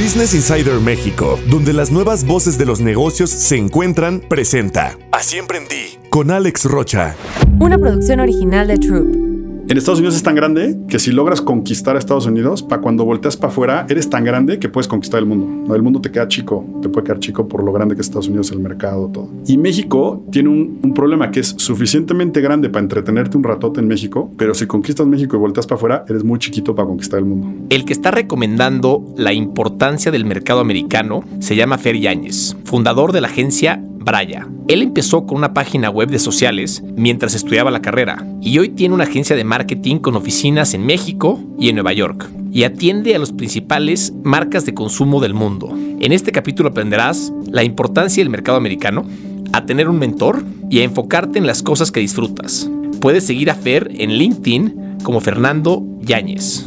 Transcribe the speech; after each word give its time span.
Business 0.00 0.32
Insider 0.32 0.80
México, 0.80 1.38
donde 1.50 1.74
las 1.74 1.90
nuevas 1.90 2.24
voces 2.24 2.56
de 2.56 2.64
los 2.64 2.80
negocios 2.80 3.28
se 3.28 3.58
encuentran, 3.58 4.20
presenta 4.20 4.96
Así 5.12 5.36
emprendí 5.36 5.98
con 6.08 6.30
Alex 6.30 6.64
Rocha. 6.64 7.14
Una 7.58 7.76
producción 7.76 8.20
original 8.20 8.68
de 8.68 8.78
Troop. 8.78 9.19
En 9.70 9.78
Estados 9.78 10.00
Unidos 10.00 10.16
es 10.16 10.24
tan 10.24 10.34
grande 10.34 10.76
que 10.88 10.98
si 10.98 11.12
logras 11.12 11.40
conquistar 11.40 11.94
a 11.94 12.00
Estados 12.00 12.26
Unidos, 12.26 12.60
para 12.60 12.82
cuando 12.82 13.04
volteas 13.04 13.36
para 13.36 13.52
afuera, 13.52 13.86
eres 13.88 14.10
tan 14.10 14.24
grande 14.24 14.58
que 14.58 14.68
puedes 14.68 14.88
conquistar 14.88 15.20
el 15.20 15.26
mundo. 15.26 15.76
El 15.76 15.82
mundo 15.82 16.00
te 16.00 16.10
queda 16.10 16.26
chico, 16.26 16.66
te 16.82 16.88
puede 16.88 17.04
quedar 17.04 17.20
chico 17.20 17.46
por 17.46 17.62
lo 17.62 17.72
grande 17.72 17.94
que 17.94 18.00
es 18.00 18.08
Estados 18.08 18.26
Unidos, 18.26 18.50
el 18.50 18.58
mercado, 18.58 19.08
todo. 19.12 19.30
Y 19.46 19.58
México 19.58 20.26
tiene 20.32 20.48
un, 20.48 20.92
problema 20.92 21.30
que 21.30 21.38
es 21.38 21.54
suficientemente 21.56 22.40
grande 22.40 22.68
para 22.68 22.82
entretenerte 22.82 23.36
un 23.36 23.44
ratote 23.44 23.78
en 23.78 23.86
México, 23.86 24.32
pero 24.36 24.54
si 24.54 24.66
conquistas 24.66 25.06
México 25.06 25.36
y 25.36 25.38
volteas 25.38 25.68
para 25.68 25.76
afuera, 25.76 26.04
eres 26.08 26.24
muy 26.24 26.40
chiquito 26.40 26.74
para 26.74 26.88
conquistar 26.88 27.20
el 27.20 27.26
mundo. 27.26 27.68
El 27.68 27.84
que 27.84 27.92
está 27.92 28.10
recomendando 28.10 29.04
la 29.16 29.32
importancia 29.32 30.10
del 30.10 30.24
mercado 30.24 30.58
americano 30.58 31.22
se 31.38 31.54
llama 31.54 31.78
Fer 31.78 31.96
Yáñez, 31.96 32.56
fundador 32.64 33.12
de 33.12 33.20
la 33.20 33.28
agencia 33.28 33.80
Braya. 34.00 34.48
Él 34.66 34.82
empezó 34.82 35.26
con 35.26 35.36
una 35.36 35.52
página 35.52 35.90
web 35.90 36.08
de 36.08 36.18
sociales 36.18 36.82
mientras 36.96 37.34
estudiaba 37.34 37.70
la 37.70 37.82
carrera 37.82 38.26
y 38.40 38.58
hoy 38.58 38.70
tiene 38.70 38.94
una 38.94 39.04
agencia 39.04 39.36
de 39.36 39.44
marketing 39.44 39.98
con 39.98 40.16
oficinas 40.16 40.74
en 40.74 40.86
México 40.86 41.38
y 41.58 41.68
en 41.68 41.76
Nueva 41.76 41.92
York 41.92 42.30
y 42.50 42.64
atiende 42.64 43.14
a 43.14 43.18
las 43.18 43.32
principales 43.32 44.12
marcas 44.24 44.66
de 44.66 44.74
consumo 44.74 45.20
del 45.20 45.34
mundo. 45.34 45.76
En 46.00 46.12
este 46.12 46.32
capítulo 46.32 46.70
aprenderás 46.70 47.32
la 47.46 47.62
importancia 47.62 48.22
del 48.22 48.30
mercado 48.30 48.58
americano, 48.58 49.04
a 49.52 49.66
tener 49.66 49.88
un 49.88 49.98
mentor 49.98 50.44
y 50.70 50.80
a 50.80 50.84
enfocarte 50.84 51.38
en 51.38 51.46
las 51.46 51.62
cosas 51.62 51.92
que 51.92 52.00
disfrutas. 52.00 52.70
Puedes 53.00 53.26
seguir 53.26 53.50
a 53.50 53.54
Fer 53.54 53.90
en 53.98 54.12
LinkedIn 54.12 54.98
como 55.02 55.20
Fernando 55.20 55.84
Yáñez. 56.00 56.66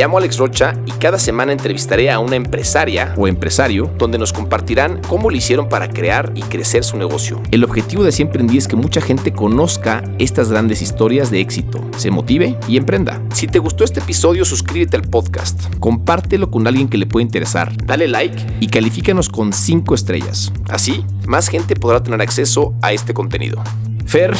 Llamo 0.00 0.16
Alex 0.16 0.38
Rocha 0.38 0.74
y 0.86 0.92
cada 0.92 1.18
semana 1.18 1.52
entrevistaré 1.52 2.10
a 2.10 2.20
una 2.20 2.36
empresaria 2.36 3.12
o 3.18 3.28
empresario 3.28 3.90
donde 3.98 4.16
nos 4.16 4.32
compartirán 4.32 5.02
cómo 5.06 5.28
lo 5.28 5.36
hicieron 5.36 5.68
para 5.68 5.90
crear 5.90 6.32
y 6.34 6.40
crecer 6.40 6.84
su 6.84 6.96
negocio. 6.96 7.42
El 7.50 7.64
objetivo 7.64 8.02
de 8.02 8.10
Siempre 8.10 8.40
en 8.40 8.48
es 8.56 8.66
que 8.66 8.76
mucha 8.76 9.02
gente 9.02 9.32
conozca 9.32 10.02
estas 10.18 10.50
grandes 10.50 10.80
historias 10.80 11.30
de 11.30 11.40
éxito, 11.40 11.86
se 11.98 12.10
motive 12.10 12.56
y 12.66 12.78
emprenda. 12.78 13.20
Si 13.34 13.46
te 13.46 13.58
gustó 13.58 13.84
este 13.84 14.00
episodio, 14.00 14.46
suscríbete 14.46 14.96
al 14.96 15.02
podcast, 15.02 15.60
compártelo 15.80 16.50
con 16.50 16.66
alguien 16.66 16.88
que 16.88 16.96
le 16.96 17.04
pueda 17.04 17.22
interesar, 17.22 17.70
dale 17.84 18.08
like 18.08 18.42
y 18.58 18.68
califícanos 18.68 19.28
con 19.28 19.52
5 19.52 19.94
estrellas. 19.94 20.50
Así, 20.70 21.04
más 21.26 21.48
gente 21.48 21.76
podrá 21.76 22.02
tener 22.02 22.22
acceso 22.22 22.74
a 22.80 22.94
este 22.94 23.12
contenido. 23.12 23.62
Fer, 24.06 24.34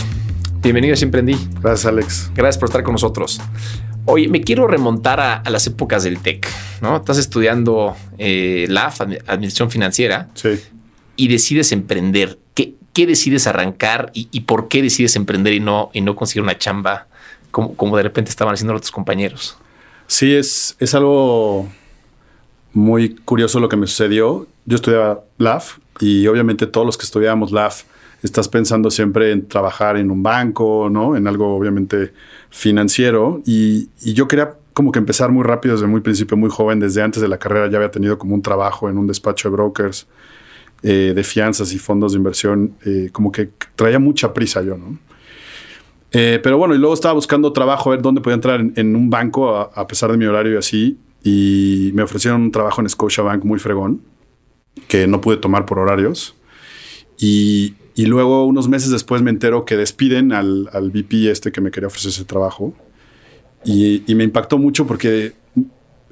bienvenido 0.63 0.95
a 0.95 0.97
Siempre 0.97 1.21
Gracias, 1.21 1.85
Alex. 1.85 2.31
Gracias 2.35 2.57
por 2.57 2.71
estar 2.71 2.83
con 2.83 2.93
nosotros. 2.93 3.43
Oye, 4.07 4.29
me 4.29 4.41
quiero 4.41 4.67
remontar 4.67 5.21
a, 5.21 5.43
las 5.51 5.67
épocas 5.67 6.03
del 6.03 6.19
TEC, 6.19 6.49
¿no? 6.81 6.97
Estás 6.97 7.19
estudiando 7.19 7.97
eh, 8.19 8.67
la 8.69 8.87
Administración 8.87 9.71
Financiera. 9.71 10.29
Sí. 10.35 10.61
Y 11.17 11.29
decides 11.29 11.73
emprender. 11.73 12.39
¿Qué, 12.55 12.75
qué 12.93 13.07
decides 13.07 13.47
arrancar 13.47 14.11
y, 14.15 14.41
por 14.41 14.69
qué 14.69 14.83
decides 14.83 15.17
emprender 15.17 15.53
y 15.53 15.61
no, 15.61 15.91
y 15.93 16.01
no 16.01 16.17
conseguir 16.17 16.43
una 16.43 16.59
chamba 16.59 17.07
como, 17.51 17.75
como 17.77 17.97
de 17.97 18.03
repente 18.03 18.31
estaban 18.31 18.55
haciendo 18.55 18.75
otros 18.75 18.91
compañeros? 18.91 19.57
Sí, 20.07 20.35
es, 20.35 20.77
es 20.81 20.95
algo 20.95 21.69
muy 22.73 23.15
curioso 23.15 23.61
lo 23.61 23.69
que 23.69 23.77
me 23.77 23.87
sucedió. 23.87 24.47
Yo 24.65 24.77
estudiaba 24.77 25.23
LAF 25.39 25.79
y 26.01 26.27
obviamente 26.27 26.67
todos 26.67 26.87
los 26.87 26.97
que 26.97 27.05
estudiábamos 27.05 27.53
LAF 27.53 27.85
estás 28.23 28.49
pensando 28.49 28.91
siempre 28.91 29.33
en 29.33 29.47
trabajar 29.49 29.97
en 29.97 30.11
un 30.11 30.23
banco, 30.23 30.89
¿no? 30.91 31.17
En 31.17 31.27
algo 31.27 31.57
obviamente 31.57 32.13
financiero. 32.51 33.43
Y, 33.47 33.89
yo 34.15 34.29
quería 34.29 34.57
como 34.73 34.93
que 34.93 34.99
empezar 34.99 35.31
muy 35.31 35.45
rápido 35.45 35.75
desde 35.75 35.87
muy 35.87 36.01
principio, 36.01 36.37
muy 36.37 36.51
joven, 36.51 36.81
desde 36.81 37.03
antes 37.03 37.21
de 37.21 37.29
la 37.29 37.39
carrera 37.39 37.69
ya 37.69 37.77
había 37.79 37.91
tenido 37.91 38.19
como 38.19 38.35
un 38.35 38.43
trabajo 38.43 38.89
en 38.89 38.99
un 38.99 39.07
despacho 39.07 39.49
de 39.49 39.53
brokers, 39.53 40.07
eh, 40.83 41.13
de 41.15 41.25
fianzas 41.25 41.73
y 41.73 41.79
fondos 41.79 42.13
de 42.13 42.19
inversión, 42.19 42.75
eh, 42.85 43.11
como 43.13 43.33
que 43.33 43.51
traía 43.77 43.99
mucha 43.99 44.33
prisa 44.33 44.63
yo, 44.63 44.77
¿no? 44.77 44.99
Eh, 46.13 46.41
pero 46.43 46.59
bueno, 46.59 46.75
y 46.75 46.79
luego 46.79 46.95
estaba 46.95 47.15
buscando 47.15 47.53
trabajo, 47.53 47.91
a 47.91 47.95
ver 47.95 48.03
dónde 48.03 48.21
podía 48.21 48.35
entrar 48.35 48.61
en, 48.61 48.97
un 48.97 49.11
banco 49.11 49.57
a, 49.57 49.87
pesar 49.87 50.11
de 50.11 50.17
mi 50.17 50.25
horario 50.25 50.55
y 50.55 50.57
así. 50.57 50.99
Y 51.23 51.91
me 51.95 52.03
ofrecieron 52.03 52.43
un 52.43 52.51
trabajo 52.51 52.81
en 52.81 52.89
Scotiabank 52.89 53.45
muy 53.45 53.59
fregón, 53.59 54.03
que 54.89 55.07
no 55.07 55.21
pude 55.21 55.37
tomar 55.37 55.67
por 55.67 55.79
horarios. 55.79 56.35
Y, 57.19 57.75
y 58.01 58.07
luego, 58.07 58.47
unos 58.47 58.67
meses 58.67 58.91
después, 58.91 59.21
me 59.21 59.29
entero 59.29 59.67
que 59.67 59.77
despiden 59.77 60.33
al, 60.33 60.71
al 60.73 60.91
VP 60.91 61.31
este 61.31 61.53
que 61.53 61.61
me 61.61 61.71
quería 61.71 61.89
ofrecer 61.89 62.09
ese 62.09 62.25
trabajo. 62.25 62.73
Y, 63.63 64.03
me 64.15 64.25
impactó 64.25 64.57
mucho 64.57 64.87
porque 64.87 65.35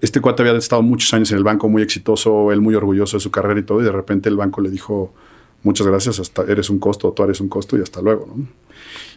este 0.03 0.21
cuate 0.21 0.43
había 0.43 0.55
estado 0.59 0.83
muchos 0.83 1.15
años 1.15 1.33
en 1.33 1.39
el 1.39 1.45
banco, 1.45 1.67
muy 1.71 1.81
exitoso, 1.81 2.53
él 2.53 2.61
muy 2.61 2.75
orgulloso 2.75 3.17
de 3.17 3.23
su 3.23 3.31
carrera 3.31 3.59
y 3.59 3.63
todo. 3.63 3.81
Y 3.81 3.85
de 3.85 3.93
repente 3.93 4.29
el 4.29 4.37
banco 4.37 4.61
le 4.61 4.69
dijo, 4.69 5.15
muchas 5.63 5.87
gracias, 5.87 6.21
hasta 6.21 6.43
eres 6.43 6.69
un 6.69 6.79
costo, 6.79 7.11
tú 7.13 7.23
eres 7.23 7.41
un 7.41 7.49
costo 7.49 7.79
y 7.79 7.81
hasta 7.81 8.03
luego. 8.03 8.35
¿no? 8.37 8.47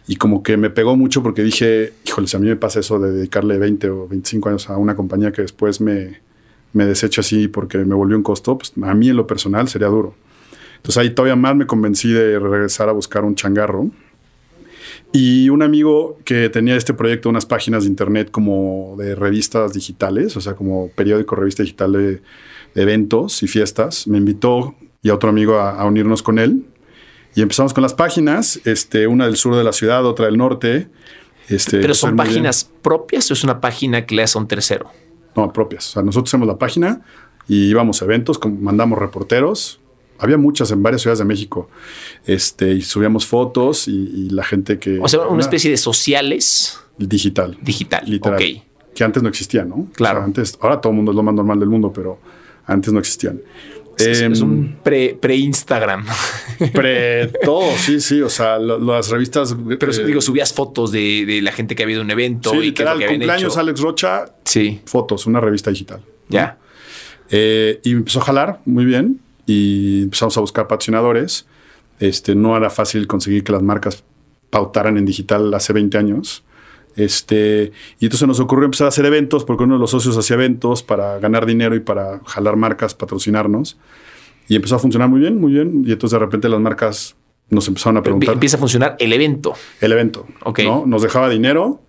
Y 0.06 0.16
como 0.16 0.42
que 0.42 0.56
me 0.56 0.70
pegó 0.70 0.96
mucho 0.96 1.22
porque 1.22 1.42
dije, 1.42 1.92
híjole, 2.06 2.26
si 2.26 2.38
a 2.38 2.40
mí 2.40 2.46
me 2.46 2.56
pasa 2.56 2.80
eso 2.80 2.98
de 2.98 3.12
dedicarle 3.12 3.58
20 3.58 3.90
o 3.90 4.08
25 4.08 4.48
años 4.48 4.70
a 4.70 4.78
una 4.78 4.96
compañía 4.96 5.30
que 5.30 5.42
después 5.42 5.82
me, 5.82 6.22
me 6.72 6.86
desecha 6.86 7.20
así 7.20 7.48
porque 7.48 7.76
me 7.84 7.94
volvió 7.94 8.16
un 8.16 8.22
costo, 8.22 8.56
pues 8.56 8.72
a 8.82 8.94
mí 8.94 9.10
en 9.10 9.16
lo 9.16 9.26
personal 9.26 9.68
sería 9.68 9.88
duro. 9.88 10.14
Entonces 10.82 10.98
ahí 10.98 11.10
todavía 11.10 11.36
más 11.36 11.54
me 11.54 11.64
convencí 11.64 12.10
de 12.10 12.40
regresar 12.40 12.88
a 12.88 12.92
buscar 12.92 13.24
un 13.24 13.36
changarro. 13.36 13.88
Y 15.12 15.48
un 15.48 15.62
amigo 15.62 16.18
que 16.24 16.48
tenía 16.48 16.74
este 16.74 16.92
proyecto, 16.92 17.28
unas 17.28 17.46
páginas 17.46 17.84
de 17.84 17.90
internet 17.90 18.32
como 18.32 18.96
de 18.98 19.14
revistas 19.14 19.74
digitales, 19.74 20.36
o 20.36 20.40
sea, 20.40 20.54
como 20.54 20.88
periódico, 20.88 21.36
revista 21.36 21.62
digital 21.62 21.92
de, 21.92 22.22
eventos 22.74 23.42
y 23.42 23.46
fiestas, 23.46 24.08
me 24.08 24.18
invitó 24.18 24.74
y 25.02 25.10
a 25.10 25.14
otro 25.14 25.28
amigo 25.28 25.58
a, 25.58 25.84
unirnos 25.84 26.22
con 26.22 26.40
él. 26.40 26.64
Y 27.36 27.42
empezamos 27.42 27.74
con 27.74 27.82
las 27.82 27.94
páginas, 27.94 28.60
este, 28.64 29.06
una 29.06 29.26
del 29.26 29.36
sur 29.36 29.54
de 29.54 29.62
la 29.62 29.72
ciudad, 29.72 30.04
otra 30.04 30.26
del 30.26 30.36
norte. 30.36 30.88
Este, 31.48 31.78
¿Pero 31.80 31.94
son 31.94 32.16
páginas 32.16 32.68
propias 32.82 33.30
o 33.30 33.34
es 33.34 33.44
una 33.44 33.60
página 33.60 34.04
que 34.04 34.16
le 34.16 34.22
hace 34.24 34.36
a 34.36 34.40
un 34.40 34.48
tercero? 34.48 34.90
No, 35.36 35.52
propias. 35.52 35.90
O 35.90 35.92
sea, 35.92 36.02
nosotros 36.02 36.30
hacemos 36.30 36.48
la 36.48 36.58
página 36.58 37.02
y 37.46 37.68
íbamos 37.68 38.02
a 38.02 38.06
eventos, 38.06 38.40
mandamos 38.44 38.98
reporteros, 38.98 39.80
había 40.22 40.38
muchas 40.38 40.70
en 40.70 40.82
varias 40.82 41.02
ciudades 41.02 41.18
de 41.18 41.24
México. 41.24 41.68
Este, 42.24 42.72
y 42.72 42.82
subíamos 42.82 43.26
fotos 43.26 43.88
y, 43.88 44.30
la 44.30 44.44
gente 44.44 44.78
que. 44.78 45.00
O 45.00 45.08
sea, 45.08 45.26
una, 45.26 45.42
especie 45.42 45.70
de 45.70 45.76
sociales. 45.76 46.78
Digital. 46.96 47.58
Digital. 47.60 48.04
Literal. 48.06 48.62
Que 48.94 49.04
antes 49.04 49.22
no 49.22 49.28
existían, 49.28 49.68
¿no? 49.68 49.88
Claro. 49.94 50.22
antes, 50.22 50.56
ahora 50.60 50.80
todo 50.80 50.92
el 50.92 50.96
mundo 50.96 51.10
es 51.10 51.16
lo 51.16 51.22
más 51.22 51.34
normal 51.34 51.58
del 51.58 51.68
mundo, 51.68 51.92
pero 51.92 52.20
antes 52.66 52.92
no 52.92 53.00
existían. 53.00 53.40
Es, 53.98 54.40
un 54.40 54.76
em, 54.84 55.18
pre-Instagram. 55.18 56.06
Pre, 56.72 57.26
todo, 57.44 57.70
sí, 57.76 58.00
sí. 58.00 58.22
O 58.22 58.28
sea, 58.28 58.58
las 58.58 59.10
revistas. 59.10 59.56
Pero 59.78 59.92
eh, 59.92 60.04
digo, 60.04 60.20
subías 60.20 60.52
fotos 60.52 60.92
de, 60.92 61.40
la 61.42 61.52
gente 61.52 61.74
que 61.74 61.82
había 61.82 61.94
ido 61.94 62.02
a 62.02 62.04
un 62.04 62.10
evento. 62.10 62.50
Sí, 62.50 62.58
y 62.58 62.62
literal, 62.62 62.98
que, 62.98 63.08
cumpleaños 63.08 63.56
Alex 63.56 63.80
Rocha. 63.80 64.26
Sí. 64.44 64.80
Fotos, 64.86 65.26
una 65.26 65.40
revista 65.40 65.70
digital. 65.70 66.00
Ya. 66.28 66.58
Eh, 67.28 67.80
y 67.82 67.92
empezó 67.92 68.20
a 68.20 68.24
jalar 68.24 68.60
muy 68.64 68.84
bien 68.84 69.20
y 69.46 70.02
empezamos 70.04 70.36
a 70.36 70.40
buscar 70.40 70.68
patrocinadores. 70.68 71.46
Este, 71.98 72.34
no 72.34 72.56
era 72.56 72.70
fácil 72.70 73.06
conseguir 73.06 73.44
que 73.44 73.52
las 73.52 73.62
marcas 73.62 74.04
pautaran 74.50 74.98
en 74.98 75.04
digital 75.04 75.52
hace 75.54 75.72
20 75.72 75.98
años. 75.98 76.44
Este, 76.96 77.72
y 77.98 78.04
entonces 78.04 78.28
nos 78.28 78.40
ocurrió 78.40 78.66
empezar 78.66 78.86
a 78.86 78.88
hacer 78.88 79.06
eventos, 79.06 79.44
porque 79.44 79.64
uno 79.64 79.74
de 79.74 79.80
los 79.80 79.90
socios 79.90 80.16
hacía 80.16 80.34
eventos 80.34 80.82
para 80.82 81.18
ganar 81.18 81.46
dinero 81.46 81.74
y 81.74 81.80
para 81.80 82.20
jalar 82.26 82.56
marcas, 82.56 82.94
patrocinarnos. 82.94 83.78
Y 84.48 84.56
empezó 84.56 84.76
a 84.76 84.78
funcionar 84.78 85.08
muy 85.08 85.20
bien, 85.20 85.40
muy 85.40 85.52
bien. 85.52 85.84
Y 85.86 85.92
entonces 85.92 86.18
de 86.18 86.24
repente 86.24 86.48
las 86.48 86.60
marcas 86.60 87.16
nos 87.48 87.68
empezaron 87.68 87.98
a 87.98 88.02
preguntar. 88.02 88.34
Empieza 88.34 88.56
a 88.56 88.60
funcionar 88.60 88.96
el 88.98 89.12
evento. 89.12 89.54
El 89.80 89.92
evento. 89.92 90.26
Ok. 90.44 90.60
Nos 90.86 91.02
dejaba 91.02 91.28
dinero, 91.28 91.80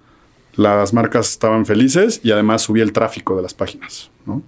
las 0.56 0.94
marcas 0.94 1.31
estaban 1.31 1.66
felices 1.66 2.22
y 2.24 2.31
además 2.31 2.62
subía 2.62 2.84
el 2.84 2.94
tráfico 2.94 3.35
de 3.35 3.41
las 3.41 3.53
páginas. 3.53 4.11
¿no? 4.26 4.44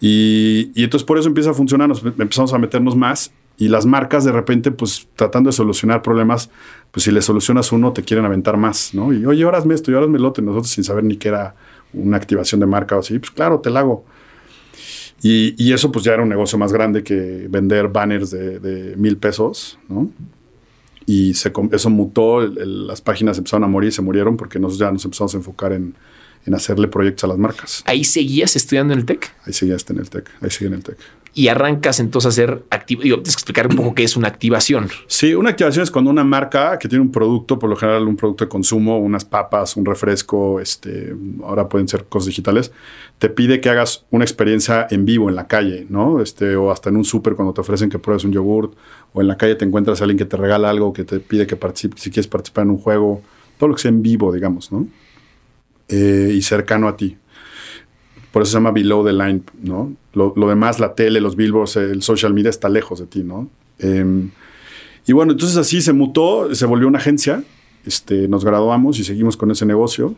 Y, 0.00 0.72
entonces 0.76 1.06
por 1.06 1.18
eso 1.18 1.28
empieza 1.28 1.50
a 1.50 1.54
funcionar, 1.54 1.88
nos 1.88 2.04
empezamos 2.04 2.52
a 2.52 2.58
meternos 2.58 2.96
más 2.96 3.32
y 3.58 3.68
las 3.68 3.86
marcas 3.86 4.24
de 4.24 4.32
repente, 4.32 4.70
pues 4.70 5.08
tratando 5.16 5.48
de 5.48 5.52
solucionar 5.52 6.02
problemas, 6.02 6.50
pues 6.90 7.04
si 7.04 7.10
le 7.10 7.22
solucionas 7.22 7.72
uno, 7.72 7.92
te 7.92 8.02
quieren 8.02 8.26
aventar 8.26 8.56
más, 8.58 8.92
¿no? 8.92 9.12
Y 9.12 9.24
oye, 9.24 9.44
ahora 9.44 9.62
esto 9.70 9.90
y 9.90 9.94
ahora 9.94 10.06
lo 10.06 10.28
otro, 10.28 10.44
nosotros 10.44 10.68
sin 10.68 10.84
saber 10.84 11.04
ni 11.04 11.16
qué 11.16 11.28
era 11.28 11.54
una 11.94 12.18
activación 12.18 12.60
de 12.60 12.66
marca 12.66 12.96
o 12.96 13.00
así, 13.00 13.18
pues 13.18 13.30
claro, 13.30 13.60
te 13.60 13.70
la 13.70 13.80
hago. 13.80 14.04
Y, 15.22 15.72
eso 15.72 15.90
pues 15.90 16.04
ya 16.04 16.12
era 16.12 16.22
un 16.22 16.28
negocio 16.28 16.58
más 16.58 16.72
grande 16.72 17.02
que 17.02 17.46
vender 17.48 17.88
banners 17.88 18.30
de, 18.30 18.94
mil 18.96 19.16
pesos, 19.16 19.78
¿no? 19.88 20.10
Y 21.06 21.34
se, 21.34 21.52
eso 21.72 21.88
mutó, 21.88 22.40
las 22.42 23.00
páginas 23.00 23.38
empezaron 23.38 23.64
a 23.64 23.68
morir, 23.68 23.92
se 23.92 24.02
murieron 24.02 24.36
porque 24.36 24.58
nos, 24.58 24.76
ya 24.76 24.90
nos 24.90 25.04
empezamos 25.04 25.34
a 25.34 25.38
enfocar 25.38 25.72
en, 25.72 25.94
en 26.46 26.54
hacerle 26.54 26.88
proyectos 26.88 27.24
a 27.24 27.26
las 27.26 27.38
marcas. 27.38 27.82
¿Ahí 27.86 28.04
seguías 28.04 28.56
estudiando 28.56 28.94
en 28.94 29.00
el 29.00 29.04
TEC? 29.04 29.32
Ahí 29.44 29.52
seguías 29.52 29.84
en 29.90 29.98
el 29.98 30.08
TEC, 30.08 30.30
ahí 30.40 30.50
seguí 30.50 30.66
en 30.66 30.74
el 30.74 30.82
TEC. 30.82 30.96
Y 31.34 31.48
arrancas 31.48 32.00
entonces 32.00 32.26
a 32.26 32.28
hacer 32.30 32.64
activo. 32.70 33.02
Digo, 33.02 33.16
tienes 33.16 33.36
que 33.36 33.40
explicar 33.40 33.66
un 33.66 33.76
poco 33.76 33.94
qué 33.94 34.04
es 34.04 34.16
una 34.16 34.26
activación. 34.26 34.88
Sí, 35.06 35.34
una 35.34 35.50
activación 35.50 35.82
es 35.82 35.90
cuando 35.90 36.10
una 36.10 36.24
marca 36.24 36.78
que 36.78 36.88
tiene 36.88 37.02
un 37.02 37.12
producto, 37.12 37.58
por 37.58 37.68
lo 37.68 37.76
general 37.76 38.08
un 38.08 38.16
producto 38.16 38.44
de 38.44 38.48
consumo, 38.48 38.98
unas 38.98 39.26
papas, 39.26 39.76
un 39.76 39.84
refresco, 39.84 40.60
este, 40.60 41.14
ahora 41.42 41.68
pueden 41.68 41.88
ser 41.88 42.06
cosas 42.06 42.28
digitales, 42.28 42.72
te 43.18 43.28
pide 43.28 43.60
que 43.60 43.68
hagas 43.68 44.06
una 44.10 44.24
experiencia 44.24 44.86
en 44.88 45.04
vivo 45.04 45.28
en 45.28 45.34
la 45.34 45.46
calle, 45.46 45.86
¿no? 45.90 46.22
Este, 46.22 46.56
o 46.56 46.70
hasta 46.70 46.88
en 46.88 46.96
un 46.96 47.04
súper 47.04 47.34
cuando 47.34 47.52
te 47.52 47.60
ofrecen 47.60 47.90
que 47.90 47.98
pruebes 47.98 48.24
un 48.24 48.32
yogurt, 48.32 48.72
o 49.12 49.20
en 49.20 49.28
la 49.28 49.36
calle 49.36 49.56
te 49.56 49.66
encuentras 49.66 50.00
a 50.00 50.04
alguien 50.04 50.16
que 50.16 50.24
te 50.24 50.38
regala 50.38 50.70
algo, 50.70 50.94
que 50.94 51.04
te 51.04 51.20
pide 51.20 51.46
que 51.46 51.56
participes, 51.56 52.00
si 52.00 52.10
quieres 52.10 52.28
participar 52.28 52.64
en 52.64 52.70
un 52.70 52.78
juego, 52.78 53.20
todo 53.58 53.68
lo 53.68 53.74
que 53.74 53.82
sea 53.82 53.90
en 53.90 54.00
vivo, 54.00 54.32
digamos, 54.32 54.72
¿no? 54.72 54.86
Eh, 55.88 56.32
y 56.34 56.42
cercano 56.42 56.88
a 56.88 56.96
ti. 56.96 57.16
Por 58.32 58.42
eso 58.42 58.52
se 58.52 58.56
llama 58.56 58.72
below 58.72 59.04
the 59.04 59.12
line, 59.12 59.42
¿no? 59.62 59.94
Lo, 60.12 60.32
demás, 60.48 60.80
la 60.80 60.94
tele, 60.94 61.20
los 61.20 61.36
billboards, 61.36 61.76
el 61.76 62.02
social 62.02 62.34
media 62.34 62.50
está 62.50 62.68
lejos 62.68 62.98
de 62.98 63.06
ti, 63.06 63.22
¿no? 63.22 63.48
Em, 63.78 64.30
y 65.06 65.12
bueno, 65.12 65.32
entonces 65.32 65.56
así 65.56 65.80
se 65.80 65.92
mutó, 65.92 66.54
se 66.54 66.66
volvió 66.66 66.88
una 66.88 66.98
agencia, 66.98 67.44
este, 67.84 68.26
nos 68.28 68.44
graduamos 68.44 68.98
y 68.98 69.04
seguimos 69.04 69.36
con 69.36 69.50
ese 69.50 69.64
negocio 69.64 70.16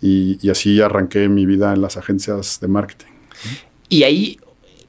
y, 0.00 0.48
así 0.48 0.80
arranqué 0.80 1.28
mi 1.28 1.46
vida 1.46 1.72
en 1.72 1.80
las 1.80 1.96
agencias 1.96 2.60
de 2.60 2.68
marketing. 2.68 3.12
Y 3.88 4.04
ahí, 4.04 4.38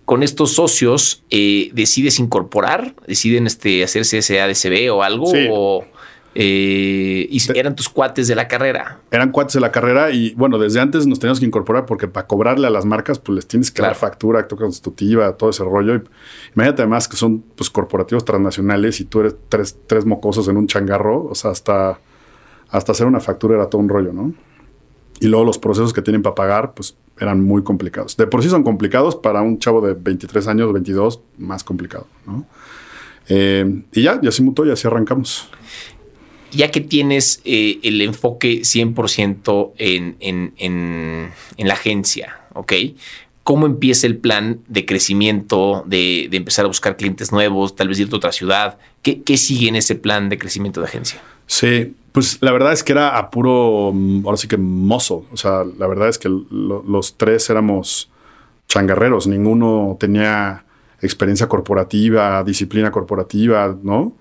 con 0.03 0.21
estos 0.21 0.53
socios, 0.53 1.23
eh, 1.31 1.71
¿decides 1.73 2.19
incorporar? 2.19 2.93
¿Deciden 3.07 3.47
este, 3.47 3.83
hacerse 3.83 4.19
ese 4.19 4.41
ADCB 4.41 4.93
o 4.93 5.01
algo? 5.01 5.27
Sí. 5.27 5.47
O, 5.49 5.85
eh, 6.37 7.29
y 7.31 7.57
eran 7.57 7.77
tus 7.77 7.87
cuates 7.87 8.27
de 8.27 8.35
la 8.35 8.49
carrera. 8.49 8.99
Eran 9.09 9.31
cuates 9.31 9.53
de 9.53 9.61
la 9.61 9.71
carrera 9.71 10.11
y 10.11 10.33
bueno, 10.35 10.57
desde 10.57 10.81
antes 10.81 11.07
nos 11.07 11.17
teníamos 11.17 11.39
que 11.39 11.45
incorporar 11.45 11.85
porque 11.85 12.09
para 12.09 12.27
cobrarle 12.27 12.67
a 12.67 12.69
las 12.69 12.83
marcas, 12.83 13.19
pues 13.19 13.37
les 13.37 13.47
tienes 13.47 13.71
que 13.71 13.81
dar 13.81 13.95
factura, 13.95 14.41
acto 14.41 14.57
constitutiva, 14.57 15.31
todo 15.37 15.49
ese 15.49 15.63
rollo. 15.63 15.95
Y, 15.95 16.03
imagínate 16.53 16.81
además 16.81 17.07
que 17.07 17.15
son 17.15 17.39
pues, 17.55 17.69
corporativos 17.69 18.25
transnacionales 18.25 18.99
y 18.99 19.05
tú 19.05 19.21
eres 19.21 19.35
tres, 19.47 19.77
tres 19.87 20.05
mocosos 20.05 20.49
en 20.49 20.57
un 20.57 20.67
changarro, 20.67 21.25
o 21.25 21.35
sea, 21.35 21.51
hasta, 21.51 21.99
hasta 22.69 22.91
hacer 22.91 23.07
una 23.07 23.21
factura 23.21 23.55
era 23.55 23.69
todo 23.69 23.81
un 23.81 23.87
rollo, 23.87 24.11
¿no? 24.11 24.33
Y 25.21 25.27
luego 25.27 25.45
los 25.45 25.57
procesos 25.57 25.93
que 25.93 26.01
tienen 26.01 26.21
para 26.21 26.35
pagar, 26.35 26.73
pues 26.73 26.97
eran 27.17 27.41
muy 27.41 27.63
complicados. 27.63 28.17
De 28.17 28.27
por 28.27 28.43
sí 28.43 28.49
son 28.49 28.63
complicados 28.63 29.15
para 29.15 29.41
un 29.41 29.57
chavo 29.59 29.79
de 29.79 29.93
23 29.93 30.47
años, 30.47 30.73
22, 30.73 31.21
más 31.37 31.63
complicado, 31.63 32.07
¿no? 32.27 32.45
Eh, 33.29 33.83
y 33.93 34.03
ya, 34.03 34.19
ya 34.21 34.31
se 34.31 34.43
mutó 34.43 34.65
y 34.65 34.71
así 34.71 34.85
arrancamos 34.85 35.49
ya 36.51 36.71
que 36.71 36.81
tienes 36.81 37.41
eh, 37.45 37.79
el 37.83 38.01
enfoque 38.01 38.61
100% 38.61 39.71
en, 39.77 40.15
en, 40.19 40.53
en, 40.57 41.31
en, 41.57 41.67
la 41.67 41.73
agencia, 41.73 42.39
¿ok? 42.53 42.73
¿Cómo 43.43 43.65
empieza 43.65 44.07
el 44.07 44.17
plan 44.17 44.59
de 44.67 44.85
crecimiento, 44.85 45.83
de, 45.85 46.27
de, 46.31 46.37
empezar 46.37 46.65
a 46.65 46.67
buscar 46.67 46.97
clientes 46.97 47.31
nuevos, 47.31 47.75
tal 47.75 47.89
vez 47.89 47.99
irte 47.99 48.15
a 48.15 48.17
otra 48.17 48.31
ciudad? 48.31 48.77
¿Qué, 49.01 49.21
¿Qué, 49.21 49.37
sigue 49.37 49.67
en 49.67 49.75
ese 49.75 49.95
plan 49.95 50.29
de 50.29 50.37
crecimiento 50.37 50.81
de 50.81 50.87
agencia? 50.87 51.21
Sí, 51.45 51.93
pues 52.11 52.39
la 52.41 52.51
verdad 52.51 52.73
es 52.73 52.83
que 52.83 52.93
era 52.93 53.17
a 53.17 53.29
puro, 53.29 53.91
mm, 53.93 54.25
ahora 54.25 54.37
sí 54.37 54.47
que 54.47 54.57
mozo. 54.57 55.25
O 55.31 55.37
sea, 55.37 55.63
la 55.77 55.85
verdad 55.85 56.09
es 56.09 56.17
que 56.17 56.29
lo, 56.29 56.83
los 56.87 57.17
tres 57.17 57.49
éramos 57.49 58.09
changarreros. 58.67 59.27
Ninguno 59.27 59.97
tenía 59.99 60.65
experiencia 61.01 61.47
corporativa, 61.47 62.43
disciplina 62.43 62.91
corporativa, 62.91 63.77
¿no? 63.83 64.13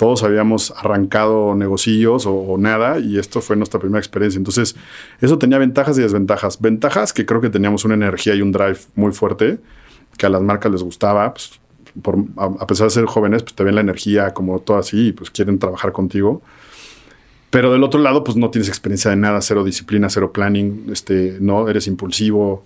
Todos 0.00 0.22
habíamos 0.22 0.72
arrancado 0.78 1.54
negocios 1.54 2.24
o, 2.26 2.56
nada 2.56 2.98
y 2.98 3.18
esto 3.18 3.42
fue 3.42 3.54
nuestra 3.54 3.78
primera 3.78 3.98
experiencia. 3.98 4.38
Entonces, 4.38 4.74
eso 5.20 5.36
tenía 5.36 5.58
ventajas 5.58 5.98
y 5.98 6.00
desventajas. 6.00 6.58
Ventajas 6.58 7.12
que 7.12 7.26
creo 7.26 7.42
que 7.42 7.50
teníamos 7.50 7.84
una 7.84 7.96
energía 7.96 8.34
y 8.34 8.40
un 8.40 8.50
drive 8.50 8.78
muy 8.94 9.12
fuerte 9.12 9.58
que 10.16 10.24
a 10.24 10.30
las 10.30 10.40
marcas 10.40 10.72
les 10.72 10.82
gustaba. 10.82 11.34
Pues, 11.34 11.60
a, 12.38 12.66
pesar 12.66 12.86
de 12.86 12.92
ser 12.92 13.04
jóvenes, 13.04 13.42
pues 13.42 13.54
te 13.54 13.62
ven 13.62 13.74
la 13.74 13.82
energía 13.82 14.32
como 14.32 14.58
todo 14.60 14.78
así 14.78 15.08
y 15.08 15.12
pues 15.12 15.30
quieren 15.30 15.58
trabajar 15.58 15.92
contigo. 15.92 16.40
Pero 17.50 17.70
del 17.70 17.84
otro 17.84 18.00
lado, 18.00 18.24
pues 18.24 18.38
no 18.38 18.48
tienes 18.48 18.70
experiencia 18.70 19.10
de 19.10 19.18
nada, 19.18 19.42
cero 19.42 19.64
disciplina, 19.64 20.08
cero 20.08 20.32
planning, 20.32 20.86
este, 20.90 21.36
no, 21.42 21.68
eres 21.68 21.86
impulsivo, 21.86 22.64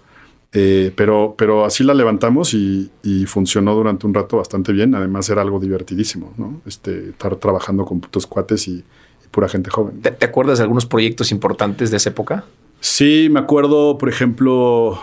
eh, 0.57 0.93
pero, 0.95 1.35
pero 1.37 1.65
así 1.65 1.83
la 1.83 1.95
levantamos 1.95 2.55
y, 2.55 2.91
funcionó 3.27 3.75
durante 3.75 4.07
un 4.07 4.15
rato 4.15 4.37
bastante 4.37 4.73
bien. 4.73 4.95
Además 4.95 5.29
era 5.29 5.43
algo 5.43 5.59
divertidísimo, 5.59 6.33
¿no? 6.39 6.61
Este, 6.65 7.11
estar 7.11 7.35
trabajando 7.37 7.85
con 7.85 8.01
putos 8.01 8.27
cuates 8.27 8.69
y, 8.69 8.85
pura 9.33 9.49
gente 9.49 9.69
joven. 9.69 10.01
¿Te, 10.01 10.25
acuerdas 10.25 10.59
de 10.59 10.63
algunos 10.63 10.87
proyectos 10.87 11.33
importantes 11.33 11.91
de 11.91 11.97
esa 11.97 12.11
época? 12.11 12.45
Sí, 12.79 13.27
me 13.33 13.41
acuerdo, 13.41 13.99
por 13.99 14.09
ejemplo, 14.09 15.01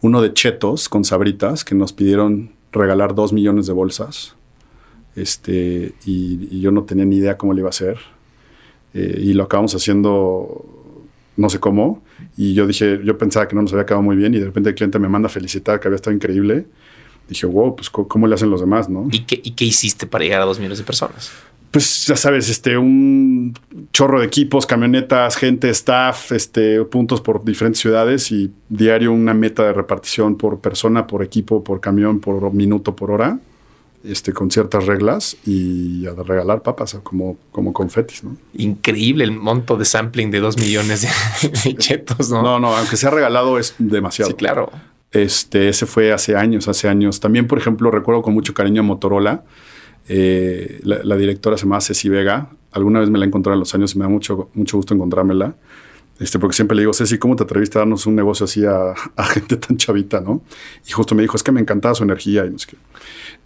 uno 0.00 0.20
de 0.20 0.32
Chetos 0.32 0.88
con 0.88 1.04
Sabritas 1.04 1.64
que 1.64 1.76
nos 1.76 1.92
pidieron 1.92 2.50
regalar 2.72 3.14
dos 3.14 3.32
millones 3.32 3.68
de 3.68 3.74
bolsas. 3.74 4.34
Este, 5.14 5.94
y, 6.04 6.58
yo 6.60 6.72
no 6.72 6.82
tenía 6.82 7.04
ni 7.04 7.18
idea 7.18 7.38
cómo 7.38 7.54
le 7.54 7.60
iba 7.60 7.68
a 7.68 7.70
hacer. 7.70 7.98
Eh, 8.92 9.20
y 9.22 9.34
lo 9.34 9.44
acabamos 9.44 9.72
haciendo 9.76 10.77
no 11.38 11.48
sé 11.48 11.60
cómo. 11.60 12.02
Y 12.36 12.52
yo 12.52 12.66
dije, 12.66 13.00
yo 13.04 13.16
pensaba 13.16 13.48
que 13.48 13.54
no 13.54 13.62
nos 13.62 13.72
había 13.72 13.86
quedado 13.86 14.02
muy 14.02 14.16
bien 14.16 14.34
y 14.34 14.38
de 14.38 14.44
repente 14.44 14.70
el 14.70 14.74
cliente 14.74 14.98
me 14.98 15.08
manda 15.08 15.26
a 15.26 15.30
felicitar 15.30 15.80
que 15.80 15.88
había 15.88 15.96
estado 15.96 16.14
increíble. 16.14 16.66
Dije, 17.28 17.46
wow, 17.46 17.76
pues 17.76 17.88
¿cómo 17.88 18.26
le 18.26 18.34
hacen 18.34 18.50
los 18.50 18.60
demás, 18.60 18.88
no? 18.88 19.08
¿Y 19.10 19.20
qué, 19.20 19.40
¿Y 19.42 19.52
qué 19.52 19.64
hiciste 19.64 20.06
para 20.06 20.24
llegar 20.24 20.42
a 20.42 20.44
dos 20.44 20.58
millones 20.58 20.78
de 20.78 20.84
personas? 20.84 21.30
Pues 21.70 22.06
ya 22.06 22.16
sabes, 22.16 22.48
este, 22.48 22.76
un 22.78 23.54
chorro 23.92 24.20
de 24.20 24.26
equipos, 24.26 24.66
camionetas, 24.66 25.36
gente, 25.36 25.68
staff, 25.70 26.32
este, 26.32 26.82
puntos 26.86 27.20
por 27.20 27.44
diferentes 27.44 27.80
ciudades 27.80 28.32
y 28.32 28.50
diario 28.70 29.12
una 29.12 29.34
meta 29.34 29.64
de 29.64 29.74
repartición 29.74 30.36
por 30.36 30.60
persona, 30.60 31.06
por 31.06 31.22
equipo, 31.22 31.62
por 31.62 31.80
camión, 31.80 32.20
por 32.20 32.52
minuto, 32.52 32.96
por 32.96 33.10
hora 33.10 33.38
este, 34.04 34.32
con 34.32 34.50
ciertas 34.50 34.86
reglas 34.86 35.36
y 35.44 36.06
a 36.06 36.14
regalar 36.14 36.62
papas 36.62 36.98
como, 37.02 37.36
como 37.50 37.72
confetis, 37.72 38.24
¿no? 38.24 38.36
Increíble 38.54 39.24
el 39.24 39.32
monto 39.32 39.76
de 39.76 39.84
sampling 39.84 40.30
de 40.30 40.40
dos 40.40 40.56
millones 40.56 41.06
de, 41.64 41.74
chetos, 41.74 42.30
¿no? 42.30 42.42
No, 42.42 42.60
no, 42.60 42.76
aunque 42.76 42.96
sea 42.96 43.10
regalado 43.10 43.58
es 43.58 43.74
demasiado. 43.78 44.30
Sí, 44.30 44.36
claro. 44.36 44.70
Este, 45.10 45.68
ese 45.68 45.86
fue 45.86 46.12
hace 46.12 46.36
años, 46.36 46.68
hace 46.68 46.88
años. 46.88 47.20
También, 47.20 47.46
por 47.46 47.58
ejemplo, 47.58 47.90
recuerdo 47.90 48.22
con 48.22 48.34
mucho 48.34 48.54
cariño 48.54 48.80
a 48.80 48.84
Motorola. 48.84 49.44
Eh, 50.08 50.80
la, 50.84 51.16
directora 51.16 51.56
se 51.56 51.64
llama 51.64 51.80
Ceci 51.80 52.08
Vega. 52.08 52.50
Alguna 52.72 53.00
vez 53.00 53.10
me 53.10 53.18
la 53.18 53.24
encontré 53.24 53.52
en 53.52 53.58
los 53.60 53.74
años 53.74 53.94
y 53.94 53.98
me 53.98 54.04
da 54.04 54.08
mucho, 54.08 54.50
mucho 54.54 54.76
gusto 54.76 54.94
encontrármela. 54.94 55.54
Este, 56.18 56.38
porque 56.38 56.56
siempre 56.56 56.74
le 56.74 56.82
digo, 56.82 56.92
Ceci, 56.92 57.18
¿cómo 57.18 57.36
te 57.36 57.44
atreviste 57.44 57.78
a 57.78 57.80
darnos 57.80 58.06
un 58.06 58.16
negocio 58.16 58.44
así 58.44 58.64
a, 58.64 58.94
gente 59.32 59.56
tan 59.56 59.76
chavita, 59.76 60.20
no? 60.20 60.42
Y 60.86 60.90
justo 60.90 61.14
me 61.14 61.22
dijo, 61.22 61.36
es 61.36 61.42
que 61.42 61.52
me 61.52 61.60
encantaba 61.60 61.94
su 61.94 62.02
energía 62.02 62.44
y 62.44 62.50
no 62.50 62.58
sé 62.58 62.68
qué. 62.68 62.76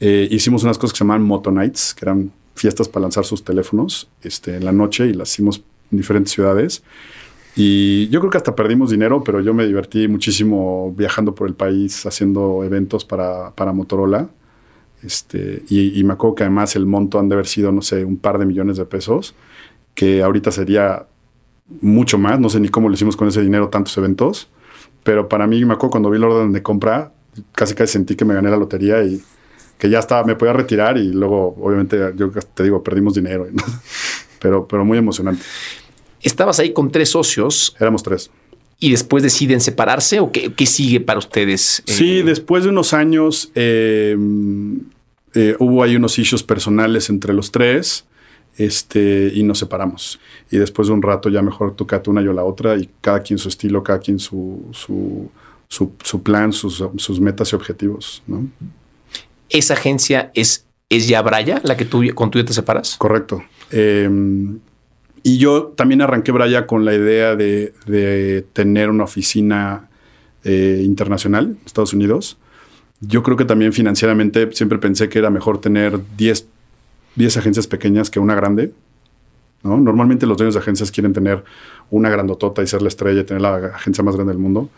Eh, 0.01 0.29
hicimos 0.31 0.63
unas 0.65 0.79
cosas 0.79 0.93
que 0.93 0.99
se 0.99 1.05
llamaban 1.05 1.23
Moto 1.23 1.51
Nights, 1.51 1.95
que 1.95 2.05
eran 2.05 2.33
fiestas 2.55 2.89
para 2.89 3.03
lanzar 3.03 3.25
sus 3.25 3.45
teléfonos 3.45 4.09
este, 4.23 4.57
en 4.57 4.65
la 4.65 4.73
noche 4.73 5.07
y 5.07 5.13
las 5.13 5.31
hicimos 5.33 5.63
en 5.91 5.99
diferentes 5.99 6.33
ciudades. 6.33 6.83
Y 7.55 8.09
yo 8.09 8.21
creo 8.21 8.31
que 8.31 8.39
hasta 8.39 8.55
perdimos 8.55 8.91
dinero, 8.91 9.23
pero 9.23 9.41
yo 9.41 9.53
me 9.53 9.67
divertí 9.67 10.09
muchísimo 10.09 10.95
viajando 10.97 11.35
por 11.35 11.49
el 11.49 11.55
país 11.55 12.07
haciendo 12.07 12.65
eventos 12.65 13.05
para, 13.05 13.51
para 13.55 13.73
Motorola. 13.73 14.31
Este, 15.03 15.63
y, 15.69 16.03
me 16.05 16.15
acuerdo 16.15 16.37
que 16.37 16.45
además 16.45 16.77
el 16.77 16.87
monto 16.87 17.19
han 17.19 17.29
de 17.29 17.35
haber 17.35 17.47
sido, 17.47 17.73
no 17.73 17.83
sé, 17.83 18.05
un 18.05 18.17
par 18.17 18.39
de 18.39 18.47
millones 18.47 18.77
de 18.77 18.85
pesos, 18.87 19.35
que 19.95 20.23
ahorita 20.23 20.53
sería 20.53 21.07
mucho 21.81 22.19
más. 22.19 22.39
No 22.39 22.49
sé 22.49 22.61
ni 22.61 22.69
cómo 22.69 22.89
lo 22.89 22.95
hicimos 22.95 23.17
con 23.17 23.29
ese 23.29 23.43
dinero 23.43 23.69
tantos 23.69 23.97
eventos. 23.99 24.49
Pero 25.03 25.29
para 25.29 25.47
mí, 25.47 25.65
me 25.65 25.75
acuerdo 25.75 25.91
cuando 25.93 26.11
vi 26.11 26.17
el 26.17 26.25
orden 26.25 26.53
de 26.53 26.63
compra, 26.63 27.13
casi 27.53 27.75
casi 27.75 27.93
sentí 27.93 28.15
que 28.15 28.25
me 28.25 28.35
gané 28.35 28.51
la 28.51 28.57
lotería 28.57 29.03
y 29.03 29.21
que 29.79 29.91
ya 29.91 29.99
estaba, 29.99 30.25
me 30.25 30.37
podía 30.37 30.53
retirar 30.53 30.97
y 30.97 31.13
luego, 31.13 31.57
obviamente, 31.61 31.99
yo 32.17 32.31
te 32.31 32.63
digo, 32.63 32.85
perdimos 32.85 33.15
dinero, 33.15 33.49
pero, 34.39 34.69
pero 34.69 34.85
muy 34.85 34.99
emocionante. 34.99 35.43
Estabas 36.21 36.61
ahí 36.61 36.73
con 36.73 36.93
tres 36.93 37.09
socios. 37.09 37.75
Éramos 37.81 38.03
tres. 38.03 38.31
¿Y 38.79 38.91
después 38.91 39.23
deciden 39.23 39.61
separarse 39.61 40.21
o 40.21 40.31
qué, 40.31 40.53
qué 40.53 40.67
sigue 40.67 41.01
para 41.01 41.19
ustedes? 41.19 41.83
Sí, 41.87 42.19
eh, 42.19 42.23
después 42.23 42.65
de 42.65 42.71
unos 42.71 42.93
años 42.95 43.51
eh, 43.55 44.17
eh, 45.35 45.57
hubo 45.59 45.83
ahí 45.83 45.97
unos 45.97 46.19
issues 46.19 46.43
personales 46.43 47.09
entre 47.09 47.33
los 47.33 47.53
tres 47.53 48.05
este, 48.57 49.31
y 49.35 49.43
nos 49.43 49.59
separamos. 49.59 50.21
Y 50.51 50.59
después 50.59 50.89
de 50.89 50.95
un 50.95 51.03
rato 51.03 51.29
ya 51.29 51.43
mejor 51.43 51.75
tú 51.75 51.87
una, 52.07 52.23
yo 52.23 52.33
la 52.33 52.45
otra 52.45 52.77
y 52.77 52.89
cada 53.01 53.21
quien 53.21 53.39
su 53.39 53.49
estilo, 53.49 53.83
cada 53.83 53.99
quien 53.99 54.19
su, 54.19 54.67
su, 54.73 55.31
su, 55.69 56.23
plan, 56.23 56.53
sus, 56.53 56.85
sus 56.97 57.21
metas 57.21 57.53
y 57.53 57.57
objetivos. 57.57 58.23
¿no? 58.27 58.47
esa 59.53 59.75
agencia 59.75 60.31
es, 60.35 60.67
es 60.89 61.09
ya 61.09 61.23
Braya, 61.23 61.61
la 61.63 61.77
que 61.77 61.85
tú 61.85 62.03
con 62.15 62.31
tú 62.31 62.45
te 62.45 62.53
separas. 62.53 62.97
Correcto. 62.97 63.45
Em, 63.71 64.59
y 65.23 65.39
yo 65.39 65.67
también 65.77 66.01
arranqué 66.01 66.33
Braya 66.33 66.67
con 66.67 66.85
la 66.85 66.95
idea 66.95 67.37
de, 67.37 68.45
tener 68.53 68.91
una 68.91 69.05
oficina 69.05 69.89
eh, 70.43 70.83
internacional 70.85 71.45
en 71.45 71.59
Estados 71.67 71.93
Unidos. 71.93 72.39
Yo 73.01 73.23
creo 73.23 73.37
que 73.37 73.45
también 73.45 73.73
financieramente 73.73 74.51
siempre 74.53 74.79
pensé 74.79 75.09
que 75.09 75.19
era 75.19 75.31
mejor 75.31 75.61
tener 75.61 76.01
10, 76.17 76.49
10 77.17 77.37
agencias 77.37 77.67
pequeñas 77.67 78.11
que 78.11 78.21
una 78.21 78.35
grande. 78.35 78.73
¿no? 79.63 79.79
Normalmente 79.79 80.27
los 80.27 80.37
dueños 80.37 80.55
de 80.55 80.61
agencias 80.61 80.91
quieren 80.91 81.13
tener 81.13 81.45
una 81.91 82.11
grandotota 82.11 82.63
y 82.63 82.67
ser 82.67 82.83
la 82.83 82.89
estrella 82.89 83.21
y 83.21 83.25
tener 83.25 83.43
la 83.43 83.57
agencia 83.75 84.03
más 84.03 84.17
grande 84.17 84.33
del 84.33 84.43
mundo. 84.43 84.71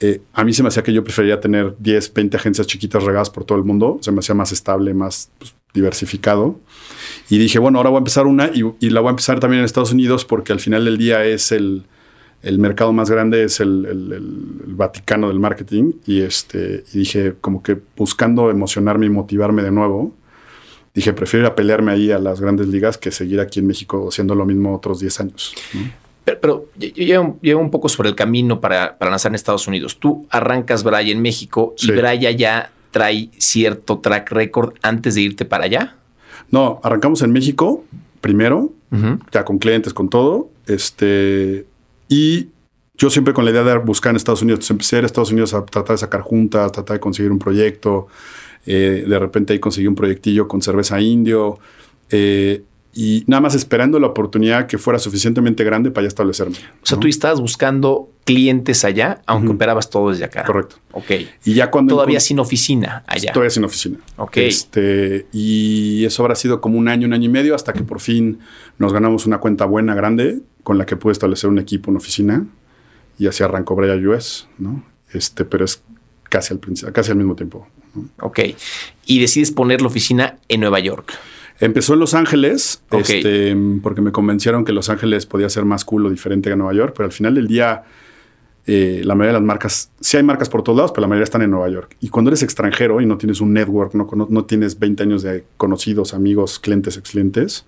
Eh, 0.00 0.20
a 0.34 0.44
mí 0.44 0.52
se 0.52 0.62
me 0.62 0.68
hacía 0.68 0.82
que 0.82 0.92
yo 0.92 1.02
prefería 1.02 1.40
tener 1.40 1.74
10, 1.78 2.12
20 2.12 2.36
agencias 2.36 2.66
chiquitas 2.66 3.02
regadas 3.04 3.30
por 3.30 3.44
todo 3.44 3.56
el 3.58 3.64
mundo. 3.64 3.98
Se 4.02 4.12
me 4.12 4.18
hacía 4.18 4.34
más 4.34 4.52
estable, 4.52 4.92
más 4.92 5.30
pues, 5.38 5.54
diversificado. 5.72 6.60
Y 7.30 7.38
dije, 7.38 7.58
bueno, 7.58 7.78
ahora 7.78 7.90
voy 7.90 7.98
a 7.98 8.00
empezar 8.00 8.26
una 8.26 8.50
y, 8.52 8.90
la 8.90 9.00
voy 9.00 9.08
a 9.08 9.10
empezar 9.10 9.40
también 9.40 9.60
en 9.60 9.64
Estados 9.64 9.92
Unidos 9.92 10.24
porque 10.24 10.52
al 10.52 10.60
final 10.60 10.84
del 10.84 10.98
día 10.98 11.24
es 11.24 11.50
el, 11.50 11.84
el 12.42 12.58
mercado 12.58 12.92
más 12.92 13.10
grande, 13.10 13.44
es 13.44 13.60
el, 13.60 13.86
el, 13.86 14.12
el, 14.12 14.74
Vaticano 14.74 15.28
del 15.28 15.40
marketing. 15.40 15.92
Y, 16.06 16.20
este, 16.20 16.84
y 16.92 16.98
dije, 16.98 17.34
como 17.40 17.62
que 17.62 17.78
buscando 17.96 18.50
emocionarme 18.50 19.06
y 19.06 19.10
motivarme 19.10 19.62
de 19.62 19.70
nuevo, 19.70 20.14
dije, 20.96 21.12
prefiero 21.12 21.46
ir 21.46 21.52
a 21.52 21.54
pelearme 21.54 21.92
ahí 21.92 22.10
a 22.10 22.18
las 22.18 22.40
grandes 22.40 22.68
ligas 22.68 22.96
que 22.96 23.10
seguir 23.10 23.38
aquí 23.38 23.60
en 23.60 23.66
México 23.66 24.08
haciendo 24.08 24.34
lo 24.34 24.46
mismo 24.46 24.74
otros 24.74 24.98
10 24.98 25.20
años. 25.20 25.54
¿no? 25.74 25.82
Pero, 26.24 26.40
pero 26.40 26.66
yo 26.76 27.36
llevo, 27.42 27.60
un 27.60 27.70
poco 27.70 27.88
sobre 27.88 28.08
el 28.08 28.16
camino 28.16 28.60
para, 28.60 28.98
para, 28.98 29.10
lanzar 29.10 29.30
en 29.30 29.36
Estados 29.36 29.68
Unidos. 29.68 29.98
Tú 29.98 30.26
arrancas 30.30 30.82
Braya 30.82 31.12
en 31.12 31.22
México 31.22 31.74
y 31.78 31.86
sí. 31.86 31.92
Braya 31.92 32.30
ya 32.32 32.72
trae 32.90 33.28
cierto 33.38 33.98
track 33.98 34.32
record 34.32 34.74
antes 34.82 35.14
de 35.14 35.20
irte 35.20 35.44
para 35.44 35.66
allá. 35.66 35.96
No, 36.50 36.80
arrancamos 36.82 37.22
en 37.22 37.30
México 37.30 37.84
primero, 38.20 38.72
uh 38.90 38.96
-huh. 38.96 39.20
ya 39.30 39.44
con 39.44 39.58
clientes, 39.58 39.94
con 39.94 40.08
todo. 40.08 40.48
Este, 40.66 41.66
y 42.08 42.48
yo 42.96 43.10
siempre 43.10 43.34
con 43.34 43.44
la 43.44 43.50
idea 43.50 43.62
de 43.62 43.78
buscar 43.78 44.10
en 44.10 44.16
Estados 44.16 44.42
Unidos. 44.42 44.68
Empecé 44.70 44.96
a 44.96 44.98
ir 45.00 45.04
a 45.04 45.06
Estados 45.06 45.30
Unidos 45.30 45.54
a 45.54 45.64
tratar 45.64 45.94
de 45.94 45.98
sacar 45.98 46.22
juntas, 46.22 46.72
tratar 46.72 46.96
de 46.96 47.00
conseguir 47.00 47.30
un 47.30 47.38
proyecto. 47.38 48.08
Eh, 48.66 49.04
de 49.06 49.18
repente 49.18 49.52
ahí 49.52 49.58
conseguí 49.58 49.86
un 49.86 49.94
proyectillo 49.94 50.48
con 50.48 50.60
cerveza 50.60 51.00
indio. 51.00 51.58
Eh, 52.10 52.62
y 52.98 53.24
nada 53.26 53.42
más 53.42 53.54
esperando 53.54 54.00
la 54.00 54.06
oportunidad 54.06 54.66
que 54.66 54.78
fuera 54.78 54.98
suficientemente 54.98 55.62
grande 55.64 55.90
para 55.90 56.04
ya 56.04 56.08
establecerme. 56.08 56.56
O 56.82 56.86
sea, 56.86 56.96
¿no? 56.96 57.00
tú 57.00 57.08
estabas 57.08 57.42
buscando 57.42 58.08
clientes 58.24 58.86
allá, 58.86 59.20
aunque 59.26 59.48
uh 59.48 59.50
-huh. 59.50 59.54
operabas 59.56 59.90
todo 59.90 60.10
desde 60.10 60.24
acá. 60.24 60.44
Correcto. 60.44 60.76
Ok. 60.92 61.10
Y 61.44 61.52
ya 61.52 61.70
cuando 61.70 61.94
todavía 61.94 62.20
sin 62.20 62.38
oficina 62.38 63.04
allá. 63.06 63.32
Todavía 63.32 63.50
sin 63.50 63.64
oficina. 63.64 63.98
Ok. 64.16 64.38
Este, 64.38 65.26
y 65.30 66.06
eso 66.06 66.22
habrá 66.22 66.34
sido 66.36 66.62
como 66.62 66.78
un 66.78 66.88
año, 66.88 67.06
un 67.06 67.12
año 67.12 67.26
y 67.26 67.28
medio, 67.28 67.54
hasta 67.54 67.74
que 67.74 67.82
por 67.82 68.00
fin 68.00 68.38
nos 68.78 68.94
ganamos 68.94 69.26
una 69.26 69.38
cuenta 69.38 69.66
buena, 69.66 69.94
grande, 69.94 70.40
con 70.62 70.78
la 70.78 70.86
que 70.86 70.96
pude 70.96 71.12
establecer 71.12 71.50
un 71.50 71.58
equipo, 71.58 71.90
una 71.90 71.98
oficina. 71.98 72.46
Y 73.18 73.26
así 73.26 73.44
arrancó 73.44 73.76
Breya 73.76 73.94
US, 74.08 74.48
¿no? 74.58 74.82
Este, 75.12 75.44
pero 75.44 75.66
es 75.66 75.82
casi 76.36 76.54
al, 76.54 76.92
casi 76.92 77.10
al 77.10 77.16
mismo 77.16 77.34
tiempo. 77.34 77.66
Ok. 78.20 78.40
Y 79.06 79.20
decides 79.20 79.50
poner 79.52 79.80
la 79.80 79.88
oficina 79.88 80.38
en 80.48 80.60
Nueva 80.60 80.80
York. 80.80 81.12
Empezó 81.60 81.94
en 81.94 82.00
Los 82.00 82.12
Ángeles, 82.12 82.82
okay. 82.90 83.18
este, 83.18 83.56
porque 83.82 84.02
me 84.02 84.12
convencieron 84.12 84.64
que 84.66 84.72
Los 84.72 84.90
Ángeles 84.90 85.24
podía 85.24 85.48
ser 85.48 85.64
más 85.64 85.84
cool 85.86 86.04
o 86.04 86.10
diferente 86.10 86.50
que 86.50 86.56
Nueva 86.56 86.74
York, 86.74 86.92
pero 86.94 87.06
al 87.06 87.12
final 87.12 87.34
del 87.34 87.48
día, 87.48 87.84
eh, 88.66 89.00
la 89.04 89.14
mayoría 89.14 89.32
de 89.32 89.40
las 89.40 89.46
marcas, 89.46 89.90
sí 89.98 90.18
hay 90.18 90.22
marcas 90.22 90.50
por 90.50 90.62
todos 90.62 90.76
lados, 90.76 90.92
pero 90.92 91.02
la 91.02 91.08
mayoría 91.08 91.24
están 91.24 91.40
en 91.40 91.50
Nueva 91.50 91.70
York. 91.70 91.96
Y 92.00 92.10
cuando 92.10 92.28
eres 92.28 92.42
extranjero 92.42 93.00
y 93.00 93.06
no 93.06 93.16
tienes 93.16 93.40
un 93.40 93.54
network, 93.54 93.94
no, 93.94 94.06
no, 94.12 94.26
no 94.28 94.44
tienes 94.44 94.78
20 94.78 95.02
años 95.04 95.22
de 95.22 95.44
conocidos, 95.56 96.12
amigos, 96.12 96.58
clientes, 96.58 96.98
ex 96.98 97.10
clientes, 97.10 97.64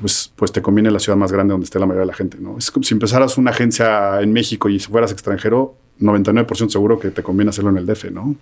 pues, 0.00 0.32
pues 0.36 0.52
te 0.52 0.62
conviene 0.62 0.92
la 0.92 1.00
ciudad 1.00 1.16
más 1.16 1.32
grande 1.32 1.52
donde 1.52 1.64
esté 1.64 1.80
la 1.80 1.86
mayoría 1.86 2.02
de 2.02 2.12
la 2.12 2.14
gente. 2.14 2.38
¿no? 2.38 2.56
Es 2.56 2.70
como 2.70 2.84
si 2.84 2.94
empezaras 2.94 3.36
una 3.36 3.50
agencia 3.50 4.20
en 4.20 4.32
México 4.32 4.68
y 4.68 4.78
si 4.78 4.86
fueras 4.86 5.10
extranjero, 5.10 5.74
99% 6.00 6.70
seguro 6.70 6.98
que 6.98 7.10
te 7.10 7.22
conviene 7.22 7.50
hacerlo 7.50 7.70
en 7.70 7.78
el 7.78 7.86
DF, 7.86 8.10
¿no? 8.10 8.36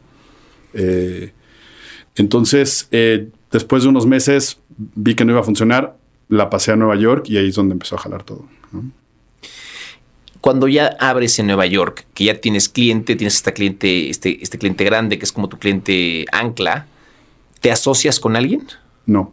Eh, 0.73 1.33
entonces, 2.17 2.89
eh, 2.91 3.29
después 3.51 3.83
de 3.83 3.89
unos 3.89 4.07
meses 4.07 4.59
vi 4.77 5.15
que 5.15 5.25
no 5.25 5.33
iba 5.33 5.41
a 5.41 5.45
funcionar, 5.45 5.97
la 6.29 6.51
pasé 6.51 6.73
a 6.73 6.77
Nueva 6.77 6.97
York 6.97 7.27
y 7.29 7.37
ahí 7.37 7.49
es 7.49 7.55
donde 7.55 7.73
empezó 7.73 7.97
a 7.97 7.99
jalar 7.99 8.23
todo. 8.23 8.47
¿no? 8.73 8.85
Cuando 10.41 10.69
ya 10.69 10.97
abres 11.01 11.39
en 11.39 11.47
Nueva 11.47 11.67
York, 11.67 12.07
que 12.13 12.25
ya 12.25 12.41
tienes 12.41 12.69
cliente, 12.69 13.17
tienes 13.17 13.37
este 13.37 13.53
cliente, 13.53 14.11
este, 14.11 14.43
este 14.43 14.59
cliente 14.59 14.85
grande 14.85 15.19
que 15.19 15.25
es 15.25 15.33
como 15.33 15.49
tu 15.49 15.59
cliente 15.59 16.27
ancla, 16.33 16.87
¿te 17.61 17.71
asocias 17.71 18.21
con 18.21 18.37
alguien? 18.37 18.67
No. 19.07 19.33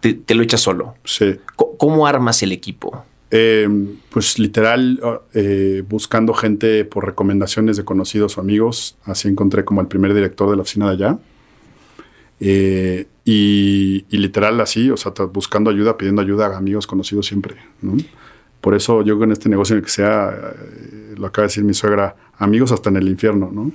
Te, 0.00 0.14
te 0.14 0.34
lo 0.34 0.42
echas 0.42 0.60
solo. 0.60 0.94
Sí. 1.04 1.36
¿Cómo, 1.56 1.76
cómo 1.76 2.06
armas 2.06 2.42
el 2.42 2.52
equipo? 2.52 3.04
Eh, 3.32 3.68
pues 4.10 4.38
literal, 4.38 5.00
eh, 5.34 5.84
buscando 5.88 6.34
gente 6.34 6.84
por 6.84 7.06
recomendaciones 7.06 7.76
de 7.76 7.84
conocidos 7.84 8.38
o 8.38 8.40
amigos. 8.40 8.96
Así 9.04 9.28
encontré 9.28 9.64
como 9.64 9.80
el 9.80 9.86
primer 9.86 10.14
director 10.14 10.50
de 10.50 10.56
la 10.56 10.62
oficina 10.62 10.86
de 10.86 10.92
allá. 10.92 11.18
Eh, 12.40 13.06
y, 13.24 14.06
y, 14.10 14.16
literal 14.16 14.60
así, 14.60 14.90
o 14.90 14.96
sea, 14.96 15.12
buscando 15.32 15.70
ayuda, 15.70 15.98
pidiendo 15.98 16.22
ayuda 16.22 16.46
a 16.46 16.56
amigos 16.56 16.86
conocidos 16.86 17.26
siempre. 17.26 17.54
¿no? 17.82 17.96
Por 18.60 18.74
eso 18.74 19.02
yo 19.02 19.22
en 19.22 19.32
este 19.32 19.48
negocio 19.48 19.74
en 19.74 19.78
el 19.78 19.84
que 19.84 19.90
sea, 19.90 20.30
eh, 20.30 21.14
lo 21.16 21.26
acaba 21.26 21.44
de 21.44 21.48
decir 21.48 21.64
mi 21.64 21.74
suegra, 21.74 22.16
amigos 22.38 22.72
hasta 22.72 22.90
en 22.90 22.96
el 22.96 23.08
infierno, 23.08 23.50
¿no? 23.52 23.70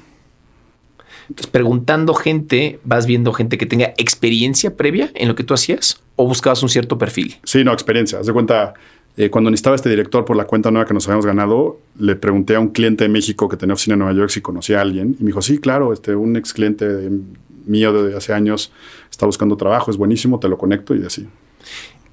Entonces, 1.27 1.47
preguntando 1.47 2.13
gente, 2.13 2.79
vas 2.83 3.07
viendo 3.07 3.33
gente 3.33 3.57
que 3.57 3.65
tenga 3.65 3.93
experiencia 3.97 4.75
previa 4.75 5.09
en 5.15 5.27
lo 5.27 5.35
que 5.35 5.43
tú 5.43 5.55
hacías 5.55 5.99
o 6.15 6.27
buscabas 6.27 6.61
un 6.61 6.69
cierto 6.69 6.99
perfil. 6.99 7.37
Sí, 7.43 7.63
no, 7.63 7.73
experiencia. 7.73 8.19
Haz 8.19 8.27
de 8.27 8.33
cuenta, 8.33 8.75
eh, 9.17 9.29
cuando 9.29 9.49
necesitaba 9.49 9.75
este 9.75 9.89
director 9.89 10.25
por 10.25 10.35
la 10.35 10.45
cuenta 10.45 10.71
nueva 10.71 10.85
que 10.85 10.93
nos 10.93 11.07
habíamos 11.07 11.25
ganado, 11.25 11.79
le 11.97 12.15
pregunté 12.15 12.55
a 12.55 12.59
un 12.59 12.69
cliente 12.69 13.05
de 13.05 13.09
México 13.09 13.47
que 13.47 13.55
tenía 13.55 13.73
oficina 13.73 13.93
en 13.93 13.99
Nueva 13.99 14.13
York 14.13 14.29
si 14.29 14.41
conocía 14.41 14.79
a 14.79 14.81
alguien 14.81 15.15
y 15.19 15.23
me 15.23 15.27
dijo, 15.27 15.41
sí, 15.41 15.57
claro, 15.59 15.93
este, 15.93 16.15
un 16.15 16.35
ex 16.35 16.53
cliente 16.53 16.87
de, 16.87 17.19
mío 17.65 17.93
de 17.93 18.15
hace 18.15 18.33
años 18.33 18.71
está 19.09 19.25
buscando 19.25 19.55
trabajo, 19.57 19.89
es 19.89 19.97
buenísimo, 19.97 20.39
te 20.39 20.49
lo 20.49 20.57
conecto 20.57 20.95
y 20.95 21.05
así. 21.05 21.27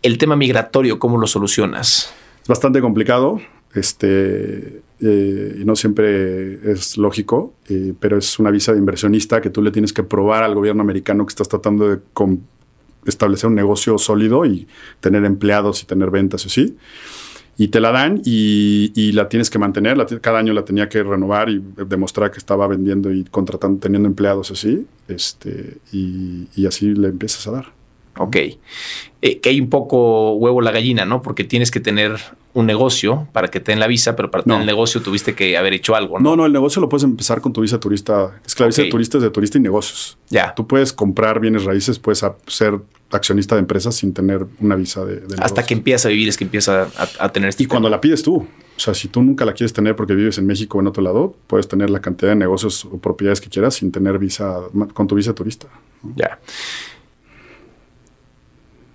El 0.03 0.19
tema 0.19 0.37
migratorio, 0.37 0.99
¿cómo 0.99 1.19
lo 1.19 1.27
solucionas? 1.27 2.13
Es 2.41 2.49
bastante 2.49 2.81
complicado, 2.81 3.41
este, 3.75 4.83
eh, 5.01 5.57
y 5.61 5.65
no 5.65 5.77
siempre 5.77 6.71
es 6.71 6.97
lógico, 6.97 7.55
eh, 7.69 7.95
pero 7.99 8.19
es 8.19 8.39
una 8.39 8.51
visa 8.51 8.73
de 8.73 8.79
inversionista 8.79 9.41
que 9.41 9.51
tú 9.51 9.63
le 9.63 9.71
tienes 9.71 9.93
que 9.93 10.03
probar 10.03 10.43
al 10.43 10.55
gobierno 10.55 10.83
americano 10.83 11.27
que 11.27 11.31
estás 11.31 11.49
tratando 11.49 11.89
de 11.89 11.99
establecer 13.07 13.49
un 13.49 13.55
negocio 13.55 13.99
sólido 13.99 14.45
y 14.47 14.67
tener 15.01 15.25
empleados 15.25 15.83
y 15.83 15.87
tener 15.87 16.11
ventas 16.11 16.47
así. 16.47 16.77
Y 17.59 17.69
te 17.69 17.81
la 17.81 17.93
dan 17.93 18.23
y, 18.25 19.13
la 19.13 19.29
tienes 19.29 19.51
que 19.51 19.59
mantener. 19.59 19.99
Cada 20.21 20.39
año 20.39 20.53
la 20.53 20.65
tenía 20.65 20.89
que 20.89 21.03
renovar 21.03 21.51
y 21.51 21.63
demostrar 21.87 22.31
que 22.31 22.39
estaba 22.39 22.67
vendiendo 22.67 23.13
y 23.13 23.25
contratando, 23.25 23.79
teniendo 23.79 24.09
empleados 24.09 24.51
así. 24.51 24.87
Este, 25.07 25.79
y 25.93 26.67
así 26.67 26.95
le 26.95 27.09
empiezas 27.09 27.47
a 27.47 27.51
dar. 27.51 27.82
Ok. 28.19 28.37
Eh, 29.23 29.38
que 29.40 29.49
hay 29.49 29.61
un 29.61 29.71
poco 29.71 30.33
huevo 30.35 30.61
la 30.61 30.73
gallina, 30.73 31.04
¿no? 31.04 31.23
Porque 31.23 31.45
tienes 31.45 31.71
que 31.71 31.81
tener 31.81 32.19
un 32.54 32.66
negocio 32.66 33.28
para 33.33 33.49
que 33.49 33.61
te 33.61 33.73
den 33.73 33.81
la 33.81 33.87
visa, 33.87 34.14
pero 34.16 34.31
para 34.31 34.42
tener 34.42 34.59
no. 34.59 34.62
el 34.62 34.66
negocio 34.66 35.00
tuviste 35.00 35.35
que 35.35 35.57
haber 35.57 35.73
hecho 35.73 35.95
algo, 35.95 36.19
¿no? 36.19 36.31
No, 36.31 36.37
no, 36.37 36.47
el 36.47 36.52
negocio 36.52 36.81
lo 36.83 36.88
puedes 36.88 37.04
empezar 37.04 37.40
con 37.40 37.52
tu 37.52 37.62
visa 37.62 37.81
turista. 37.81 38.38
Es 38.45 38.54
que 38.54 38.64
la 38.64 38.66
visa 38.66 38.83
okay. 38.83 38.87
de 38.87 38.90
turista 38.90 39.19
es 39.19 39.23
de 39.23 39.31
turista 39.31 39.59
y 39.59 39.61
negocios. 39.61 40.19
Ya. 40.28 40.54
Tú 40.54 40.66
puedes 40.66 40.92
comprar 40.92 41.40
bienes 41.40 41.64
raíces, 41.64 41.99
puedes 41.99 42.25
ser 42.47 42.81
accionista 43.11 43.54
de 43.54 43.61
empresas 43.61 43.95
sin 43.95 44.12
tener 44.12 44.47
una 44.59 44.75
visa 44.75 45.04
de, 45.04 45.21
de 45.21 45.37
Hasta 45.38 45.64
que 45.64 45.75
empieza 45.75 46.09
a 46.09 46.11
vivir 46.11 46.28
es 46.28 46.37
que 46.37 46.45
empieza 46.45 46.88
a, 46.97 47.25
a 47.25 47.28
tener 47.31 47.49
este 47.49 47.62
Y 47.62 47.66
cuando 47.66 47.88
la 47.88 48.00
pides 48.00 48.23
tú. 48.23 48.47
O 48.75 48.81
sea, 48.81 48.95
si 48.95 49.09
tú 49.09 49.23
nunca 49.23 49.45
la 49.45 49.52
quieres 49.52 49.73
tener 49.73 49.95
porque 49.95 50.14
vives 50.14 50.38
en 50.38 50.47
México 50.47 50.78
o 50.78 50.81
en 50.81 50.87
otro 50.87 51.02
lado, 51.02 51.37
puedes 51.47 51.69
tener 51.69 51.90
la 51.90 52.00
cantidad 52.00 52.33
de 52.33 52.37
negocios 52.37 52.85
o 52.87 52.99
propiedades 52.99 53.40
que 53.40 53.49
quieras 53.49 53.75
sin 53.75 53.92
tener 53.92 54.19
visa, 54.19 54.61
con 54.95 55.07
tu 55.07 55.14
visa 55.14 55.35
turista. 55.35 55.69
¿no? 56.02 56.12
Ya 56.16 56.38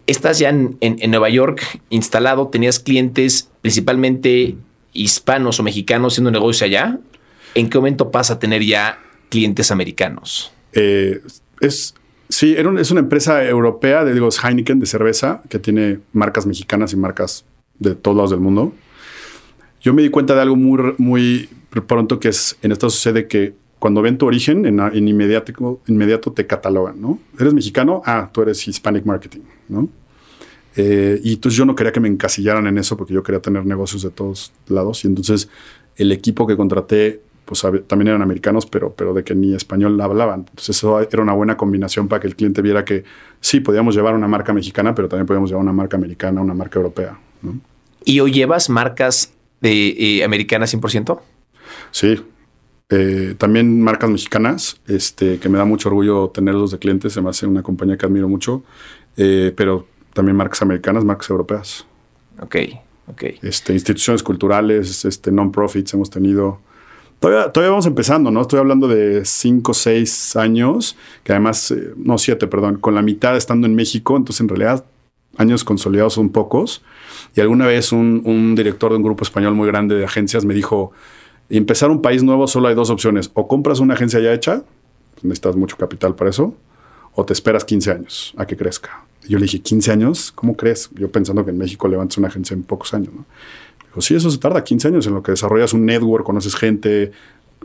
estás 0.07 0.39
ya 0.39 0.49
en, 0.49 0.77
Nueva 1.09 1.29
York 1.29 1.61
instalado, 1.89 2.47
tenías 2.47 2.79
clientes 2.79 3.49
principalmente 3.61 4.55
hispanos 4.93 5.59
o 5.59 5.63
mexicanos 5.63 6.13
haciendo 6.13 6.31
negocio 6.31 6.65
allá. 6.65 6.99
¿En 7.53 7.69
qué 7.69 7.77
momento 7.77 8.09
pasa 8.09 8.35
a 8.35 8.39
tener 8.39 8.63
ya 8.63 8.99
clientes 9.29 9.69
americanos? 9.69 10.51
Eh, 10.73 11.21
es, 11.59 11.93
sí, 12.29 12.55
es 12.57 12.91
una 12.91 12.99
empresa 12.99 13.43
europea, 13.43 14.03
de, 14.03 14.13
digo, 14.13 14.29
Heineken 14.29 14.79
de 14.79 14.85
cerveza, 14.85 15.41
que 15.49 15.59
tiene 15.59 15.99
marcas 16.13 16.45
mexicanas 16.45 16.93
y 16.93 16.95
marcas 16.95 17.45
de 17.79 17.95
todos 17.95 18.17
lados 18.17 18.31
del 18.31 18.39
mundo. 18.39 18.73
Yo 19.81 19.93
me 19.93 20.01
di 20.01 20.09
cuenta 20.09 20.35
de 20.35 20.41
algo 20.41 20.55
muy, 20.55 20.95
muy 20.97 21.49
pronto 21.87 22.19
que 22.19 22.29
es, 22.29 22.57
en 22.61 22.71
esto 22.71 22.89
sucede 22.89 23.27
que 23.27 23.53
cuando 23.79 24.01
ven 24.01 24.17
tu 24.17 24.25
origen, 24.25 24.65
en, 24.65 24.79
en 24.79 25.07
inmediato, 25.07 25.81
inmediato 25.87 26.31
te 26.31 26.47
catalogan, 26.47 26.99
¿no? 26.99 27.19
¿Eres 27.39 27.53
mexicano? 27.53 28.01
Ah, 28.05 28.29
tú 28.31 28.41
eres 28.41 28.67
Hispanic 28.67 29.05
Marketing, 29.05 29.41
¿no? 29.69 29.87
Eh, 30.75 31.19
y 31.23 31.33
entonces 31.33 31.57
yo 31.57 31.65
no 31.65 31.75
quería 31.75 31.91
que 31.91 31.99
me 31.99 32.07
encasillaran 32.07 32.67
en 32.67 32.77
eso 32.77 32.95
porque 32.95 33.13
yo 33.13 33.23
quería 33.23 33.41
tener 33.41 33.65
negocios 33.65 34.03
de 34.03 34.11
todos 34.11 34.53
lados. 34.67 35.03
Y 35.03 35.07
entonces 35.07 35.49
el 35.95 36.11
equipo 36.11 36.45
que 36.45 36.55
contraté, 36.55 37.21
pues 37.45 37.65
también 37.87 38.09
eran 38.09 38.21
americanos, 38.21 38.67
pero, 38.67 38.93
pero 38.93 39.13
de 39.13 39.23
que 39.23 39.33
ni 39.33 39.55
español 39.55 39.99
hablaban. 39.99 40.41
Entonces 40.41 40.77
eso 40.77 40.99
era 40.99 41.21
una 41.21 41.33
buena 41.33 41.57
combinación 41.57 42.07
para 42.07 42.19
que 42.19 42.27
el 42.27 42.35
cliente 42.35 42.61
viera 42.61 42.85
que 42.85 43.03
sí, 43.41 43.59
podíamos 43.59 43.95
llevar 43.95 44.13
una 44.13 44.27
marca 44.27 44.53
mexicana, 44.53 44.93
pero 44.93 45.07
también 45.07 45.25
podíamos 45.25 45.49
llevar 45.49 45.63
una 45.63 45.73
marca 45.73 45.97
americana, 45.97 46.41
una 46.41 46.53
marca 46.53 46.77
europea. 46.77 47.19
¿no? 47.41 47.59
¿Y 48.05 48.19
hoy 48.19 48.31
llevas 48.31 48.69
marcas 48.69 49.33
de, 49.61 49.95
eh, 49.97 50.23
americanas 50.23 50.73
100%? 50.73 51.19
Sí, 51.91 52.21
eh, 52.89 53.35
también 53.37 53.81
marcas 53.81 54.09
mexicanas, 54.09 54.79
este, 54.87 55.39
que 55.39 55.49
me 55.49 55.57
da 55.57 55.65
mucho 55.65 55.89
orgullo 55.89 56.29
tenerlos 56.29 56.71
de 56.71 56.79
clientes, 56.79 57.13
se 57.13 57.21
me 57.21 57.29
hace 57.29 57.45
una 57.45 57.61
compañía 57.61 57.97
que 57.97 58.05
admiro 58.05 58.29
mucho, 58.29 58.63
eh, 59.17 59.53
pero 59.55 59.87
también 60.13 60.37
marcas 60.37 60.61
americanas, 60.61 61.03
marcas 61.03 61.29
europeas. 61.29 61.85
Ok, 62.39 62.55
ok. 63.07 63.23
Este, 63.41 63.73
instituciones 63.73 64.23
culturales, 64.23 65.03
este, 65.03 65.31
non-profits 65.31 65.93
hemos 65.93 66.09
tenido. 66.09 66.59
Todavía, 67.19 67.51
todavía 67.51 67.71
vamos 67.71 67.87
empezando, 67.87 68.31
¿no? 68.31 68.41
Estoy 68.41 68.59
hablando 68.59 68.87
de 68.87 69.25
cinco, 69.25 69.73
seis 69.73 70.35
años, 70.35 70.95
que 71.23 71.33
además, 71.33 71.71
eh, 71.71 71.93
no 71.97 72.17
siete, 72.17 72.47
perdón, 72.47 72.77
con 72.77 72.95
la 72.95 73.01
mitad 73.01 73.35
estando 73.35 73.67
en 73.67 73.75
México, 73.75 74.15
entonces 74.15 74.39
en 74.41 74.49
realidad 74.49 74.85
años 75.37 75.63
consolidados 75.63 76.13
son 76.13 76.29
pocos. 76.29 76.83
Y 77.35 77.41
alguna 77.41 77.67
vez 77.67 77.91
un, 77.91 78.21
un 78.23 78.55
director 78.55 78.91
de 78.91 78.97
un 78.97 79.03
grupo 79.03 79.23
español 79.23 79.55
muy 79.55 79.67
grande 79.67 79.95
de 79.95 80.05
agencias 80.05 80.45
me 80.45 80.53
dijo, 80.53 80.93
empezar 81.49 81.89
un 81.91 82.01
país 82.01 82.23
nuevo 82.23 82.47
solo 82.47 82.67
hay 82.67 82.75
dos 82.75 82.89
opciones, 82.89 83.31
o 83.33 83.47
compras 83.47 83.79
una 83.79 83.93
agencia 83.93 84.19
ya 84.19 84.33
hecha, 84.33 84.63
pues 85.13 85.23
necesitas 85.23 85.55
mucho 85.55 85.77
capital 85.77 86.15
para 86.15 86.29
eso, 86.29 86.53
o 87.15 87.25
te 87.25 87.33
esperas 87.33 87.65
15 87.65 87.91
años 87.91 88.33
a 88.37 88.45
que 88.45 88.55
crezca. 88.55 89.05
Y 89.25 89.29
yo 89.29 89.39
le 89.39 89.43
dije, 89.43 89.61
¿15 89.61 89.91
años? 89.91 90.31
¿Cómo 90.31 90.55
crees? 90.55 90.89
Yo 90.93 91.11
pensando 91.11 91.43
que 91.43 91.51
en 91.51 91.57
México 91.57 91.87
levantas 91.87 92.17
una 92.17 92.27
agencia 92.27 92.53
en 92.53 92.63
pocos 92.63 92.93
años, 92.93 93.13
¿no? 93.13 93.25
Dijo, 93.85 94.01
sí, 94.01 94.15
eso 94.15 94.29
se 94.29 94.37
tarda 94.37 94.63
15 94.63 94.89
años 94.89 95.07
en 95.07 95.13
lo 95.13 95.23
que 95.23 95.31
desarrollas 95.31 95.73
un 95.73 95.85
network, 95.85 96.25
conoces 96.25 96.55
gente, 96.55 97.11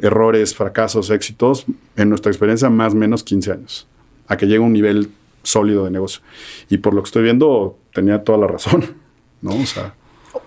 errores, 0.01 0.55
fracasos, 0.55 1.11
éxitos. 1.11 1.67
En 1.97 2.09
nuestra 2.09 2.31
experiencia, 2.31 2.71
más 2.71 2.95
o 2.95 2.97
menos 2.97 3.23
15 3.23 3.53
años, 3.53 3.87
a 4.27 4.37
que 4.37 4.47
llegue 4.47 4.59
a 4.59 4.67
un 4.67 4.73
nivel 4.73 5.11
sólido 5.43 5.85
de 5.85 5.91
negocio. 5.91 6.23
Y 6.71 6.79
por 6.79 6.95
lo 6.95 7.03
que 7.03 7.09
estoy 7.09 7.23
viendo, 7.23 7.77
tenía 7.93 8.25
toda 8.25 8.39
la 8.39 8.47
razón, 8.47 8.97
¿no? 9.43 9.55
O 9.55 9.67
sea... 9.67 9.95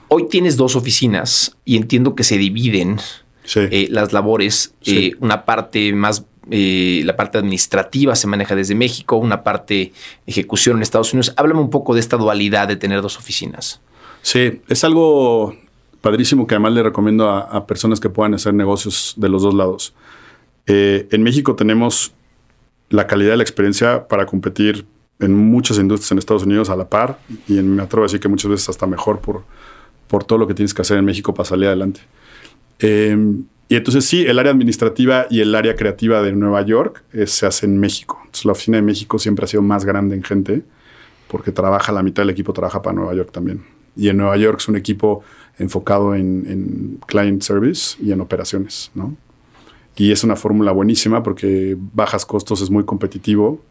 Hoy 0.07 0.27
tienes 0.29 0.57
dos 0.57 0.75
oficinas 0.75 1.57
y 1.65 1.77
entiendo 1.77 2.15
que 2.15 2.23
se 2.23 2.37
dividen 2.37 2.97
Sí. 3.45 3.61
eh, 3.71 3.87
las 3.89 4.13
labores. 4.13 4.73
Sí. 4.81 4.97
Eh, 4.97 5.15
una 5.19 5.45
parte 5.45 5.93
más, 5.93 6.25
eh, 6.51 7.01
la 7.05 7.15
parte 7.15 7.37
administrativa 7.37 8.15
se 8.15 8.27
maneja 8.27 8.55
desde 8.55 8.75
México, 8.75 9.15
una 9.15 9.43
parte 9.43 9.93
ejecución 10.27 10.77
en 10.77 10.83
Estados 10.83 11.13
Unidos. 11.13 11.33
Háblame 11.37 11.61
un 11.61 11.69
poco 11.69 11.93
de 11.93 11.99
esta 11.99 12.17
dualidad 12.17 12.67
de 12.67 12.75
tener 12.75 13.01
dos 13.01 13.17
oficinas. 13.17 13.81
Sí, 14.21 14.61
es 14.67 14.83
algo 14.83 15.55
padrísimo 16.01 16.45
que 16.47 16.55
además 16.55 16.73
le 16.73 16.83
recomiendo 16.83 17.29
a, 17.29 17.41
a 17.41 17.65
personas 17.65 17.99
que 17.99 18.09
puedan 18.09 18.33
hacer 18.33 18.53
negocios 18.53 19.13
de 19.17 19.29
los 19.29 19.41
dos 19.43 19.53
lados. 19.53 19.93
En 20.67 21.21
México 21.21 21.55
tenemos 21.55 22.11
la 22.89 23.05
calidad 23.05 23.31
de 23.31 23.37
la 23.37 23.43
experiencia 23.43 24.07
para 24.07 24.25
competir 24.25 24.85
en 25.19 25.33
muchas 25.33 25.77
industrias 25.77 26.11
en 26.11 26.17
Estados 26.17 26.43
Unidos 26.43 26.69
a 26.69 26.75
la 26.75 26.89
par 26.89 27.19
y 27.47 27.57
en, 27.57 27.75
me 27.75 27.83
atrevo 27.83 28.03
a 28.03 28.07
decir 28.07 28.19
que 28.19 28.27
muchas 28.27 28.51
veces 28.51 28.69
hasta 28.69 28.85
mejor 28.85 29.19
por, 29.19 29.43
por 30.07 30.23
todo 30.23 30.39
lo 30.39 30.47
que 30.47 30.53
tienes 30.53 30.73
que 30.73 30.81
hacer 30.81 30.97
en 30.97 31.05
México 31.05 31.33
para 31.33 31.47
salir 31.47 31.67
adelante. 31.67 32.01
Eh, 32.79 33.17
y 33.67 33.75
entonces 33.75 34.05
sí, 34.05 34.25
el 34.25 34.37
área 34.37 34.51
administrativa 34.51 35.25
y 35.29 35.41
el 35.41 35.55
área 35.55 35.75
creativa 35.75 36.21
de 36.21 36.33
Nueva 36.33 36.61
York 36.61 37.03
eh, 37.13 37.25
se 37.25 37.45
hace 37.45 37.65
en 37.65 37.79
México. 37.79 38.17
Entonces 38.19 38.45
la 38.45 38.51
oficina 38.51 38.77
de 38.77 38.83
México 38.83 39.17
siempre 39.17 39.45
ha 39.45 39.47
sido 39.47 39.63
más 39.63 39.85
grande 39.85 40.15
en 40.15 40.23
gente 40.23 40.63
porque 41.27 41.51
trabaja, 41.51 41.91
la 41.91 42.03
mitad 42.03 42.21
del 42.21 42.29
equipo 42.29 42.53
trabaja 42.53 42.81
para 42.81 42.95
Nueva 42.95 43.15
York 43.15 43.31
también. 43.31 43.63
Y 43.95 44.09
en 44.09 44.17
Nueva 44.17 44.37
York 44.37 44.59
es 44.59 44.67
un 44.67 44.75
equipo 44.75 45.23
enfocado 45.57 46.13
en, 46.13 46.45
en 46.47 46.99
client 47.07 47.41
service 47.41 47.97
y 48.01 48.11
en 48.11 48.21
operaciones, 48.21 48.91
¿no? 48.93 49.15
Y 49.95 50.11
es 50.11 50.23
una 50.23 50.35
fórmula 50.35 50.73
buenísima 50.73 51.23
porque 51.23 51.77
bajas 51.93 52.25
costos, 52.25 52.61
es 52.61 52.69
muy 52.69 52.83
competitivo. 52.83 53.61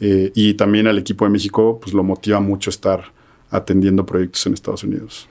eh, 0.00 0.30
y 0.34 0.54
también 0.54 0.86
al 0.86 0.98
equipo 0.98 1.24
de 1.24 1.30
México 1.30 1.78
pues 1.80 1.94
lo 1.94 2.02
motiva 2.02 2.40
mucho 2.40 2.70
estar 2.70 3.12
atendiendo 3.50 4.04
proyectos 4.04 4.46
en 4.46 4.54
Estados 4.54 4.84
Unidos. 4.84 5.28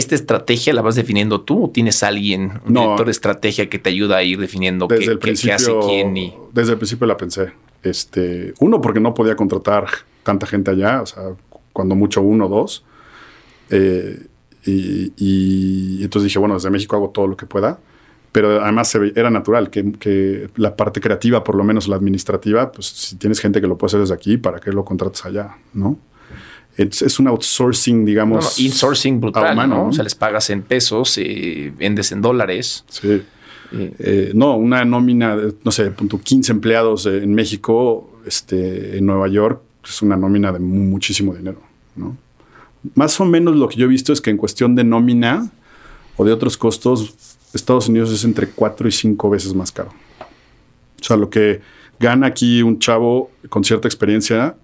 ¿Esta 0.00 0.14
estrategia 0.14 0.72
la 0.72 0.80
vas 0.82 0.94
definiendo 0.94 1.42
tú 1.42 1.64
o 1.66 1.70
tienes 1.70 2.02
alguien, 2.02 2.52
un 2.66 2.72
No. 2.72 2.80
director 2.82 3.04
de 3.06 3.12
estrategia 3.12 3.68
que 3.68 3.78
te 3.78 3.90
ayuda 3.90 4.16
a 4.16 4.22
ir 4.22 4.38
definiendo 4.40 4.88
qué, 4.88 4.94
Desde 4.96 5.12
el 5.12 5.18
qué- 5.18 5.20
qué 5.20 5.26
principio, 5.28 5.54
hace 5.56 5.72
quién? 5.86 6.16
Y... 6.16 6.34
desde 6.52 6.72
el 6.72 6.78
principio 6.78 7.06
la 7.06 7.16
pensé. 7.16 7.52
Este, 7.82 8.54
uno, 8.60 8.80
porque 8.80 8.98
no 9.00 9.12
podía 9.14 9.36
contratar 9.36 9.86
tanta 10.22 10.46
gente 10.46 10.70
allá, 10.70 11.02
o 11.02 11.06
sea, 11.06 11.22
cuando 11.72 11.94
mucho 11.94 12.22
uno 12.22 12.46
o 12.46 12.48
dos. 12.48 12.84
Eh, 13.70 14.26
y, 14.64 15.12
y 15.16 16.02
entonces 16.02 16.24
dije, 16.28 16.38
bueno, 16.38 16.54
desde 16.54 16.70
México 16.70 16.96
hago 16.96 17.10
todo 17.10 17.26
lo 17.26 17.36
que 17.36 17.46
pueda. 17.46 17.78
Pero 18.32 18.62
además 18.62 18.88
se 18.88 18.98
ve- 19.00 19.12
era 19.16 19.28
natural 19.28 19.70
que, 19.70 19.92
que 19.92 20.48
la 20.56 20.76
parte 20.76 21.00
creativa, 21.00 21.42
por 21.42 21.56
lo 21.56 21.64
menos 21.64 21.88
la 21.88 21.96
administrativa, 21.96 22.70
pues 22.70 22.86
si 22.86 23.16
tienes 23.16 23.40
gente 23.40 23.60
que 23.60 23.66
lo 23.66 23.76
puede 23.76 23.88
hacer 23.90 24.00
desde 24.00 24.14
aquí, 24.14 24.36
¿para 24.36 24.60
qué 24.60 24.70
lo 24.72 24.84
contratas 24.84 25.24
allá? 25.26 25.56
¿No? 25.74 25.98
Es, 26.76 27.02
es 27.02 27.18
un 27.18 27.28
outsourcing, 27.28 28.00
No, 28.00 28.06
digamos. 28.06 28.58
no, 28.58 28.64
insourcing 28.64 29.20
brutal, 29.20 29.52
humano, 29.52 29.74
¿no? 29.76 29.82
¿no? 29.84 29.88
O 29.88 29.92
sea, 29.92 30.04
les 30.04 30.14
pagas 30.14 30.48
en 30.50 30.62
pesos, 30.62 31.18
eh, 31.18 31.72
vendes 31.78 32.12
en 32.12 32.22
dólares. 32.22 32.84
Sí. 32.88 33.22
Eh, 33.72 34.32
no, 34.34 34.56
una 34.56 34.84
nómina, 34.84 35.36
de, 35.36 35.54
no 35.62 35.70
sé, 35.70 35.90
punto 35.92 36.18
15 36.18 36.50
empleados 36.52 37.06
eh, 37.06 37.18
en 37.22 37.34
México, 37.34 38.10
este, 38.26 38.98
en 38.98 39.06
Nueva 39.06 39.28
York, 39.28 39.60
es 39.84 40.02
una 40.02 40.16
nómina 40.16 40.50
de 40.52 40.58
mu- 40.58 40.84
muchísimo 40.90 41.34
dinero, 41.34 41.60
¿no? 41.96 42.16
Más 42.94 43.20
o 43.20 43.24
menos 43.26 43.56
lo 43.56 43.68
que 43.68 43.76
yo 43.76 43.84
he 43.84 43.88
visto 43.88 44.12
es 44.12 44.20
que 44.20 44.30
en 44.30 44.36
cuestión 44.38 44.74
de 44.74 44.84
nómina 44.84 45.50
o 46.16 46.24
de 46.24 46.32
otros 46.32 46.56
costos, 46.56 47.14
Estados 47.52 47.88
Unidos 47.88 48.10
es 48.10 48.24
entre 48.24 48.48
4 48.48 48.88
y 48.88 48.92
5 48.92 49.28
veces 49.30 49.54
más 49.54 49.70
caro. 49.70 49.90
O 51.00 51.04
sea, 51.04 51.16
lo 51.16 51.28
que 51.30 51.60
gana 51.98 52.26
aquí 52.28 52.62
un 52.62 52.78
chavo 52.78 53.30
con 53.50 53.64
cierta 53.64 53.86
experiencia, 53.86 54.56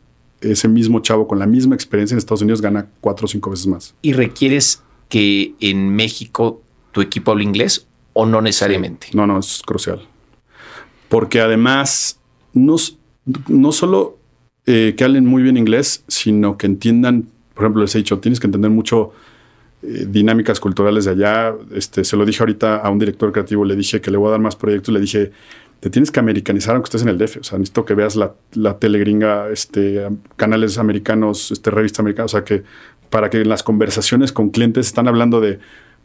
ese 0.52 0.68
mismo 0.68 1.00
chavo 1.00 1.26
con 1.26 1.38
la 1.38 1.46
misma 1.46 1.74
experiencia 1.74 2.14
en 2.14 2.18
Estados 2.18 2.42
Unidos 2.42 2.60
gana 2.60 2.88
4 3.00 3.24
o 3.24 3.28
5 3.28 3.50
veces 3.50 3.66
más. 3.66 3.94
¿Y 4.02 4.12
requieres 4.12 4.82
que 5.08 5.54
en 5.60 5.94
México 5.94 6.62
tu 6.92 7.00
equipo 7.00 7.32
hable 7.32 7.44
inglés 7.44 7.86
o 8.12 8.26
no 8.26 8.40
necesariamente? 8.40 9.08
No, 9.12 9.26
no, 9.26 9.38
es 9.38 9.62
crucial. 9.64 10.06
Porque 11.08 11.40
además, 11.40 12.18
no, 12.52 12.76
no 13.48 13.72
solo 13.72 14.18
eh, 14.66 14.94
que 14.96 15.04
hablen 15.04 15.26
muy 15.26 15.42
bien 15.42 15.56
inglés, 15.56 16.04
sino 16.08 16.58
que 16.58 16.66
entiendan, 16.66 17.28
por 17.54 17.64
ejemplo, 17.64 17.82
les 17.82 17.94
he 17.94 17.98
dicho, 17.98 18.18
tienes 18.18 18.40
que 18.40 18.46
entender 18.46 18.70
mucho 18.70 19.12
eh, 19.82 20.06
dinámicas 20.08 20.58
culturales 20.58 21.04
de 21.04 21.12
allá. 21.12 21.54
Este, 21.72 22.02
se 22.02 22.16
lo 22.16 22.24
dije 22.24 22.42
ahorita 22.42 22.78
a 22.78 22.90
un 22.90 22.98
director 22.98 23.30
creativo, 23.30 23.64
le 23.64 23.76
dije 23.76 24.00
que 24.00 24.10
le 24.10 24.16
voy 24.16 24.28
a 24.28 24.30
dar 24.32 24.40
más 24.40 24.56
proyectos, 24.56 24.92
le 24.92 25.00
dije, 25.00 25.30
te 25.80 25.90
tienes 25.90 26.10
que 26.10 26.20
americanizar 26.20 26.74
aunque 26.74 26.86
estés 26.88 27.02
en 27.02 27.08
el 27.08 27.18
DF. 27.18 27.38
O 27.40 27.44
sea, 27.44 27.58
necesito 27.58 27.84
que 27.84 27.94
veas 27.94 28.16
la, 28.16 28.34
la 28.54 28.78
tele 28.78 28.98
gringa, 28.98 29.50
este, 29.50 30.06
canales 30.36 30.78
americanos, 30.78 31.50
este, 31.50 31.70
revistas 31.70 32.00
americanas. 32.00 32.32
O 32.34 32.36
sea, 32.38 32.44
que 32.44 32.62
para 33.10 33.30
que 33.30 33.40
en 33.42 33.48
las 33.48 33.62
conversaciones 33.62 34.32
con 34.32 34.50
clientes 34.50 34.86
están 34.86 35.06
hablando 35.06 35.40
de 35.40 35.58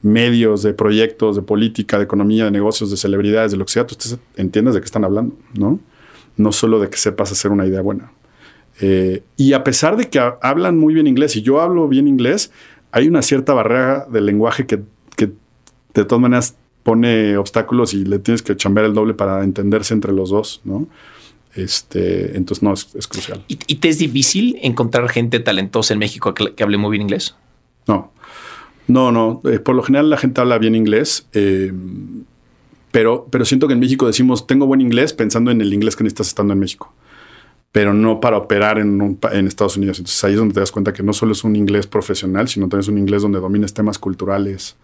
medios, 0.04 0.62
de 0.64 0.74
proyectos, 0.74 1.36
de 1.36 1.42
política, 1.42 1.98
de 1.98 2.04
economía, 2.04 2.46
de 2.46 2.52
negocios, 2.52 2.92
de 2.92 2.98
celebridades, 2.98 3.52
de 3.52 3.58
lo 3.58 3.66
que 3.66 3.72
sea, 3.74 3.86
tú 3.88 3.96
entiendas 4.36 4.74
de 4.74 4.82
qué 4.82 4.86
están 4.86 5.04
hablando, 5.06 5.36
¿no? 5.54 5.80
No 6.38 6.52
solo 6.52 6.80
de 6.80 6.90
que 6.90 6.98
sepas 6.98 7.32
hacer 7.32 7.52
una 7.52 7.66
idea 7.66 7.82
buena. 7.82 8.12
Eh, 8.80 9.24
y 9.38 9.54
a 9.54 9.64
pesar 9.64 9.96
de 9.98 10.10
que 10.10 10.18
ha- 10.20 10.38
hablan 10.42 10.78
muy 10.78 10.94
bien 10.94 11.06
inglés 11.08 11.36
y 11.36 11.42
yo 11.44 11.62
hablo 11.62 11.88
bien 11.88 12.08
inglés, 12.08 12.52
hay 12.92 13.08
una 13.08 13.22
cierta 13.22 13.54
barrera 13.54 14.06
del 14.12 14.26
lenguaje 14.26 14.66
que, 14.66 14.82
que 15.16 15.32
de 15.94 16.06
todas 16.06 16.22
maneras 16.22 16.56
pone 16.84 17.38
obstáculos 17.38 17.94
y 17.94 18.06
le 18.06 18.20
tienes 18.20 18.42
que 18.42 18.56
chambear 18.56 18.86
el 18.86 18.94
doble 18.94 19.14
para 19.14 19.44
entenderse 19.44 19.94
entre 19.94 20.14
los 20.14 20.30
dos, 20.30 20.62
¿no? 20.64 20.88
Este, 21.56 22.38
entonces, 22.38 22.64
no, 22.64 22.74
es, 22.74 22.88
es 22.96 23.08
crucial. 23.08 23.44
¿Y, 23.48 23.60
y 23.68 23.76
te 23.76 23.90
es 23.90 23.98
difícil 23.98 24.58
encontrar 24.62 25.10
gente 25.10 25.40
talentosa 25.40 25.94
en 25.94 26.00
México 26.00 26.34
que, 26.34 26.54
que 26.56 26.64
hable 26.64 26.78
muy 26.78 26.92
bien 26.92 27.02
inglés? 27.02 27.36
No, 27.88 28.12
no, 28.88 29.12
no. 29.12 29.42
Eh, 29.46 29.60
por 29.60 29.76
lo 29.76 29.84
general 29.84 30.10
la 30.10 30.18
gente 30.18 30.42
habla 30.42 30.58
bien 30.58 30.76
inglés, 30.76 31.28
eh, 31.34 31.72
pero, 32.92 33.28
pero 33.32 33.46
siento 33.46 33.68
que 33.68 33.74
en 33.74 33.80
México 33.80 34.06
decimos 34.08 34.48
tengo 34.48 34.66
buen 34.66 34.82
inglés 34.82 35.14
pensando 35.14 35.52
en 35.52 35.62
el 35.62 35.74
inglés 35.74 35.96
que 35.96 36.04
necesitas 36.04 36.28
estando 36.28 36.54
en 36.54 36.60
México, 36.60 36.94
pero 37.72 37.94
no 37.94 38.20
para 38.20 38.38
operar 38.38 38.80
en, 38.80 39.02
un 39.02 39.20
en 39.32 39.48
Estados 39.48 39.78
Unidos. 39.78 40.00
Entonces 40.00 40.24
ahí 40.24 40.34
es 40.34 40.40
donde 40.40 40.54
te 40.54 40.60
das 40.60 40.72
cuenta 40.72 40.94
que 40.94 41.04
no 41.04 41.14
solo 41.14 41.32
es 41.32 41.44
un 41.44 41.56
inglés 41.56 41.88
profesional, 41.88 42.48
sino 42.48 42.68
también 42.68 42.82
es 42.82 42.88
un 42.88 42.98
inglés 42.98 43.22
donde 43.22 43.40
domines 43.40 43.74
temas 43.74 43.98
culturales. 43.98 44.76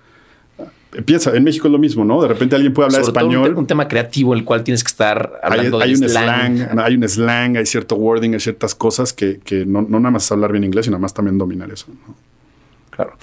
Piensa, 1.06 1.36
en 1.36 1.44
México 1.44 1.68
es 1.68 1.72
lo 1.72 1.78
mismo, 1.78 2.06
¿no? 2.06 2.22
De 2.22 2.28
repente 2.30 2.56
alguien 2.56 2.74
puede 2.74 2.88
hablar 2.88 3.02
Sobre 3.02 3.14
todo 3.14 3.26
un 3.28 3.34
español. 3.34 3.58
un, 3.58 3.68
tema 3.68 3.88
creativo 3.88 4.34
en 4.34 4.40
el 4.40 4.46
cual 4.46 4.64
tienes 4.64 4.84
que 4.84 4.88
estar 4.88 5.34
Hay, 5.44 5.52
hablando 5.52 5.80
hay 5.82 5.94
de 5.96 6.04
un 6.04 6.10
slang. 6.10 6.58
slang, 6.58 6.80
hay 6.80 6.96
un 6.96 7.10
slang, 7.10 7.58
hay 7.58 7.66
cierto 7.66 7.96
wording, 7.96 8.34
hay 8.34 8.40
ciertas 8.40 8.74
cosas 8.74 9.12
que, 9.14 9.40
que 9.44 9.66
no, 9.66 9.82
no 9.82 10.00
nada 10.00 10.12
más 10.12 10.24
es 10.26 10.32
hablar 10.32 10.52
bien 10.52 10.64
inglés, 10.64 10.86
sino 10.86 10.98
más 10.98 11.14
también 11.14 11.38
dominar 11.38 11.70
eso. 11.72 11.88
¿no? 12.08 12.16
Claro. 12.90 13.18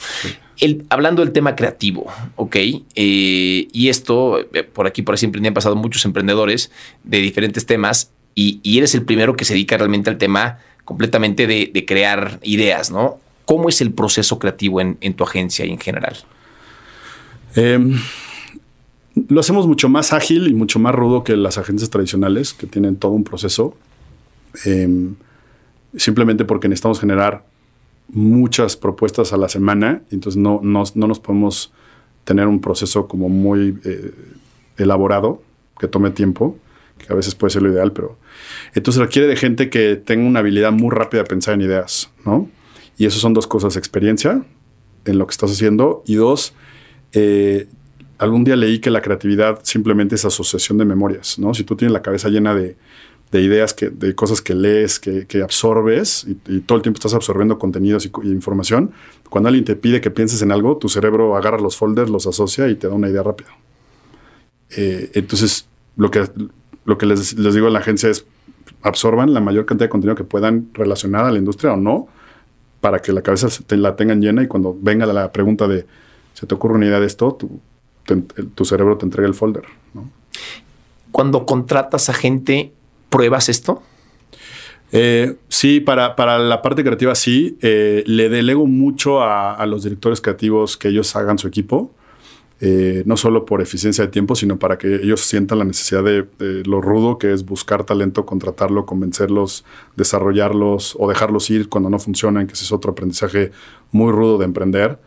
El- 0.61 0.85
hablando 0.91 1.25
del 1.25 1.33
tema 1.33 1.57
creativo, 1.57 2.07
¿ok? 2.37 2.57
Eh, 2.57 3.69
y 3.73 3.89
esto, 3.89 4.39
eh, 4.41 4.63
por 4.63 4.87
aquí, 4.87 5.03
por 5.03 5.15
ahí 5.15 5.19
siempre 5.19 5.45
han 5.47 5.55
pasado 5.55 5.75
muchos 5.75 6.05
emprendedores 6.05 6.71
de 7.03 7.19
diferentes 7.19 7.67
temas 7.67 8.11
y, 8.35 8.61
y 8.63 8.79
eres 8.79 8.95
el 8.95 9.03
primero 9.03 9.35
que 9.37 9.45
se 9.45 9.55
dedica 9.55 9.77
realmente 9.77 10.11
al 10.11 10.19
tema 10.19 10.59
completamente 10.85 11.47
de, 11.47 11.71
de 11.73 11.85
crear 11.87 12.39
ideas, 12.43 12.91
¿no? 12.93 13.19
¿Cómo 13.47 13.69
es 13.69 13.81
el 13.81 13.93
proceso 13.93 14.39
creativo 14.39 14.81
en, 14.81 14.97
en 15.01 15.15
tu 15.15 15.25
agencia 15.25 15.65
y 15.65 15.71
en 15.71 15.79
general? 15.79 16.17
Eh, 17.57 17.79
lo 19.29 19.41
hacemos 19.41 19.67
mucho 19.67 19.89
más 19.89 20.13
ágil 20.13 20.49
y 20.49 20.55
mucho 20.55 20.79
más 20.79 20.95
rudo 20.95 21.23
que 21.25 21.37
las 21.37 21.59
agencias 21.59 21.91
tradicionales, 21.91 22.53
que 22.53 22.67
tienen 22.67 22.97
todo 22.97 23.13
un 23.13 23.25
proceso. 23.25 23.77
Eh, 24.65 25.13
simplemente 25.97 26.45
porque 26.45 26.69
necesitamos 26.69 27.01
generar 27.01 27.45
muchas 28.09 28.77
propuestas 28.77 29.33
a 29.33 29.37
la 29.37 29.49
semana, 29.49 30.03
entonces 30.11 30.41
no, 30.41 30.61
no, 30.63 30.85
no 30.95 31.07
nos 31.07 31.21
podemos 31.21 31.73
tener 32.25 32.47
un 32.47 32.61
proceso 32.61 33.07
como 33.07 33.29
muy 33.29 33.79
eh, 33.85 34.13
elaborado, 34.77 35.43
que 35.79 35.89
tome 35.89 36.11
tiempo, 36.11 36.59
que 36.99 37.13
a 37.13 37.17
veces 37.17 37.35
puede 37.35 37.53
ser 37.53 37.63
lo 37.63 37.73
ideal, 37.73 37.93
pero 37.93 38.19
entonces 38.75 39.01
requiere 39.01 39.29
de 39.29 39.37
gente 39.37 39.71
que 39.71 39.97
tenga 39.97 40.27
una 40.27 40.41
habilidad 40.41 40.73
muy 40.73 40.91
rápida 40.91 41.23
de 41.23 41.29
pensar 41.29 41.55
en 41.55 41.63
ideas, 41.63 42.11
¿no? 42.25 42.49
Y 42.97 43.07
eso 43.07 43.19
son 43.19 43.35
dos 43.35 43.47
cosas, 43.47 43.77
experiencia 43.77 44.45
en 45.05 45.19
lo 45.19 45.27
que 45.27 45.33
estás 45.33 45.51
haciendo. 45.51 46.05
Y 46.07 46.15
dos, 46.15 46.55
eh, 47.15 47.69
algún 48.19 48.45
día 48.45 48.57
leí 48.57 48.79
que 48.79 48.91
la 48.91 49.01
creatividad 49.01 49.61
simplemente 49.63 50.15
es 50.15 50.25
asociación 50.25 50.79
de 50.79 50.85
memorias, 50.85 51.39
¿no? 51.39 51.55
Si 51.55 51.65
tú 51.65 51.77
tienes 51.77 51.93
la 51.93 52.03
cabeza 52.03 52.29
llena 52.29 52.55
de, 52.55 52.77
de 53.31 53.43
ideas, 53.43 53.75
que, 53.75 53.91
de 53.91 54.15
cosas 54.15 54.41
que 54.41 54.55
lees, 54.55 55.01
que, 55.01 55.27
que 55.27 55.43
absorbes 55.43 56.27
y, 56.27 56.61
todo 56.61 56.77
el 56.77 56.83
tiempo 56.83 56.99
estás 56.99 57.15
absorbiendo 57.15 57.59
contenidos 57.59 58.07
y, 58.07 58.29
información, 58.29 58.93
cuando 59.29 59.49
alguien 59.49 59.65
te 59.65 59.77
pide 59.77 60.01
que 60.01 60.11
pienses 60.11 60.43
en 60.43 60.53
algo, 60.53 60.77
tu 60.77 60.89
cerebro 60.89 61.37
agarra 61.37 61.59
los 61.59 61.77
folders, 61.77 62.11
los 62.11 62.27
asocia 62.27 62.69
y 62.69 62.77
te 62.77 62.89
da 62.89 62.95
una 62.95 63.09
idea 63.09 63.23
rápida. 63.23 63.51
Eh, 64.77 65.11
entonces, 65.15 65.67
lo 65.97 66.11
que, 66.11 66.29
lo 66.85 66.99
que 66.99 67.07
les, 67.07 67.39
les 67.39 67.55
digo 67.55 67.67
a 67.67 67.71
la 67.71 67.81
agencia 67.81 68.09
es, 68.09 68.27
absorban 68.83 69.33
la 69.33 69.41
mayor 69.41 69.67
cantidad 69.67 69.87
de 69.87 69.91
contenido 69.91 70.15
que 70.15 70.25
puedan 70.25 70.69
relacionar 70.73 71.25
a 71.25 71.33
la 71.33 71.39
industria 71.39 71.73
o 71.73 71.77
no, 71.77 72.09
para 72.81 72.99
que 73.01 73.13
la 73.13 73.23
cabeza 73.23 73.49
la 73.71 73.97
tengan 73.97 74.21
llena 74.21 74.43
y 74.43 74.47
cuando 74.47 74.77
venga 74.79 75.07
la 75.07 75.33
pregunta 75.33 75.67
de, 75.67 75.87
¿se 76.35 76.47
te 76.47 76.55
ocurre 76.55 76.75
una 76.75 76.87
idea 76.87 77.01
de 77.01 77.07
esto? 77.07 77.33
Tu, 77.33 77.61
tu 78.55 78.65
cerebro 78.65 78.99
te 78.99 79.07
entrega 79.07 79.27
el 79.27 79.35
folder. 79.35 79.65
Cuando 81.11 81.47
contratas 81.47 82.11
a 82.11 82.15
gente, 82.15 82.73
¿pruebas 83.09 83.49
esto? 83.49 83.83
Eh, 84.93 85.37
sí, 85.49 85.81
para, 85.81 86.15
para, 86.15 86.39
la 86.39 86.61
parte 86.61 86.85
creativa 86.85 87.15
sí. 87.15 87.57
Eh, 87.63 88.05
le 88.07 88.29
delego 88.29 88.67
mucho 88.67 89.23
a, 89.23 89.55
a, 89.55 89.67
los 89.67 89.83
directores 89.85 90.21
creativos 90.21 90.77
que 90.77 90.89
ellos 90.89 91.17
hagan 91.17 91.39
su 91.39 91.49
equipo. 91.49 91.91
Eh, 92.61 93.03
no 93.05 93.17
solo 93.17 93.45
por 93.45 93.61
eficiencia 93.61 94.05
de 94.05 94.11
tiempo, 94.11 94.37
sino 94.37 94.59
para 94.59 94.79
que 94.79 94.95
ellos 94.95 95.21
sientan 95.21 95.59
la 95.59 95.65
necesidad 95.65 96.05
de, 96.05 96.25
lo 96.65 96.81
rudo 96.81 97.19
que 97.19 97.33
es 97.33 97.45
buscar 97.45 97.85
talento, 97.85 98.25
contratarlo, 98.25 98.87
convencerlos, 98.87 99.65
desarrollarlos 99.97 100.97
o 100.99 101.09
dejarlos 101.09 101.51
ir 101.51 101.69
cuando 101.69 101.91
no 101.91 101.99
funcionan, 101.99 102.47
que 102.47 102.53
ese 102.53 102.65
es 102.65 102.73
otro 102.73 102.93
aprendizaje 102.93 103.51
muy 103.91 104.13
rudo 104.13 104.39
de 104.39 104.45
emprender, 104.45 104.99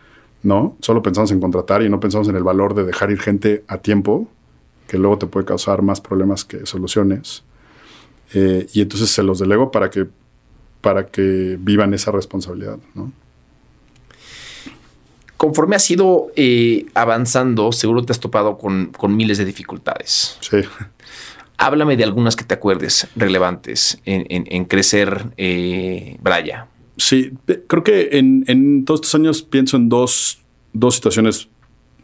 ¿no? 0.47 0.77
Solo 0.79 1.03
pensamos 1.03 1.29
en 1.31 1.41
contratar 1.41 1.83
y 1.83 1.89
no 1.89 1.99
pensamos 1.99 2.29
en 2.29 2.37
el 2.37 2.43
valor 2.43 2.73
de 2.73 2.85
dejar 2.85 3.11
ir 3.11 3.19
gente 3.19 3.65
a 3.67 3.79
tiempo, 3.79 4.29
que 4.87 4.97
luego 4.97 5.17
te 5.17 5.27
puede 5.27 5.45
causar 5.45 5.81
más 5.81 5.99
problemas 5.99 6.45
que 6.45 6.65
soluciones. 6.65 7.43
Eh, 8.33 8.65
y 8.71 8.81
entonces 8.81 9.09
se 9.09 9.23
los 9.23 9.39
delego 9.39 9.71
para 9.71 9.89
que, 9.89 10.07
para 10.79 11.07
que 11.07 11.57
vivan 11.59 11.93
esa 11.93 12.11
responsabilidad, 12.11 12.77
¿no? 12.95 13.11
conforme 15.35 15.75
has 15.75 15.91
ido 15.91 16.31
eh, 16.35 16.85
avanzando, 16.95 17.71
seguro 17.71 18.03
te 18.03 18.11
has 18.11 18.19
topado 18.19 18.57
con, 18.57 18.91
miles 19.15 19.37
de 19.37 19.45
dificultades. 19.45 20.37
Sí. 20.39 20.61
Háblame 21.59 21.97
de 21.97 22.05
algunas 22.05 22.35
que 22.35 22.45
te 22.45 22.53
acuerdes 22.53 23.07
relevantes 23.15 23.99
en, 24.05 24.65
crecer 24.65 25.27
eh, 25.37 26.17
Braya. 26.21 26.67
Sí, 26.97 27.31
creo 27.67 27.83
que 27.83 28.09
en, 28.13 28.83
todos 28.83 29.01
estos 29.01 29.15
años 29.15 29.43
pienso 29.43 29.77
en 29.77 29.87
dos, 29.87 30.41
situaciones, 30.91 31.47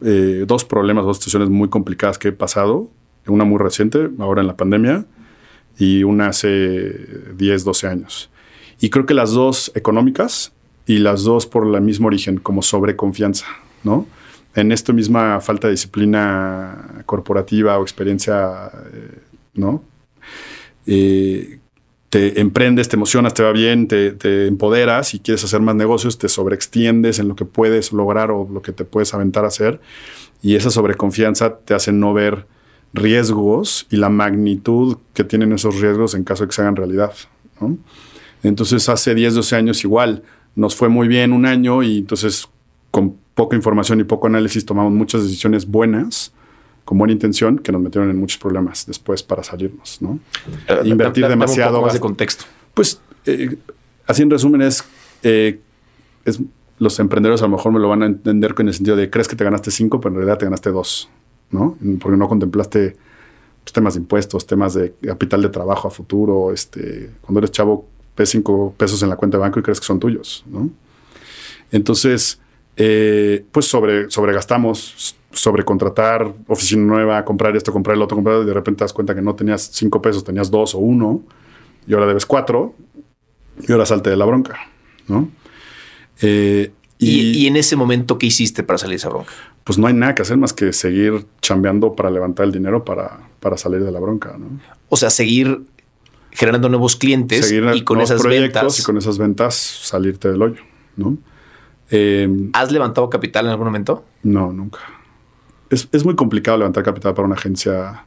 eh, 0.00 0.44
dos 0.46 0.64
problemas, 0.64 1.04
dos 1.04 1.18
situaciones 1.18 1.50
muy 1.50 1.68
complicadas 1.68 2.18
que 2.18 2.28
he 2.28 2.32
pasado. 2.32 2.88
Una 3.26 3.44
muy 3.44 3.58
reciente, 3.58 4.10
ahora 4.18 4.42
en 4.42 4.46
la 4.46 4.56
pandemia, 4.56 5.06
y 5.78 6.04
una 6.04 6.28
hace 6.28 7.32
10, 7.36 7.64
12 7.64 7.86
años. 7.88 8.30
Y 8.80 8.90
creo 8.90 9.06
que 9.06 9.14
las 9.14 9.32
dos 9.32 9.72
económicas 9.74 10.52
y 10.86 10.98
las 10.98 11.24
dos 11.24 11.46
por 11.46 11.66
el 11.66 11.80
mismo 11.80 12.06
origen, 12.06 12.38
como 12.38 12.62
sobreconfianza, 12.62 13.46
¿no? 13.82 14.06
En 14.54 14.70
esta 14.70 14.92
misma 14.92 15.40
falta 15.40 15.66
de 15.66 15.72
disciplina 15.72 17.02
corporativa 17.06 17.78
o 17.78 17.82
experiencia, 17.82 18.70
eh, 18.92 19.18
¿no? 19.54 19.82
Eh, 20.86 21.58
te 22.14 22.40
emprendes, 22.40 22.88
te 22.88 22.94
emocionas, 22.94 23.34
te 23.34 23.42
va 23.42 23.50
bien, 23.50 23.88
te, 23.88 24.46
empoderas 24.46 25.14
y 25.14 25.18
quieres 25.18 25.42
hacer 25.42 25.60
más 25.60 25.74
negocios, 25.74 26.16
te 26.16 26.28
sobreextiendes 26.28 27.18
en 27.18 27.26
lo 27.26 27.34
que 27.34 27.44
puedes 27.44 27.92
lograr 27.92 28.30
o 28.30 28.48
lo 28.48 28.62
que 28.62 28.70
te 28.70 28.84
puedes 28.84 29.12
aventar 29.14 29.44
a 29.44 29.48
hacer. 29.48 29.80
Y 30.40 30.54
esa 30.54 30.70
sobreconfianza 30.70 31.56
te 31.56 31.74
hace 31.74 31.90
no 31.90 32.14
ver 32.14 32.46
riesgos 32.92 33.88
y 33.90 33.96
la 33.96 34.10
magnitud 34.10 34.98
que 35.12 35.24
tienen 35.24 35.50
esos 35.50 35.80
riesgos 35.80 36.14
en 36.14 36.22
caso 36.22 36.44
de 36.44 36.50
que 36.50 36.54
se 36.54 36.62
hagan 36.62 36.76
realidad. 36.76 37.12
Entonces, 38.44 38.88
hace 38.88 39.16
10, 39.16 39.34
12 39.34 39.56
años 39.56 39.82
igual, 39.82 40.22
nos 40.54 40.76
fue 40.76 40.88
muy 40.88 41.08
bien 41.08 41.32
un 41.32 41.46
año 41.46 41.82
y 41.82 41.98
entonces 41.98 42.48
con 42.92 43.16
poca 43.34 43.56
información 43.56 43.98
y 43.98 44.04
poco 44.04 44.28
análisis 44.28 44.64
tomamos 44.64 44.92
muchas 44.92 45.24
decisiones 45.24 45.66
buenas 45.66 46.32
con 46.84 46.98
buena 46.98 47.12
intención 47.12 47.58
que 47.58 47.72
nos 47.72 47.80
metieron 47.80 48.10
en 48.10 48.18
muchos 48.18 48.38
problemas 48.38 48.86
después 48.86 49.22
para 49.22 49.42
salirnos, 49.42 49.98
¿no? 50.00 50.18
Eh, 50.68 50.80
Invertir 50.84 51.26
demasiado. 51.28 51.80
más 51.80 51.94
de 51.94 52.00
contexto. 52.00 52.44
Pues, 52.74 53.00
eh, 53.26 53.56
así 54.06 54.22
en 54.22 54.30
resumen 54.30 54.62
es, 54.62 54.84
eh, 55.22 55.60
es, 56.24 56.40
los 56.78 56.98
emprendedores 56.98 57.40
a 57.42 57.46
lo 57.46 57.56
mejor 57.56 57.72
me 57.72 57.80
lo 57.80 57.88
van 57.88 58.02
a 58.02 58.06
entender 58.06 58.54
con 58.54 58.68
el 58.68 58.74
sentido 58.74 58.96
de 58.96 59.08
crees 59.08 59.28
que 59.28 59.36
te 59.36 59.44
ganaste 59.44 59.70
cinco, 59.70 60.00
pero 60.00 60.14
en 60.14 60.16
realidad 60.16 60.38
te 60.38 60.44
ganaste 60.44 60.70
dos, 60.70 61.08
¿no? 61.50 61.78
Porque 62.00 62.18
no 62.18 62.28
contemplaste 62.28 62.96
pues, 63.62 63.72
temas 63.72 63.94
de 63.94 64.00
impuestos, 64.00 64.46
temas 64.46 64.74
de 64.74 64.94
capital 65.00 65.40
de 65.40 65.48
trabajo 65.48 65.88
a 65.88 65.90
futuro, 65.90 66.52
este, 66.52 67.10
cuando 67.22 67.40
eres 67.40 67.52
chavo 67.52 67.88
ves 68.16 68.28
cinco 68.28 68.74
pesos 68.76 69.02
en 69.02 69.08
la 69.08 69.16
cuenta 69.16 69.38
de 69.38 69.42
banco 69.42 69.58
y 69.58 69.62
crees 69.62 69.80
que 69.80 69.86
son 69.86 69.98
tuyos, 69.98 70.44
¿no? 70.46 70.70
Entonces, 71.72 72.38
eh, 72.76 73.44
pues 73.52 73.66
sobre, 73.66 74.10
sobregastamos, 74.10 75.16
sobrecontratar 75.32 76.32
oficina 76.48 76.82
nueva, 76.82 77.24
comprar 77.24 77.56
esto, 77.56 77.72
comprar 77.72 77.96
el 77.96 78.02
otro, 78.02 78.16
comprar, 78.16 78.42
y 78.42 78.46
de 78.46 78.54
repente 78.54 78.78
te 78.78 78.84
das 78.84 78.92
cuenta 78.92 79.14
que 79.14 79.22
no 79.22 79.34
tenías 79.34 79.70
cinco 79.72 80.02
pesos, 80.02 80.24
tenías 80.24 80.50
dos 80.50 80.74
o 80.74 80.78
uno, 80.78 81.22
y 81.86 81.94
ahora 81.94 82.06
debes 82.06 82.26
cuatro, 82.26 82.74
y 83.60 83.70
ahora 83.70 83.86
salte 83.86 84.10
de 84.10 84.16
la 84.16 84.24
bronca, 84.24 84.58
¿no? 85.08 85.28
Eh, 86.20 86.72
y, 86.98 87.46
en 87.46 87.56
ese 87.56 87.76
momento, 87.76 88.18
¿qué 88.18 88.26
hiciste 88.26 88.62
para 88.62 88.78
salir 88.78 88.92
de 88.92 88.96
esa 88.96 89.08
bronca? 89.10 89.32
Pues 89.62 89.78
no 89.78 89.86
hay 89.86 89.94
nada 89.94 90.14
que 90.14 90.22
hacer 90.22 90.36
más 90.36 90.52
que 90.52 90.72
seguir 90.72 91.26
chambeando 91.42 91.94
para 91.94 92.10
levantar 92.10 92.46
el 92.46 92.52
dinero 92.52 92.84
para, 92.84 93.20
para 93.40 93.58
salir 93.58 93.84
de 93.84 93.92
la 93.92 94.00
bronca, 94.00 94.36
¿no? 94.38 94.46
O 94.88 94.96
sea, 94.96 95.10
seguir 95.10 95.62
generando 96.30 96.68
nuevos 96.68 96.96
clientes 96.96 97.52
y 97.52 97.82
con 97.82 98.00
esas 98.00 98.22
ventas. 98.22 98.78
Y 98.78 98.82
con 98.82 98.96
esas 98.96 99.18
ventas 99.18 99.54
salirte 99.54 100.30
del 100.30 100.42
hoyo, 100.42 100.62
¿no? 100.96 101.18
Em, 101.90 102.50
¿Has 102.52 102.72
levantado 102.72 103.08
capital 103.10 103.46
en 103.46 103.52
algún 103.52 103.66
momento? 103.66 104.04
No, 104.22 104.52
nunca. 104.52 104.80
Es, 105.70 106.04
muy 106.04 106.14
complicado 106.14 106.58
levantar 106.58 106.84
capital 106.84 107.14
para 107.14 107.26
una 107.26 107.34
agencia 107.34 108.06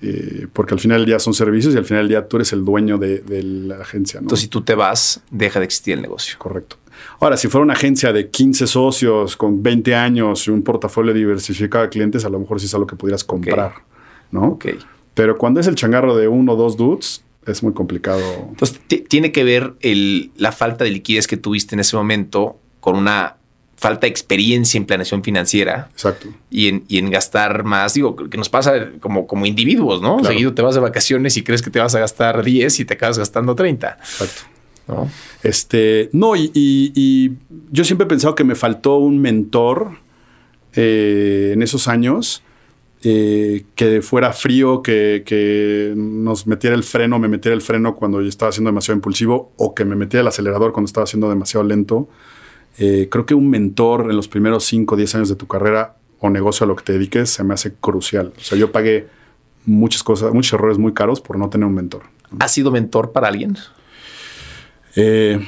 eh, 0.00 0.46
porque 0.52 0.74
al 0.74 0.80
final 0.80 0.98
del 0.98 1.06
día 1.06 1.18
son 1.18 1.34
servicios 1.34 1.74
y 1.74 1.76
al 1.76 1.84
final 1.84 2.04
del 2.04 2.08
día 2.08 2.28
tú 2.28 2.36
eres 2.36 2.52
el 2.52 2.64
dueño 2.64 2.98
de, 2.98 3.22
la 3.42 3.76
agencia. 3.76 4.20
¿no? 4.20 4.24
Entonces, 4.24 4.44
si 4.44 4.48
tú 4.48 4.62
te 4.62 4.74
vas, 4.74 5.22
deja 5.30 5.58
de 5.58 5.64
existir 5.64 5.94
el 5.94 6.02
negocio. 6.02 6.36
Correcto. 6.38 6.76
Ahora, 7.18 7.36
si 7.36 7.48
fuera 7.48 7.64
una 7.64 7.72
agencia 7.72 8.12
de 8.12 8.28
15 8.28 8.66
socios 8.66 9.36
con 9.36 9.62
20 9.62 9.94
años 9.94 10.46
y 10.46 10.50
un 10.50 10.62
portafolio 10.62 11.12
diversificado 11.12 11.84
de 11.84 11.90
clientes, 11.90 12.24
a 12.24 12.28
lo 12.28 12.38
mejor 12.38 12.60
sí 12.60 12.66
es 12.66 12.74
algo 12.74 12.86
que 12.86 12.96
pudieras 12.96 13.24
comprar, 13.24 13.72
¿no? 14.30 14.48
Ok. 14.48 14.66
Pero 15.14 15.36
cuando 15.36 15.60
es 15.60 15.66
el 15.66 15.74
changarro 15.74 16.16
de 16.16 16.28
uno 16.28 16.52
o 16.52 16.56
dos 16.56 16.76
dudes, 16.76 17.24
es 17.46 17.62
muy 17.62 17.72
complicado. 17.72 18.22
Entonces, 18.50 18.80
tiene 19.08 19.32
que 19.32 19.44
ver 19.44 19.74
la 20.36 20.52
falta 20.52 20.84
de 20.84 20.90
liquidez 20.90 21.26
que 21.26 21.36
tuviste 21.36 21.74
en 21.74 21.80
ese 21.80 21.96
momento 21.96 22.58
con 22.80 22.96
una 22.96 23.36
falta 23.76 24.02
de 24.02 24.08
experiencia 24.08 24.76
en 24.76 24.84
planeación 24.84 25.24
financiera. 25.24 25.88
Exacto. 25.92 26.28
Y 26.50 26.68
en, 26.68 26.84
en 26.90 27.10
gastar 27.10 27.64
más, 27.64 27.94
digo, 27.94 28.14
que 28.14 28.36
nos 28.36 28.50
pasa 28.50 28.90
como, 29.00 29.26
como 29.26 29.46
individuos, 29.46 30.02
¿no? 30.02 30.22
Seguido 30.22 30.52
te 30.52 30.60
vas 30.60 30.74
de 30.74 30.80
vacaciones 30.80 31.36
y 31.36 31.42
crees 31.42 31.62
que 31.62 31.70
te 31.70 31.78
vas 31.78 31.94
a 31.94 32.00
gastar 32.00 32.44
10 32.44 32.80
y 32.80 32.84
te 32.84 32.94
acabas 32.94 33.18
gastando 33.18 33.54
30. 33.54 33.98
Exacto. 33.98 34.42
¿No? 34.86 35.10
Este, 35.42 36.10
no, 36.12 36.34
y, 36.36 37.32
yo 37.70 37.84
siempre 37.84 38.04
he 38.04 38.08
pensado 38.08 38.34
que 38.34 38.44
me 38.44 38.54
faltó 38.54 38.96
un 38.96 39.18
mentor 39.18 39.92
eh, 40.74 41.52
en 41.54 41.62
esos 41.62 41.88
años 41.88 42.42
eh, 43.02 43.64
que 43.76 44.02
fuera 44.02 44.34
frío, 44.34 44.82
que, 44.82 45.94
nos 45.96 46.46
metiera 46.46 46.76
el 46.76 46.82
freno, 46.82 47.18
me 47.18 47.28
metiera 47.28 47.54
el 47.54 47.62
freno 47.62 47.96
cuando 47.96 48.20
yo 48.20 48.28
estaba 48.28 48.52
siendo 48.52 48.68
demasiado 48.68 48.96
impulsivo 48.96 49.52
o 49.56 49.74
que 49.74 49.86
me 49.86 49.96
metiera 49.96 50.20
el 50.20 50.28
acelerador 50.28 50.72
cuando 50.72 50.86
estaba 50.86 51.06
siendo 51.06 51.30
demasiado 51.30 51.64
lento. 51.64 52.08
Eh, 52.78 53.08
creo 53.10 53.26
que 53.26 53.34
un 53.34 53.50
mentor 53.50 54.06
en 54.10 54.16
los 54.16 54.28
primeros 54.28 54.64
5 54.64 54.94
o 54.94 54.98
10 54.98 55.14
años 55.16 55.28
de 55.28 55.36
tu 55.36 55.46
carrera 55.46 55.96
o 56.18 56.30
negocio 56.30 56.64
a 56.64 56.66
lo 56.68 56.76
que 56.76 56.84
te 56.84 56.92
dediques 56.92 57.30
se 57.30 57.44
me 57.44 57.54
hace 57.54 57.74
crucial. 57.74 58.32
O 58.36 58.40
sea, 58.40 58.56
yo 58.56 58.72
pagué 58.72 59.08
muchas 59.66 60.02
cosas, 60.02 60.32
muchos 60.32 60.52
errores 60.54 60.78
muy 60.78 60.92
caros 60.92 61.20
por 61.20 61.38
no 61.38 61.48
tener 61.48 61.66
un 61.66 61.74
mentor. 61.74 62.02
¿Has 62.38 62.52
sido 62.52 62.70
mentor 62.70 63.12
para 63.12 63.28
alguien? 63.28 63.56
Eh, 64.96 65.40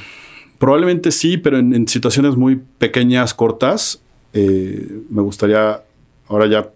probablemente 0.57 1.11
sí, 1.11 1.37
pero 1.37 1.57
en, 1.57 1.87
situaciones 1.87 2.35
muy 2.35 2.61
pequeñas, 2.77 3.33
cortas, 3.33 4.01
me 4.33 5.21
gustaría 5.21 5.83
ahora 6.27 6.47
ya 6.47 6.69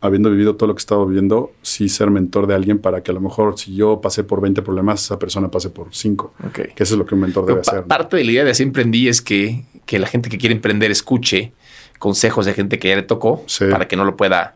habiendo 0.00 0.30
vivido 0.30 0.56
todo 0.56 0.68
lo 0.68 0.74
que 0.74 0.78
he 0.78 0.82
estado 0.82 1.06
viviendo, 1.06 1.52
sí 1.62 1.88
ser 1.88 2.10
mentor 2.10 2.46
de 2.46 2.54
alguien 2.54 2.78
para 2.78 3.02
que 3.02 3.10
a 3.10 3.14
lo 3.14 3.20
mejor 3.20 3.58
si 3.58 3.74
yo 3.74 4.00
pasé 4.00 4.24
por 4.24 4.40
20 4.40 4.62
problemas, 4.62 5.04
esa 5.04 5.18
persona 5.18 5.50
pase 5.50 5.70
por 5.70 5.88
5. 5.94 6.34
Que 6.52 6.72
eso 6.76 6.94
es 6.94 6.98
lo 6.98 7.06
que 7.06 7.14
un 7.14 7.20
mentor 7.20 7.46
debe 7.46 7.60
hacer. 7.60 7.84
Parte 7.84 8.16
de 8.16 8.24
la 8.24 8.32
idea 8.32 8.44
de 8.44 8.50
así 8.50 8.62
emprendí 8.62 9.08
es 9.08 9.20
que, 9.20 9.64
que, 9.84 9.98
la 9.98 10.06
gente 10.06 10.30
que 10.30 10.38
quiere 10.38 10.54
emprender 10.54 10.90
escuche 10.90 11.52
consejos 11.98 12.46
de 12.46 12.54
gente 12.54 12.78
que 12.78 12.88
ya 12.88 12.96
le 12.96 13.02
tocó 13.02 13.44
para 13.70 13.88
que 13.88 13.96
no 13.96 14.04
lo 14.04 14.16
pueda, 14.16 14.54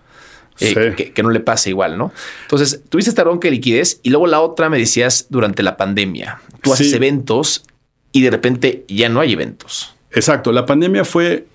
eh, 0.61 1.13
que, 1.15 1.23
no 1.23 1.31
le 1.31 1.41
pase 1.41 1.69
igual, 1.69 1.99
¿no? 1.99 2.11
Entonces, 2.43 2.83
tuviste 2.89 3.11
esta 3.11 3.23
bronca 3.23 3.49
de 3.49 3.53
liquidez 3.53 4.01
y 4.03 4.11
luego 4.11 4.27
la 4.27 4.41
otra 4.41 4.71
me 4.71 4.79
decías 4.79 5.27
durante 5.29 5.63
la 5.63 5.77
pandemia. 5.77 6.41
Tú 6.63 6.73
haces 6.73 6.93
eventos 6.95 7.65
y 8.13 8.23
de 8.23 8.31
repente 8.31 8.85
ya 8.89 9.11
no 9.11 9.21
hay 9.21 9.35
eventos. 9.35 9.95
Exacto. 10.11 10.53
La 10.53 10.65
pandemia 10.65 11.05
fue 11.05 11.47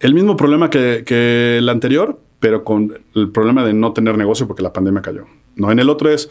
el 0.00 0.14
mismo 0.14 0.36
problema 0.36 0.70
que, 0.70 1.02
que 1.04 1.58
el 1.58 1.68
anterior, 1.68 2.18
pero 2.40 2.64
con 2.64 3.00
el 3.14 3.30
problema 3.30 3.64
de 3.64 3.72
no 3.72 3.92
tener 3.92 4.16
negocio 4.16 4.46
porque 4.46 4.62
la 4.62 4.72
pandemia 4.72 5.02
cayó. 5.02 5.26
¿no? 5.56 5.70
En 5.70 5.78
el 5.78 5.90
otro 5.90 6.10
es, 6.10 6.30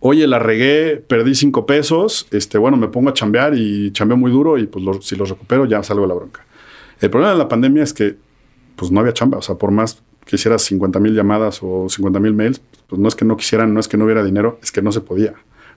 oye, 0.00 0.26
la 0.26 0.38
regué, 0.38 0.96
perdí 0.96 1.34
cinco 1.34 1.66
pesos, 1.66 2.26
este, 2.30 2.58
bueno, 2.58 2.76
me 2.76 2.88
pongo 2.88 3.10
a 3.10 3.12
chambear 3.12 3.54
y 3.56 3.92
chambeo 3.92 4.16
muy 4.16 4.30
duro 4.30 4.58
y 4.58 4.66
pues 4.66 4.84
si 5.04 5.16
los 5.16 5.28
recupero 5.28 5.66
ya 5.66 5.82
salgo 5.82 6.02
de 6.02 6.08
la 6.08 6.14
bronca. 6.14 6.44
El 7.00 7.10
problema 7.10 7.32
de 7.32 7.38
la 7.38 7.48
pandemia 7.48 7.82
es 7.82 7.92
que 7.92 8.16
pues 8.76 8.90
no 8.90 9.00
había 9.00 9.12
chamba, 9.12 9.38
o 9.38 9.42
sea, 9.42 9.56
por 9.56 9.70
más 9.70 10.02
que 10.24 10.36
hicieras 10.36 10.62
50 10.62 10.98
mil 11.00 11.14
llamadas 11.14 11.60
o 11.62 11.88
50 11.88 12.18
mil 12.18 12.32
mails, 12.32 12.60
pues 12.86 13.00
no 13.00 13.08
es 13.08 13.14
que 13.14 13.24
no 13.24 13.36
quisieran, 13.36 13.74
no 13.74 13.80
es 13.80 13.88
que 13.88 13.96
no 13.96 14.04
hubiera 14.04 14.24
dinero, 14.24 14.58
es 14.62 14.72
que 14.72 14.82
no 14.82 14.90
se 14.90 15.00
podía. 15.00 15.34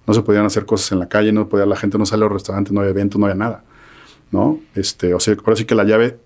No 0.07 0.13
se 0.13 0.21
podían 0.21 0.45
hacer 0.45 0.65
cosas 0.65 0.93
en 0.93 0.99
la 0.99 1.09
calle, 1.09 1.33
no 1.33 1.49
podía, 1.49 1.65
la 1.65 1.75
gente 1.75 1.97
no 1.97 2.05
sale 2.05 2.21
a 2.21 2.25
los 2.27 2.33
restaurantes, 2.33 2.71
no 2.71 2.79
había 2.79 2.91
eventos, 2.91 3.19
no 3.19 3.25
había 3.25 3.35
nada. 3.35 3.65
¿no? 4.31 4.59
Este, 4.75 5.13
o 5.13 5.19
sea, 5.19 5.35
ahora 5.37 5.55
sí 5.55 5.65
que 5.65 5.75
la 5.75 5.83
llave 5.83 6.17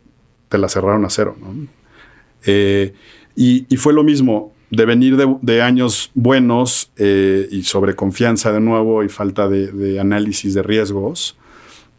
te 0.49 0.57
la 0.57 0.69
cerraron 0.69 1.05
a 1.05 1.09
cero. 1.09 1.35
Eh, 2.45 2.93
y, 3.41 3.77
fue 3.77 3.93
lo 3.93 4.03
mismo, 4.03 4.53
de 4.69 4.85
venir 4.85 5.17
de, 5.17 5.61
años 5.63 6.11
buenos 6.13 6.91
eh, 6.97 7.47
y 7.49 7.63
sobre 7.63 7.95
confianza 7.95 8.51
de 8.51 8.59
nuevo 8.59 9.03
y 9.03 9.09
falta 9.09 9.49
de, 9.49 9.71
de 9.71 9.99
análisis 9.99 10.53
de 10.53 10.61
riesgos, 10.61 11.35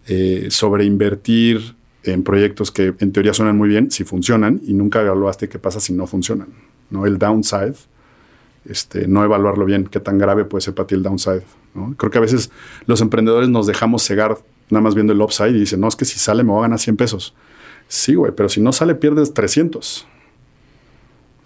eh, 0.07 0.47
sobre 0.51 0.85
invertir 0.85 1.75
en 2.05 2.23
proyectos 2.23 2.71
que 2.71 2.95
en 2.99 3.13
teoría 3.13 3.35
suenan 3.35 3.57
muy 3.57 3.69
bien, 3.69 3.91
si 3.91 4.05
funcionan, 4.05 4.61
y 4.65 4.73
nunca 4.73 5.01
evaluaste 5.01 5.49
qué 5.49 5.59
pasa 5.59 5.81
si 5.81 5.93
no 5.93 6.07
funcionan. 6.07 6.49
¿no? 6.91 7.07
El 7.07 7.19
downside, 7.19 7.75
este, 8.65 9.09
no 9.09 9.25
evaluarlo 9.25 9.65
bien, 9.65 9.87
qué 9.87 9.99
tan 9.99 10.19
grave 10.19 10.45
puede 10.45 10.63
ser 10.63 10.75
para 10.75 10.87
ti 10.87 10.95
el 10.95 11.03
downside. 11.03 11.43
¿no? 11.75 11.95
Creo 11.97 12.11
que 12.13 12.19
a 12.19 12.21
veces 12.21 12.53
los 12.87 13.01
emprendedores 13.01 13.49
nos 13.49 13.67
dejamos 13.67 14.05
cegar 14.05 14.39
nada 14.71 14.83
más 14.83 14.95
viendo 14.95 15.13
el 15.13 15.21
upside 15.21 15.57
y 15.57 15.61
dicen, 15.61 15.81
no, 15.81 15.89
es 15.89 15.97
que 15.97 16.05
si 16.05 16.21
sale 16.21 16.45
me 16.45 16.51
voy 16.51 16.61
a 16.61 16.63
ganar 16.63 16.79
100 16.79 16.97
pesos. 16.97 17.35
Sí, 17.89 18.15
güey, 18.15 18.33
pero 18.33 18.49
si 18.49 18.61
no 18.61 18.73
sale 18.73 18.95
pierdes 18.95 19.35
300. 19.35 20.07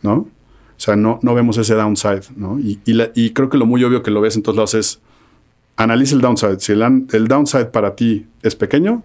¿No? 0.07 0.14
O 0.14 0.79
sea, 0.79 0.95
no, 0.95 1.19
no 1.23 1.35
vemos 1.35 1.59
ese 1.59 1.75
downside, 1.75 2.23
¿no? 2.37 2.59
Y, 2.61 2.79
y, 2.85 2.92
la, 2.92 3.11
y, 3.14 3.31
creo 3.31 3.49
que 3.49 3.57
lo 3.57 3.66
muy 3.66 3.83
obvio 3.83 4.03
que 4.03 4.11
lo 4.11 4.21
ves 4.21 4.37
en 4.37 4.42
todos 4.42 4.57
lados 4.57 4.75
es, 4.75 5.01
analiza 5.77 6.14
el 6.14 6.21
downside. 6.21 6.61
Si 6.61 6.73
el, 6.73 7.07
el 7.12 7.29
downside 7.29 7.66
para 7.66 7.97
ti 7.97 8.27
es 8.42 8.55
pequeño, 8.55 9.03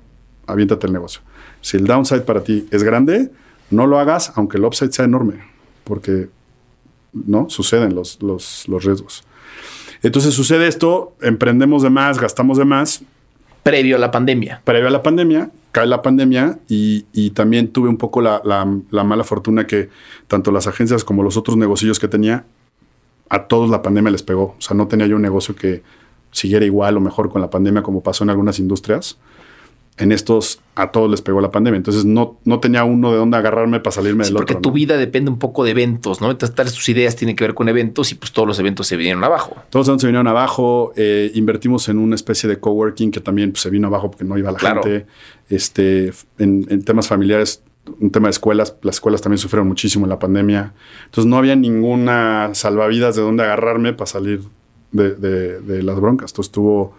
aviéntate 0.48 0.86
el 0.86 0.94
negocio. 0.94 1.22
Si 1.62 1.78
el 1.78 1.86
downside 1.86 2.22
para 2.22 2.44
ti 2.44 2.68
es 2.72 2.84
grande, 2.84 3.32
no 3.72 3.88
lo 3.88 3.98
hagas 4.00 4.34
aunque 4.36 4.58
el 4.58 4.66
upside 4.66 4.92
sea 4.92 5.06
enorme, 5.06 5.36
porque 5.86 6.30
no 7.14 7.50
suceden 7.50 7.96
los, 7.96 8.22
los, 8.22 8.68
los 8.68 8.84
riesgos. 8.84 9.24
Entonces 10.04 10.34
sucede 10.34 10.68
esto, 10.68 11.16
emprendemos 11.22 11.84
de 11.84 11.90
más, 11.90 12.20
gastamos 12.20 12.58
de 12.58 12.66
más. 12.66 13.04
Previo 13.64 13.96
a 13.96 14.00
la 14.00 14.12
pandemia. 14.12 14.62
Previo 14.64 14.88
a 14.88 14.92
la 14.92 15.02
pandemia, 15.02 15.52
cae 15.72 15.88
la 15.88 16.02
pandemia 16.02 16.60
y, 16.68 17.30
también 17.32 17.72
tuve 17.72 17.90
un 17.90 17.98
poco 17.98 18.22
la, 18.22 18.42
la, 18.44 19.04
mala 19.04 19.24
fortuna 19.24 19.68
que 19.68 19.90
tanto 20.28 20.52
las 20.52 20.68
agencias 20.68 21.04
como 21.04 21.24
los 21.24 21.38
otros 21.38 21.58
negocios 21.58 22.00
que 22.00 22.08
tenía, 22.08 22.46
a 23.30 23.48
todos 23.48 23.70
la 23.70 23.82
pandemia 23.82 24.12
les 24.12 24.24
pegó. 24.24 24.56
O 24.58 24.62
sea, 24.62 24.76
no 24.76 24.88
tenía 24.88 25.08
yo 25.08 25.16
un 25.16 25.22
negocio 25.22 25.56
que 25.56 25.84
siguiera 26.32 26.66
igual 26.66 26.98
o 26.98 27.02
mejor 27.02 27.30
con 27.30 27.42
la 27.42 27.50
pandemia 27.50 27.84
como 27.84 28.02
pasó 28.02 28.24
en 28.24 28.30
algunas 28.30 28.60
industrias 28.60 29.18
en 29.98 30.12
estos 30.12 30.62
a 30.76 30.92
todos 30.92 31.12
les 31.12 31.22
pegó 31.22 31.42
la 31.42 31.52
pandemia. 31.52 31.78
Entonces 31.78 32.06
no, 32.06 32.40
no 32.46 32.60
tenía 32.60 32.84
uno 32.84 33.12
de 33.12 33.18
dónde 33.18 33.38
agarrarme 33.38 33.80
para 33.80 33.92
salirme 33.92 34.24
sí, 34.24 34.30
del 34.30 34.38
porque 34.38 34.54
otro. 34.54 34.62
Porque 34.62 34.64
tu 34.64 34.70
¿no? 34.70 34.74
vida 34.74 34.98
depende 34.98 35.30
un 35.30 35.38
poco 35.38 35.64
de 35.64 35.72
eventos, 35.72 36.22
¿no? 36.22 36.32
Entonces, 36.32 36.56
tales 36.56 36.74
tus 36.74 36.90
ideas 36.90 37.16
tienen 37.16 37.36
que 37.36 37.44
ver 37.44 37.54
con 37.54 37.70
eventos 37.70 38.12
y 38.12 38.16
pues 38.16 38.32
todos 38.32 38.48
los 38.48 38.58
eventos 38.60 38.88
se 38.88 38.96
vinieron 38.98 39.24
abajo. 39.24 39.56
Todos 39.70 39.86
los 39.86 39.90
eventos 39.90 40.02
se 40.02 40.08
vinieron 40.08 40.28
abajo. 40.28 40.94
Eh, 40.96 41.32
invertimos 41.36 41.88
en 41.90 41.98
una 41.98 42.16
especie 42.16 42.50
de 42.50 42.60
coworking 42.60 43.12
que 43.12 43.20
también 43.20 43.52
pues, 43.52 43.62
se 43.62 43.70
vino 43.70 43.88
abajo 43.88 44.10
porque 44.10 44.24
no 44.24 44.38
iba 44.38 44.52
la 44.52 44.58
claro. 44.58 44.82
gente. 44.82 45.06
Este, 45.50 46.14
en, 46.40 46.66
en 46.70 46.84
temas 46.84 47.08
familiares 47.08 47.64
un 48.00 48.12
tema 48.12 48.28
de 48.28 48.32
escuelas, 48.32 48.76
las 48.84 48.96
escuelas 48.96 49.22
también 49.22 49.40
sufrieron 49.40 49.68
muchísimo 49.68 50.06
en 50.06 50.10
la 50.10 50.20
pandemia. 50.20 50.74
Entonces 51.06 51.26
no 51.30 51.38
había 51.38 51.56
ninguna 51.56 52.52
salvavidas 52.54 53.16
de 53.16 53.22
dónde 53.22 53.44
agarrarme 53.44 53.94
para 53.94 54.06
salir 54.06 54.42
de, 54.92 55.16
de, 55.16 55.60
de 55.60 55.84
las 55.84 56.00
broncas. 56.00 56.32
Entonces 56.32 56.50
estuvo, 56.50 56.96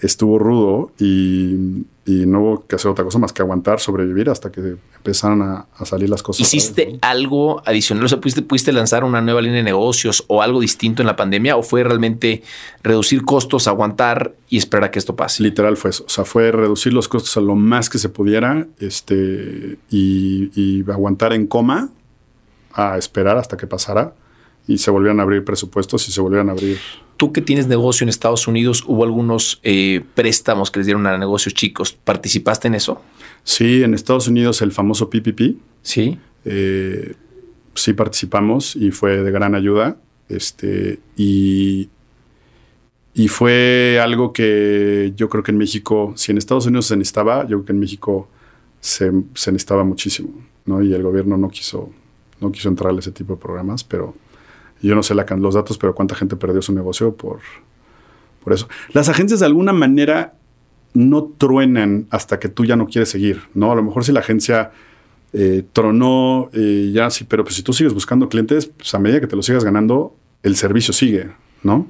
estuvo 0.00 0.38
rudo 0.38 0.92
y, 0.98 1.84
y, 2.06 2.26
no 2.26 2.40
hubo 2.40 2.66
que 2.66 2.76
hacer 2.76 2.90
otra 2.90 3.04
cosa 3.04 3.18
más 3.18 3.32
que 3.32 3.42
aguantar, 3.42 3.80
sobrevivir 3.80 4.30
hasta 4.30 4.50
que 4.52 4.76
empezaron 4.96 5.42
a, 5.42 5.66
a 5.76 5.84
salir 5.84 6.08
las 6.08 6.22
cosas. 6.22 6.40
¿Hiciste 6.40 6.98
algo 7.02 7.62
adicional? 7.66 8.04
O 8.04 8.08
sea, 8.08 8.20
¿pudiste, 8.20 8.42
¿pudiste, 8.42 8.72
lanzar 8.72 9.04
una 9.04 9.20
nueva 9.20 9.40
línea 9.40 9.58
de 9.58 9.64
negocios 9.64 10.24
o 10.28 10.42
algo 10.42 10.60
distinto 10.60 11.02
en 11.02 11.06
la 11.06 11.16
pandemia? 11.16 11.56
¿O 11.56 11.62
fue 11.62 11.82
realmente 11.82 12.42
reducir 12.82 13.24
costos, 13.24 13.66
aguantar 13.66 14.34
y 14.48 14.58
esperar 14.58 14.84
a 14.84 14.90
que 14.90 14.98
esto 14.98 15.16
pase? 15.16 15.42
Literal 15.42 15.76
fue 15.76 15.90
eso. 15.90 16.04
O 16.06 16.10
sea, 16.10 16.24
fue 16.24 16.52
reducir 16.52 16.92
los 16.92 17.08
costos 17.08 17.36
a 17.36 17.40
lo 17.40 17.56
más 17.56 17.90
que 17.90 17.98
se 17.98 18.08
pudiera 18.08 18.66
este, 18.78 19.78
y, 19.90 20.50
y 20.54 20.90
aguantar 20.90 21.32
en 21.32 21.46
coma 21.46 21.90
a 22.72 22.96
esperar 22.96 23.36
hasta 23.36 23.56
que 23.56 23.66
pasara 23.66 24.14
y 24.68 24.78
se 24.78 24.90
volvieran 24.90 25.18
a 25.18 25.24
abrir 25.24 25.44
presupuestos 25.44 26.06
y 26.08 26.12
se 26.12 26.20
volvieran 26.20 26.50
a 26.50 26.52
abrir. 26.52 26.78
Tú 27.18 27.32
que 27.32 27.42
tienes 27.42 27.66
negocio 27.66 28.04
en 28.04 28.08
Estados 28.08 28.46
Unidos, 28.46 28.84
hubo 28.86 29.02
algunos 29.02 29.60
eh, 29.64 30.04
préstamos 30.14 30.70
que 30.70 30.78
les 30.78 30.86
dieron 30.86 31.04
a 31.08 31.18
negocios 31.18 31.52
chicos. 31.52 31.92
¿Participaste 31.92 32.68
en 32.68 32.76
eso? 32.76 33.02
Sí, 33.42 33.82
en 33.82 33.92
Estados 33.92 34.28
Unidos 34.28 34.62
el 34.62 34.70
famoso 34.70 35.10
PPP. 35.10 35.56
Sí. 35.82 36.16
Eh, 36.44 37.16
sí 37.74 37.92
participamos 37.92 38.76
y 38.76 38.92
fue 38.92 39.22
de 39.22 39.30
gran 39.32 39.56
ayuda. 39.56 39.96
Este, 40.28 41.00
y, 41.16 41.88
y 43.14 43.26
fue 43.26 43.98
algo 44.00 44.32
que 44.32 45.12
yo 45.16 45.28
creo 45.28 45.42
que 45.42 45.50
en 45.50 45.58
México, 45.58 46.12
si 46.16 46.30
en 46.30 46.38
Estados 46.38 46.66
Unidos 46.66 46.86
se 46.86 46.96
necesitaba, 46.96 47.42
yo 47.42 47.58
creo 47.58 47.64
que 47.64 47.72
en 47.72 47.80
México 47.80 48.28
se, 48.80 49.10
se 49.34 49.50
necesitaba 49.50 49.82
muchísimo. 49.82 50.30
¿no? 50.66 50.82
Y 50.84 50.94
el 50.94 51.02
gobierno 51.02 51.36
no 51.36 51.48
quiso, 51.48 51.90
no 52.40 52.52
quiso 52.52 52.68
entrar 52.68 52.94
a 52.94 52.98
ese 53.00 53.10
tipo 53.10 53.34
de 53.34 53.40
programas, 53.40 53.82
pero 53.82 54.14
yo 54.80 54.94
no 54.94 55.02
sé 55.02 55.14
la, 55.14 55.24
los 55.36 55.54
datos, 55.54 55.78
pero 55.78 55.94
cuánta 55.94 56.14
gente 56.14 56.36
perdió 56.36 56.62
su 56.62 56.72
negocio 56.72 57.14
por, 57.14 57.40
por 58.42 58.52
eso. 58.52 58.68
Las 58.92 59.08
agencias 59.08 59.40
de 59.40 59.46
alguna 59.46 59.72
manera 59.72 60.34
no 60.94 61.24
truenan 61.24 62.06
hasta 62.10 62.38
que 62.38 62.48
tú 62.48 62.64
ya 62.64 62.76
no 62.76 62.86
quieres 62.86 63.08
seguir, 63.08 63.42
¿no? 63.54 63.72
A 63.72 63.74
lo 63.74 63.82
mejor 63.82 64.04
si 64.04 64.12
la 64.12 64.20
agencia 64.20 64.72
eh, 65.32 65.64
tronó, 65.72 66.50
eh, 66.52 66.90
ya 66.92 67.10
sí, 67.10 67.24
pero 67.24 67.44
pues 67.44 67.56
si 67.56 67.62
tú 67.62 67.72
sigues 67.72 67.92
buscando 67.92 68.28
clientes, 68.28 68.66
pues 68.66 68.94
a 68.94 68.98
medida 68.98 69.20
que 69.20 69.26
te 69.26 69.36
lo 69.36 69.42
sigas 69.42 69.64
ganando, 69.64 70.14
el 70.42 70.56
servicio 70.56 70.94
sigue, 70.94 71.30
¿no? 71.62 71.86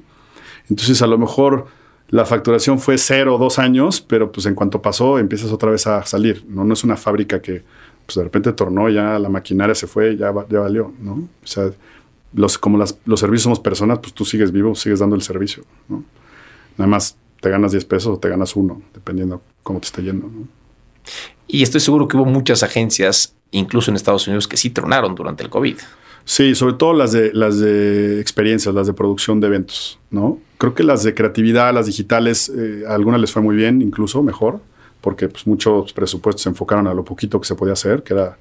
Entonces 0.69 1.01
a 1.01 1.07
lo 1.07 1.17
mejor 1.17 1.67
la 2.09 2.25
facturación 2.25 2.79
fue 2.79 2.97
cero 2.97 3.35
o 3.35 3.37
dos 3.37 3.59
años, 3.59 4.01
pero 4.01 4.31
pues 4.31 4.45
en 4.45 4.55
cuanto 4.55 4.81
pasó 4.81 5.19
empiezas 5.19 5.51
otra 5.51 5.71
vez 5.71 5.87
a 5.87 6.05
salir, 6.05 6.43
¿no? 6.47 6.65
No 6.65 6.73
es 6.73 6.83
una 6.83 6.97
fábrica 6.97 7.41
que 7.41 7.63
pues 8.05 8.15
de 8.15 8.23
repente 8.23 8.51
tornó, 8.53 8.89
ya 8.89 9.19
la 9.19 9.29
maquinaria 9.29 9.75
se 9.75 9.85
fue, 9.85 10.17
ya, 10.17 10.33
ya 10.49 10.59
valió, 10.59 10.91
¿no? 10.99 11.13
O 11.13 11.47
sea, 11.47 11.69
los, 12.33 12.57
como 12.57 12.77
las, 12.77 12.97
los 13.05 13.19
servicios 13.19 13.43
somos 13.43 13.59
personas, 13.59 13.99
pues 13.99 14.13
tú 14.13 14.25
sigues 14.25 14.51
vivo, 14.51 14.75
sigues 14.75 14.99
dando 14.99 15.15
el 15.15 15.21
servicio. 15.21 15.63
¿no? 15.87 16.03
Nada 16.77 16.87
más 16.87 17.17
te 17.41 17.49
ganas 17.49 17.71
10 17.71 17.85
pesos 17.85 18.17
o 18.17 18.19
te 18.19 18.29
ganas 18.29 18.55
uno, 18.55 18.81
dependiendo 18.93 19.41
cómo 19.63 19.79
te 19.79 19.85
esté 19.85 20.03
yendo. 20.03 20.27
¿no? 20.27 20.47
Y 21.47 21.63
estoy 21.63 21.81
seguro 21.81 22.07
que 22.07 22.17
hubo 22.17 22.25
muchas 22.25 22.63
agencias, 22.63 23.35
incluso 23.51 23.91
en 23.91 23.95
Estados 23.95 24.27
Unidos, 24.27 24.47
que 24.47 24.57
sí 24.57 24.69
tronaron 24.69 25.15
durante 25.15 25.43
el 25.43 25.49
COVID. 25.49 25.77
Sí, 26.25 26.53
sobre 26.53 26.75
todo 26.75 26.93
las 26.93 27.11
de, 27.11 27.33
las 27.33 27.59
de 27.59 28.21
experiencias, 28.21 28.75
las 28.75 28.85
de 28.85 28.93
producción 28.93 29.39
de 29.39 29.47
eventos. 29.47 29.99
¿no? 30.11 30.39
Creo 30.59 30.75
que 30.75 30.83
las 30.83 31.03
de 31.03 31.15
creatividad, 31.15 31.73
las 31.73 31.87
digitales, 31.87 32.51
eh, 32.55 32.83
a 32.87 32.93
algunas 32.93 33.19
les 33.19 33.31
fue 33.31 33.41
muy 33.41 33.55
bien, 33.55 33.81
incluso 33.81 34.21
mejor, 34.21 34.59
porque 35.01 35.27
pues, 35.27 35.47
muchos 35.47 35.91
presupuestos 35.93 36.43
se 36.43 36.49
enfocaron 36.49 36.85
a 36.87 36.93
lo 36.93 37.03
poquito 37.03 37.41
que 37.41 37.47
se 37.47 37.55
podía 37.55 37.73
hacer, 37.73 38.03
que 38.03 38.13
era 38.13 38.37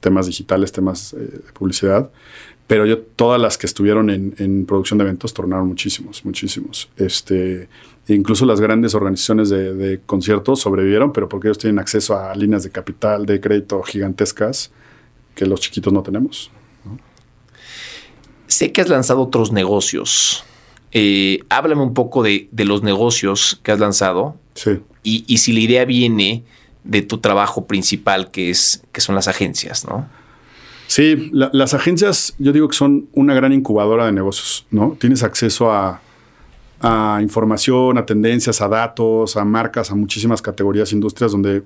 temas 0.00 0.26
digitales, 0.26 0.72
temas 0.72 1.14
eh, 1.14 1.16
de 1.16 1.52
publicidad 1.54 2.10
pero 2.72 2.86
yo 2.86 3.00
todas 3.00 3.38
las 3.38 3.58
que 3.58 3.66
estuvieron 3.66 4.08
en, 4.08 4.34
en, 4.38 4.64
producción 4.64 4.96
de 4.96 5.04
eventos 5.04 5.34
tornaron 5.34 5.68
muchísimos, 5.68 6.24
muchísimos. 6.24 6.88
Este, 6.96 7.68
incluso 8.08 8.46
las 8.46 8.62
grandes 8.62 8.94
organizaciones 8.94 9.50
de, 9.50 9.74
de, 9.74 10.00
conciertos 10.00 10.60
sobrevivieron, 10.60 11.12
pero 11.12 11.28
porque 11.28 11.48
ellos 11.48 11.58
tienen 11.58 11.78
acceso 11.78 12.16
a 12.16 12.34
líneas 12.34 12.62
de 12.62 12.70
capital, 12.70 13.26
de 13.26 13.42
crédito 13.42 13.82
gigantescas 13.82 14.70
que 15.34 15.44
los 15.44 15.60
chiquitos 15.60 15.92
no 15.92 16.02
tenemos. 16.02 16.50
¿no? 16.86 16.98
Sé 18.46 18.72
que 18.72 18.80
has 18.80 18.88
lanzado 18.88 19.20
otros 19.20 19.52
negocios. 19.52 20.42
Eh, 20.92 21.40
háblame 21.50 21.82
un 21.82 21.92
poco 21.92 22.22
de, 22.22 22.48
de, 22.52 22.64
los 22.64 22.82
negocios 22.82 23.60
que 23.62 23.72
has 23.72 23.80
lanzado. 23.80 24.36
Sí. 24.54 24.80
Y, 25.02 25.26
y 25.26 25.36
si 25.36 25.52
la 25.52 25.60
idea 25.60 25.84
viene 25.84 26.42
de 26.84 27.02
tu 27.02 27.18
trabajo 27.18 27.66
principal, 27.66 28.30
que, 28.30 28.48
es, 28.48 28.82
que 28.92 29.02
son 29.02 29.14
las 29.14 29.28
agencias, 29.28 29.84
¿no? 29.84 30.08
Sí, 30.92 31.30
la, 31.32 31.48
las 31.54 31.72
agencias 31.72 32.34
yo 32.38 32.52
digo 32.52 32.68
que 32.68 32.76
son 32.76 33.08
una 33.14 33.32
gran 33.32 33.50
incubadora 33.54 34.04
de 34.04 34.12
negocios, 34.12 34.66
¿no? 34.70 34.94
Tienes 35.00 35.22
acceso 35.22 35.72
a, 35.72 36.02
información, 37.22 37.96
a 37.96 38.04
tendencias, 38.04 38.60
a 38.60 38.68
datos, 38.68 39.38
a 39.38 39.44
marcas, 39.46 39.90
a 39.90 39.94
muchísimas 39.94 40.42
categorías, 40.42 40.92
industrias 40.92 41.32
donde 41.32 41.62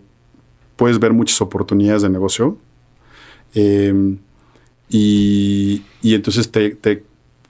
puedes 0.76 1.00
ver 1.00 1.12
muchas 1.12 1.40
oportunidades 1.40 2.02
de 2.02 2.08
negocio. 2.08 2.56
Eh, 3.54 4.16
y, 4.90 5.82
entonces 6.04 6.48
te, 6.52 7.02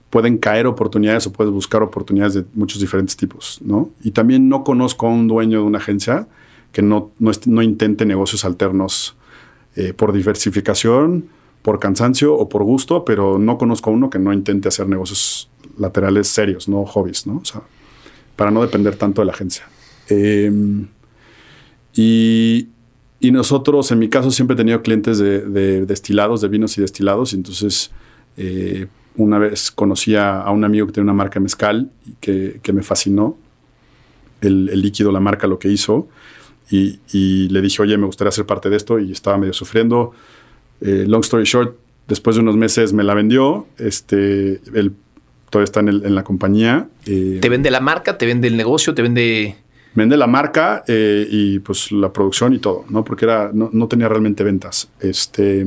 pueden 0.08 0.38
caer 0.38 0.66
oportunidades 0.66 1.26
o 1.26 1.32
puedes 1.32 1.52
buscar 1.52 1.82
oportunidades 1.82 2.32
de 2.32 2.44
muchos 2.54 2.80
diferentes 2.80 3.18
tipos, 3.18 3.58
¿no? 3.60 3.90
Y 4.02 4.12
también 4.12 4.48
no 4.48 4.64
conozco 4.64 5.08
a 5.08 5.10
un 5.10 5.28
dueño 5.28 5.58
de 5.58 5.64
una 5.66 5.76
agencia 5.76 6.26
que 6.72 6.80
no, 6.80 7.10
no, 7.18 7.32
no 7.44 7.60
intente 7.60 8.06
negocios 8.06 8.46
alternos 8.46 9.14
eh, 9.74 9.92
por 9.92 10.14
diversificación, 10.14 11.35
por 11.66 11.80
cansancio 11.80 12.32
o 12.32 12.48
por 12.48 12.62
gusto, 12.62 13.04
pero 13.04 13.40
no 13.40 13.58
conozco 13.58 13.90
a 13.90 13.92
uno 13.92 14.08
que 14.08 14.20
no 14.20 14.32
intente 14.32 14.68
hacer 14.68 14.88
negocios 14.88 15.50
laterales 15.76 16.28
serios, 16.28 16.68
no 16.68 16.86
hobbies, 16.86 17.26
¿no? 17.26 17.38
O 17.38 17.44
sea, 17.44 17.60
para 18.36 18.52
no 18.52 18.62
depender 18.62 18.94
tanto 18.94 19.20
de 19.20 19.26
la 19.26 19.32
agencia. 19.32 19.64
Em, 20.08 20.86
y, 21.92 22.68
nosotros, 23.20 23.90
en 23.90 23.98
mi 23.98 24.08
caso, 24.08 24.30
siempre 24.30 24.54
he 24.54 24.56
tenido 24.56 24.80
clientes 24.80 25.18
de, 25.18 25.84
destilados, 25.86 26.40
de 26.40 26.46
vinos 26.46 26.78
y 26.78 26.82
destilados, 26.82 27.32
y 27.32 27.36
entonces 27.36 27.90
eh, 28.36 28.86
una 29.16 29.40
vez 29.40 29.72
conocí 29.72 30.14
a, 30.14 30.48
un 30.52 30.62
amigo 30.62 30.86
que 30.86 30.92
tiene 30.92 31.10
una 31.10 31.18
marca 31.18 31.40
mezcal 31.40 31.90
y 32.06 32.12
que, 32.20 32.72
me 32.72 32.84
fascinó 32.84 33.36
el, 34.40 34.68
el, 34.68 34.82
líquido, 34.82 35.10
la 35.10 35.18
marca, 35.18 35.48
lo 35.48 35.58
que 35.58 35.66
hizo. 35.66 36.06
Y, 36.70 37.00
y, 37.12 37.48
le 37.48 37.60
dije, 37.60 37.82
oye, 37.82 37.98
me 37.98 38.06
gustaría 38.06 38.30
ser 38.30 38.46
parte 38.46 38.70
de 38.70 38.76
esto 38.76 39.00
y 39.00 39.10
estaba 39.10 39.36
medio 39.36 39.52
sufriendo. 39.52 40.12
Eh, 40.80 41.04
long 41.06 41.22
story 41.22 41.44
short, 41.44 41.76
después 42.08 42.36
de 42.36 42.42
unos 42.42 42.56
meses 42.56 42.92
me 42.92 43.04
la 43.04 43.14
vendió. 43.14 43.66
Este, 43.78 44.60
él 44.74 44.92
todavía 45.50 45.64
está 45.64 45.80
en, 45.80 45.88
en 45.88 46.14
la 46.14 46.24
compañía. 46.24 46.88
Eh, 47.06 47.38
¿Te 47.40 47.48
vende 47.48 47.70
la 47.70 47.80
marca? 47.80 48.18
¿Te 48.18 48.26
vende 48.26 48.48
el 48.48 48.56
negocio? 48.56 48.94
¿Te 48.94 49.02
vende...? 49.02 49.56
Vende 49.94 50.18
la 50.18 50.26
marca 50.26 50.84
eh, 50.88 51.26
y 51.30 51.58
pues 51.60 51.90
la 51.90 52.12
producción 52.12 52.52
y 52.52 52.58
todo, 52.58 52.84
¿no? 52.90 53.02
Porque 53.02 53.24
era, 53.24 53.50
no, 53.54 53.70
no 53.72 53.88
tenía 53.88 54.08
realmente 54.08 54.44
ventas. 54.44 54.90
Este 55.00 55.64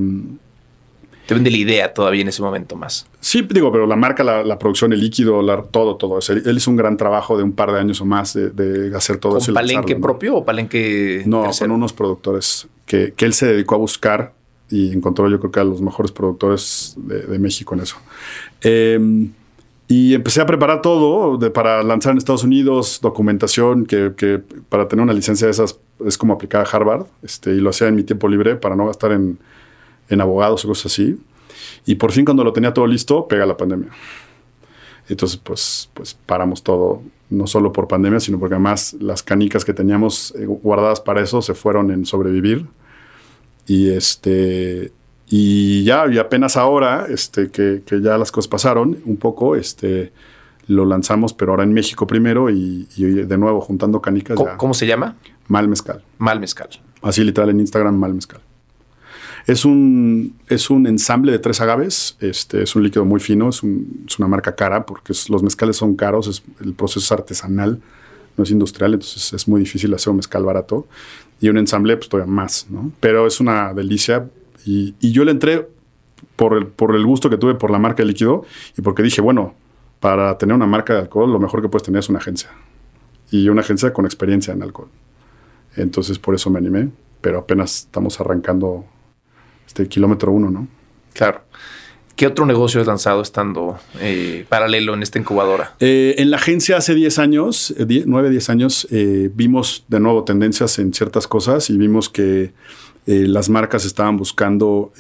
te 1.30 1.36
vende 1.36 1.52
la 1.52 1.58
idea 1.58 1.94
todavía 1.94 2.24
en 2.24 2.28
ese 2.30 2.42
momento 2.42 2.76
más. 2.76 3.06
Sí, 3.20 3.48
digo, 3.48 3.72
pero 3.72 3.86
la 3.86 3.96
marca, 3.96 4.24
la, 4.24 4.58
producción, 4.58 4.94
el 4.94 5.00
líquido, 5.00 5.44
todo, 5.70 5.96
todo. 5.96 6.18
él 6.28 6.58
hizo 6.58 6.72
un 6.72 6.76
gran 6.76 6.98
trabajo 6.98 7.38
de 7.38 7.44
un 7.44 7.52
par 7.52 7.72
de 7.72 7.80
años 7.80 8.02
o 8.02 8.06
más 8.06 8.34
de, 8.34 8.92
hacer 8.96 9.18
todo 9.18 9.38
eso. 9.38 9.54
palenque 9.54 9.96
propio 9.96 10.38
o 10.38 10.44
palenque 10.44 11.22
No, 11.28 11.44
con 11.60 11.70
unos 11.70 11.94
productores 11.94 12.68
que, 12.88 13.14
él 13.16 13.34
se 13.34 13.46
dedicó 13.46 13.76
a 13.76 13.78
buscar 13.78 14.34
y 14.70 14.92
encontró 14.94 15.30
yo 15.30 15.40
creo 15.40 15.52
que 15.52 15.60
a 15.60 15.64
los 15.64 15.82
mejores 15.82 16.12
productores 16.12 16.96
de, 16.98 17.40
México 17.40 17.74
en 17.76 17.82
eso. 17.82 17.98
Em, 18.62 19.32
y 19.88 20.14
empecé 20.14 20.42
a 20.42 20.46
preparar 20.46 20.82
todo 20.82 21.40
para 21.52 21.82
lanzar 21.82 22.12
en 22.12 22.20
Estados 22.20 22.44
Unidos, 22.44 23.00
documentación, 23.02 23.86
que, 23.86 24.42
para 24.70 24.88
tener 24.88 25.04
una 25.04 25.14
licencia 25.14 25.48
de 25.48 25.52
esas 25.52 25.80
es 26.06 26.18
como 26.18 26.34
aplicar 26.34 26.66
a 26.66 26.70
Harvard, 26.70 27.06
este, 27.24 27.52
y 27.52 27.60
lo 27.60 27.72
hacía 27.72 27.88
en 27.88 27.96
mi 27.96 28.04
tiempo 28.04 28.28
libre 28.28 28.56
para 28.56 28.76
no 28.76 28.86
gastar 28.86 29.12
en 29.12 29.40
en 30.10 30.22
abogados 30.22 30.66
o 30.66 30.68
cosas 30.68 30.92
así. 30.92 31.18
Y 31.86 31.96
por 31.96 32.12
fin 32.12 32.26
cuando 32.26 32.44
lo 32.44 32.52
tenía 32.52 32.74
todo 32.74 32.88
listo, 32.88 33.28
pega 33.28 33.46
la 33.46 33.56
pandemia. 33.56 33.90
Entonces, 35.08 35.38
pues, 35.38 35.90
pues 35.94 36.18
paramos 36.26 36.62
todo, 36.62 37.02
no 37.30 37.48
solo 37.48 37.72
por 37.72 37.88
pandemia, 37.88 38.20
sino 38.20 38.40
porque 38.40 38.56
además 38.56 38.96
las 39.00 39.24
canicas 39.24 39.66
que 39.66 39.74
teníamos 39.74 40.34
eh, 40.36 40.46
guardadas 40.46 41.00
para 41.00 41.22
eso 41.22 41.42
se 41.42 41.54
fueron 41.54 41.92
en 41.92 42.06
sobrevivir. 42.06 42.68
Y 43.70 43.92
este, 43.92 44.92
y 45.28 45.84
ya, 45.84 46.06
y 46.12 46.18
apenas 46.18 46.58
ahora, 46.58 47.06
este, 47.08 47.50
que, 47.52 47.84
que, 47.86 48.02
ya 48.02 48.18
las 48.18 48.32
cosas 48.32 48.48
pasaron 48.48 48.98
un 49.06 49.18
poco, 49.18 49.56
este, 49.56 50.12
lo 50.66 50.86
lanzamos, 50.86 51.34
pero 51.34 51.52
ahora 51.52 51.64
en 51.64 51.74
México 51.74 52.08
primero 52.08 52.50
y, 52.50 52.88
de 52.98 53.38
nuevo 53.38 53.62
juntando 53.62 54.02
canicas. 54.02 54.36
¿Cómo, 54.36 54.58
¿Cómo 54.58 54.74
se 54.74 54.88
llama? 54.88 55.18
Mal 55.48 55.68
Mezcal. 55.68 56.04
Mal 56.18 56.40
Mezcal. 56.40 56.70
Así 57.04 57.24
literal 57.24 57.52
en 57.52 57.60
Instagram, 57.60 57.96
Mal 57.96 58.16
Mezcal. 58.16 58.42
Es 59.46 59.66
un, 59.66 60.36
es 60.48 60.72
un 60.72 60.88
ensamble 60.88 61.32
de 61.32 61.38
tres 61.38 61.62
agaves. 61.62 62.18
Este, 62.20 62.64
es 62.64 62.76
un 62.76 62.82
líquido 62.82 63.06
muy 63.06 63.20
fino, 63.20 63.50
es, 63.50 63.62
una 63.64 64.28
marca 64.28 64.56
cara 64.56 64.84
porque 64.84 65.14
los 65.30 65.44
mezcales 65.44 65.78
son 65.78 65.96
caros, 65.96 66.44
el 66.60 66.74
proceso 66.74 67.00
es 67.00 67.12
artesanal, 67.12 67.80
no 68.36 68.44
es 68.44 68.50
industrial, 68.50 68.94
entonces 68.94 69.32
es 69.32 69.48
muy 69.48 69.60
difícil 69.62 69.94
hacer 69.94 70.10
un 70.10 70.18
mezcal 70.18 70.44
barato. 70.44 70.88
Y 71.40 71.50
un 71.50 71.58
ensamble, 71.58 71.96
pues 71.98 72.10
todavía 72.10 72.32
más, 72.32 72.68
¿no? 72.70 72.92
Pero 73.00 73.26
es 73.28 73.40
una 73.40 73.74
delicia. 73.74 74.30
Y, 74.66 74.94
yo 75.00 75.24
le 75.24 75.32
entré 75.32 75.68
por 76.36 76.58
el, 76.58 76.68
por 76.68 76.96
el 76.96 77.06
gusto 77.06 77.30
que 77.30 77.38
tuve 77.38 77.56
por 77.56 77.72
la 77.72 77.80
marca 77.80 78.04
de 78.04 78.08
líquido 78.10 78.46
y 78.78 78.82
porque 78.82 79.04
dije, 79.04 79.22
bueno, 79.22 79.54
para 80.00 80.38
tener 80.38 80.56
una 80.56 80.68
marca 80.68 80.94
de 80.94 81.00
alcohol, 81.00 81.32
lo 81.32 81.40
mejor 81.40 81.62
que 81.62 81.70
puedes 81.70 81.84
tener 81.84 82.00
es 82.00 82.10
una 82.10 82.20
agencia. 82.20 82.50
Y 83.32 83.50
una 83.50 83.62
agencia 83.62 83.94
con 83.94 84.06
experiencia 84.06 84.54
en 84.54 84.64
alcohol. 84.64 84.90
Entonces 85.76 86.20
por 86.20 86.36
eso 86.36 86.50
me 86.50 86.60
animé, 86.60 86.90
pero 87.22 87.40
apenas 87.40 87.82
estamos 87.82 88.20
arrancando 88.20 88.86
este 89.68 89.88
kilómetro 89.88 90.32
uno, 90.32 90.50
¿no? 90.50 90.68
Claro. 91.14 91.42
¿Qué 92.20 92.28
otro 92.28 92.46
negocio 92.46 92.82
has 92.82 92.88
lanzado 92.88 93.22
estando 93.22 93.80
eh, 94.02 94.46
paralelo 94.50 94.94
en 94.94 95.04
esta 95.04 95.18
incubadora? 95.20 95.78
Eh, 95.80 96.16
en 96.18 96.32
la 96.32 96.36
agencia 96.36 96.76
hace 96.76 96.94
10 96.94 97.18
años, 97.18 97.74
9, 97.78 98.30
10 98.30 98.50
años, 98.50 98.88
eh, 98.92 99.32
vimos 99.34 99.86
de 99.88 100.02
nuevo 100.02 100.26
tendencias 100.26 100.80
en 100.80 100.94
ciertas 100.94 101.30
cosas 101.30 101.70
y 101.70 101.78
vimos 101.78 102.10
que 102.10 102.52
las 103.06 103.48
marcas 103.48 103.86
estaban 103.86 104.18
buscando 104.18 104.92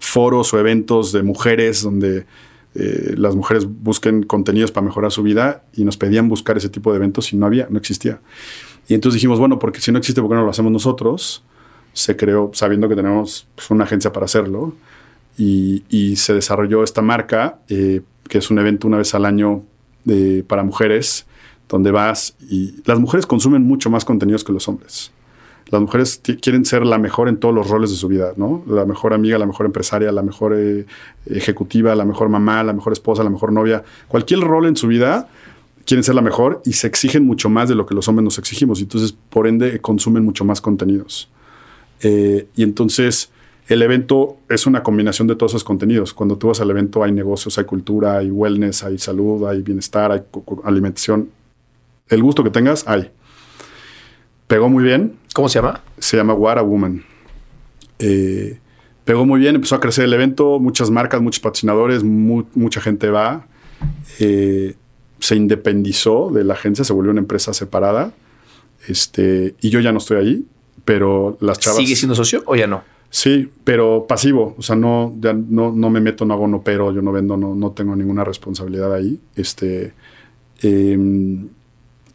foros 0.00 0.52
o 0.52 0.58
eventos 0.58 1.12
de 1.12 1.22
mujeres 1.22 1.82
donde 1.82 2.26
las 2.74 3.36
mujeres 3.36 3.64
busquen 3.64 4.24
contenidos 4.24 4.72
para 4.72 4.84
mejorar 4.84 5.12
su 5.12 5.22
vida 5.22 5.62
y 5.72 5.84
nos 5.84 5.96
pedían 5.96 6.28
buscar 6.28 6.56
ese 6.56 6.68
tipo 6.68 6.90
de 6.90 6.96
eventos 6.96 7.32
y 7.32 7.36
no 7.36 7.46
había, 7.46 7.68
no 7.70 7.78
existía. 7.78 8.18
Y 8.88 8.94
entonces 8.94 9.20
dijimos, 9.20 9.38
bueno, 9.38 9.60
porque 9.60 9.80
si 9.80 9.92
no 9.92 9.98
existe, 9.98 10.20
¿por 10.20 10.30
qué 10.30 10.34
no 10.34 10.42
lo 10.42 10.50
hacemos 10.50 10.72
nosotros? 10.72 11.44
se 11.94 12.16
creó 12.16 12.50
sabiendo 12.52 12.88
que 12.88 12.96
tenemos 12.96 13.46
pues, 13.54 13.70
una 13.70 13.84
agencia 13.84 14.12
para 14.12 14.26
hacerlo 14.26 14.74
y, 15.36 16.16
se 16.16 16.32
desarrolló 16.34 16.84
esta 16.84 17.02
marca, 17.02 17.58
eh, 17.68 18.02
que 18.28 18.38
es 18.38 18.50
un 18.50 18.58
evento 18.58 18.86
una 18.86 18.98
vez 18.98 19.14
al 19.14 19.24
año 19.24 19.64
de, 20.04 20.44
para 20.46 20.62
mujeres, 20.62 21.26
donde 21.68 21.90
vas 21.90 22.36
y 22.48 22.76
las 22.84 23.00
mujeres 23.00 23.26
consumen 23.26 23.62
mucho 23.62 23.90
más 23.90 24.04
contenidos 24.04 24.44
que 24.44 24.52
los 24.52 24.68
hombres. 24.68 25.10
Las 25.70 25.80
mujeres 25.80 26.20
quieren 26.42 26.64
ser 26.64 26.84
la 26.84 26.98
mejor 26.98 27.28
en 27.28 27.38
todos 27.38 27.54
los 27.54 27.68
roles 27.68 27.90
de 27.90 27.96
su 27.96 28.06
vida, 28.06 28.32
¿no? 28.36 28.62
La 28.68 28.84
mejor 28.84 29.14
amiga, 29.14 29.38
la 29.38 29.46
mejor 29.46 29.66
empresaria, 29.66 30.12
la 30.12 30.22
mejor 30.22 30.54
eh, 30.54 30.84
ejecutiva, 31.26 31.94
la 31.94 32.04
mejor 32.04 32.28
mamá, 32.28 32.62
la 32.62 32.74
mejor 32.74 32.92
esposa, 32.92 33.24
la 33.24 33.30
mejor 33.30 33.50
novia. 33.50 33.82
Cualquier 34.06 34.40
rol 34.40 34.66
en 34.66 34.76
su 34.76 34.86
vida 34.86 35.28
quieren 35.86 36.04
ser 36.04 36.14
la 36.14 36.22
mejor 36.22 36.60
y 36.64 36.74
se 36.74 36.86
exigen 36.86 37.26
mucho 37.26 37.48
más 37.48 37.68
de 37.68 37.74
lo 37.74 37.86
que 37.86 37.94
los 37.94 38.06
hombres 38.08 38.24
nos 38.24 38.38
exigimos. 38.38 38.80
Entonces, 38.80 39.16
por 39.30 39.46
ende, 39.46 39.80
consumen 39.80 40.24
mucho 40.24 40.44
más 40.44 40.60
contenidos. 40.60 41.30
Eh, 42.02 42.46
y 42.54 42.62
entonces 42.62 43.30
el 43.66 43.82
evento 43.82 44.36
es 44.48 44.66
una 44.66 44.82
combinación 44.82 45.26
de 45.26 45.36
todos 45.36 45.52
esos 45.52 45.64
contenidos. 45.64 46.12
Cuando 46.12 46.36
tú 46.36 46.48
vas 46.48 46.60
al 46.60 46.70
evento 46.70 47.02
hay 47.02 47.12
negocios, 47.12 47.58
hay 47.58 47.64
cultura, 47.64 48.18
hay 48.18 48.30
wellness, 48.30 48.84
hay 48.84 48.98
salud, 48.98 49.46
hay 49.46 49.62
bienestar, 49.62 50.12
hay 50.12 50.22
alimentación. 50.64 51.30
El 52.08 52.22
gusto 52.22 52.44
que 52.44 52.50
tengas, 52.50 52.86
hay. 52.86 53.10
Pegó 54.46 54.68
muy 54.68 54.84
bien. 54.84 55.16
¿Cómo 55.32 55.48
se 55.48 55.58
llama? 55.58 55.82
Se 55.98 56.16
llama 56.16 56.34
What 56.34 56.58
a 56.58 56.62
Woman. 56.62 57.04
Eh, 57.98 58.58
pegó 59.04 59.24
muy 59.24 59.40
bien, 59.40 59.54
empezó 59.54 59.76
a 59.76 59.80
crecer 59.80 60.04
el 60.04 60.12
evento, 60.12 60.58
muchas 60.60 60.90
marcas, 60.90 61.22
muchos 61.22 61.40
patrocinadores, 61.40 62.04
mucha 62.04 62.80
gente 62.80 63.08
va. 63.08 63.46
Eh, 64.20 64.74
se 65.18 65.36
independizó 65.36 66.30
de 66.30 66.44
la 66.44 66.54
agencia, 66.54 66.84
se 66.84 66.92
volvió 66.92 67.10
una 67.10 67.20
empresa 67.20 67.54
separada. 67.54 68.12
Este, 68.86 69.54
y 69.62 69.70
yo 69.70 69.80
ya 69.80 69.92
no 69.92 69.98
estoy 69.98 70.18
ahí 70.18 70.44
pero 70.84 71.36
las 71.40 71.58
chavas... 71.58 71.78
¿Sigue 71.78 71.96
siendo 71.96 72.14
socio 72.14 72.42
o 72.46 72.56
ya 72.56 72.66
no? 72.66 72.84
Sí, 73.14 73.48
pero 73.62 74.06
pasivo. 74.08 74.56
O 74.58 74.62
sea, 74.62 74.74
no, 74.74 75.14
ya 75.20 75.32
no, 75.32 75.70
no 75.70 75.88
me 75.88 76.00
meto, 76.00 76.24
no 76.24 76.34
hago, 76.34 76.48
no 76.48 76.62
pero, 76.64 76.92
yo 76.92 77.00
no 77.00 77.12
vendo, 77.12 77.36
no, 77.36 77.54
no 77.54 77.70
tengo 77.70 77.94
ninguna 77.94 78.24
responsabilidad 78.24 78.92
ahí. 78.92 79.20
Este, 79.36 79.94
em, 80.60 81.48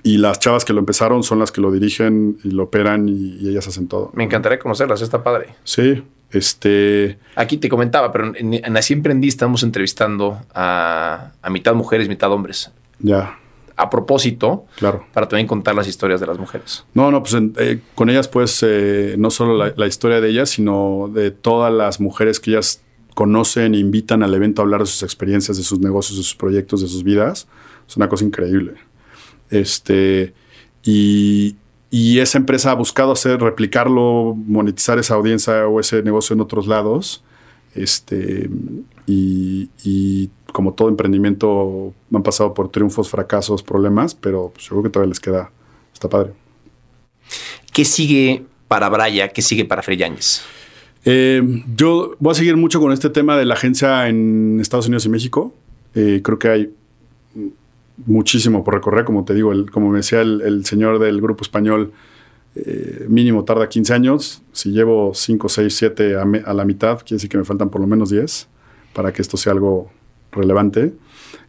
y 0.03 0.17
las 0.17 0.39
chavas 0.39 0.65
que 0.65 0.73
lo 0.73 0.79
empezaron 0.79 1.23
son 1.23 1.39
las 1.39 1.53
que 1.53 1.61
lo 1.61 1.71
dirigen 1.71 2.37
y 2.43 2.51
lo 2.51 2.63
operan 2.63 3.07
y, 3.07 3.47
ellas 3.47 3.65
hacen 3.65 3.87
todo. 3.87 4.11
Me 4.13 4.25
encantaría 4.25 4.59
conocerlas, 4.59 5.01
está 5.01 5.23
padre. 5.23 5.55
Sí, 5.63 6.03
este... 6.31 7.17
Aquí 7.37 7.55
te 7.55 7.69
comentaba, 7.69 8.11
pero 8.11 8.35
en, 8.35 8.55
en 8.55 8.75
Así 8.75 8.91
Emprendí 8.91 9.29
estamos 9.29 9.63
entrevistando 9.63 10.41
a, 10.53 11.31
a 11.41 11.49
mitad 11.49 11.75
mujeres, 11.75 12.09
mitad 12.09 12.29
hombres. 12.29 12.71
Ya 12.99 13.39
a 13.79 13.89
propósito 13.89 14.65
claro. 14.75 15.05
para 15.13 15.29
también 15.29 15.47
contar 15.47 15.73
las 15.73 15.87
historias 15.87 16.19
de 16.19 16.27
las 16.27 16.37
mujeres. 16.37 16.83
No, 16.93 17.11
no, 17.11 17.23
pues 17.23 17.33
eh, 17.57 17.79
con 17.95 18.09
ellas 18.09 18.27
pues 18.27 18.59
eh, 18.61 19.15
no 19.17 19.31
solo 19.31 19.71
la, 19.73 19.87
historia 19.87 20.19
de 20.19 20.29
ellas, 20.29 20.49
sino 20.49 21.09
de 21.13 21.31
todas 21.31 21.73
las 21.73 22.01
mujeres 22.01 22.41
que 22.41 22.51
ellas 22.51 22.81
conocen 23.15 23.75
e 23.75 23.77
invitan 23.77 24.21
al 24.21 24.33
evento 24.33 24.61
a 24.61 24.65
hablar 24.65 24.81
de 24.81 24.85
sus 24.85 25.03
experiencias, 25.03 25.55
de 25.55 25.63
sus 25.63 25.79
negocios, 25.79 26.17
de 26.17 26.23
sus 26.23 26.35
proyectos, 26.35 26.81
de 26.81 26.89
sus 26.89 27.05
vidas. 27.05 27.47
Es 27.87 27.95
una 27.95 28.09
cosa 28.09 28.25
increíble. 28.25 28.73
Este, 29.49 30.33
y, 30.83 31.55
y 31.89 32.19
esa 32.19 32.37
empresa 32.37 32.71
ha 32.71 32.75
buscado 32.75 33.13
hacer, 33.13 33.39
replicarlo, 33.39 34.35
monetizar 34.35 34.99
esa 34.99 35.15
audiencia 35.15 35.65
o 35.67 35.79
ese 35.79 36.03
negocio 36.03 36.33
en 36.33 36.41
otros 36.41 36.67
lados. 36.67 37.23
Este, 37.75 38.49
y, 39.07 39.69
y 39.85 40.29
como 40.51 40.73
todo 40.73 40.89
emprendimiento, 40.89 41.93
han 42.13 42.23
pasado 42.23 42.53
por 42.53 42.69
triunfos, 42.69 43.09
fracasos, 43.09 43.63
problemas, 43.63 44.15
pero 44.15 44.51
pues, 44.53 44.65
yo 44.65 44.69
creo 44.71 44.83
que 44.83 44.89
todavía 44.89 45.09
les 45.09 45.19
queda, 45.19 45.51
está 45.93 46.09
padre. 46.09 46.33
¿Qué 47.73 47.85
sigue 47.85 48.43
para 48.67 48.89
Braya? 48.89 49.29
¿Qué 49.29 49.41
sigue 49.41 49.65
para 49.65 49.81
Freyáñez? 49.81 50.41
Eh, 51.05 51.41
yo 51.75 52.15
voy 52.19 52.31
a 52.31 52.35
seguir 52.35 52.57
mucho 52.57 52.79
con 52.79 52.91
este 52.91 53.09
tema 53.09 53.37
de 53.37 53.45
la 53.45 53.53
agencia 53.53 54.07
en 54.07 54.59
Estados 54.59 54.87
Unidos 54.87 55.05
y 55.05 55.09
México. 55.09 55.53
Eh, 55.95 56.21
creo 56.23 56.39
que 56.39 56.49
hay 56.49 56.73
muchísimo 58.05 58.63
por 58.63 58.73
recorrer, 58.73 59.05
como 59.05 59.25
te 59.25 59.33
digo, 59.33 59.51
como 59.71 59.89
me 59.89 59.97
decía 59.97 60.21
el, 60.21 60.65
señor 60.65 60.99
del 60.99 61.21
grupo 61.21 61.43
español, 61.43 61.91
eh, 62.55 63.05
mínimo 63.07 63.43
tarda 63.43 63.69
15 63.69 63.93
años. 63.93 64.41
Si 64.51 64.71
llevo 64.71 65.13
5, 65.13 65.49
6, 65.49 65.75
7 65.75 66.15
a, 66.15 66.21
a, 66.21 66.53
la 66.53 66.65
mitad, 66.65 66.99
quiere 66.99 67.15
decir 67.15 67.29
que 67.29 67.37
me 67.37 67.45
faltan 67.45 67.69
por 67.69 67.81
lo 67.81 67.87
menos 67.87 68.09
10 68.09 68.47
para 68.93 69.13
que 69.13 69.21
esto 69.21 69.37
sea 69.37 69.53
algo 69.53 69.91
relevante. 70.31 70.93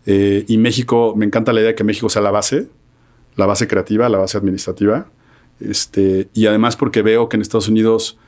Eh, 0.07 0.45
y 0.49 0.59
México, 0.59 1.15
me 1.17 1.27
encanta 1.27 1.53
la 1.53 1.61
idea 1.61 1.69
de 1.71 1.75
que 1.75 1.85
México 1.85 2.09
sea 2.09 2.23
la 2.23 2.31
base, 2.31 2.69
la 3.37 3.47
base 3.47 3.69
creativa, 3.69 4.09
la 4.09 4.19
base 4.19 4.39
administrativa. 4.39 5.09
Este, 5.61 6.29
y 6.35 6.47
además 6.47 6.77
porque 6.77 7.03
veo 7.03 7.29
que 7.29 7.37
en 7.37 7.43
Estados 7.43 7.69
Unidos 7.69 8.19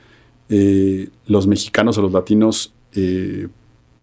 eh, 0.48 1.09
los 1.26 1.46
mexicanos 1.46 1.96
o 1.98 2.03
los 2.03 2.12
latinos 2.12 2.74
eh, 2.94 3.48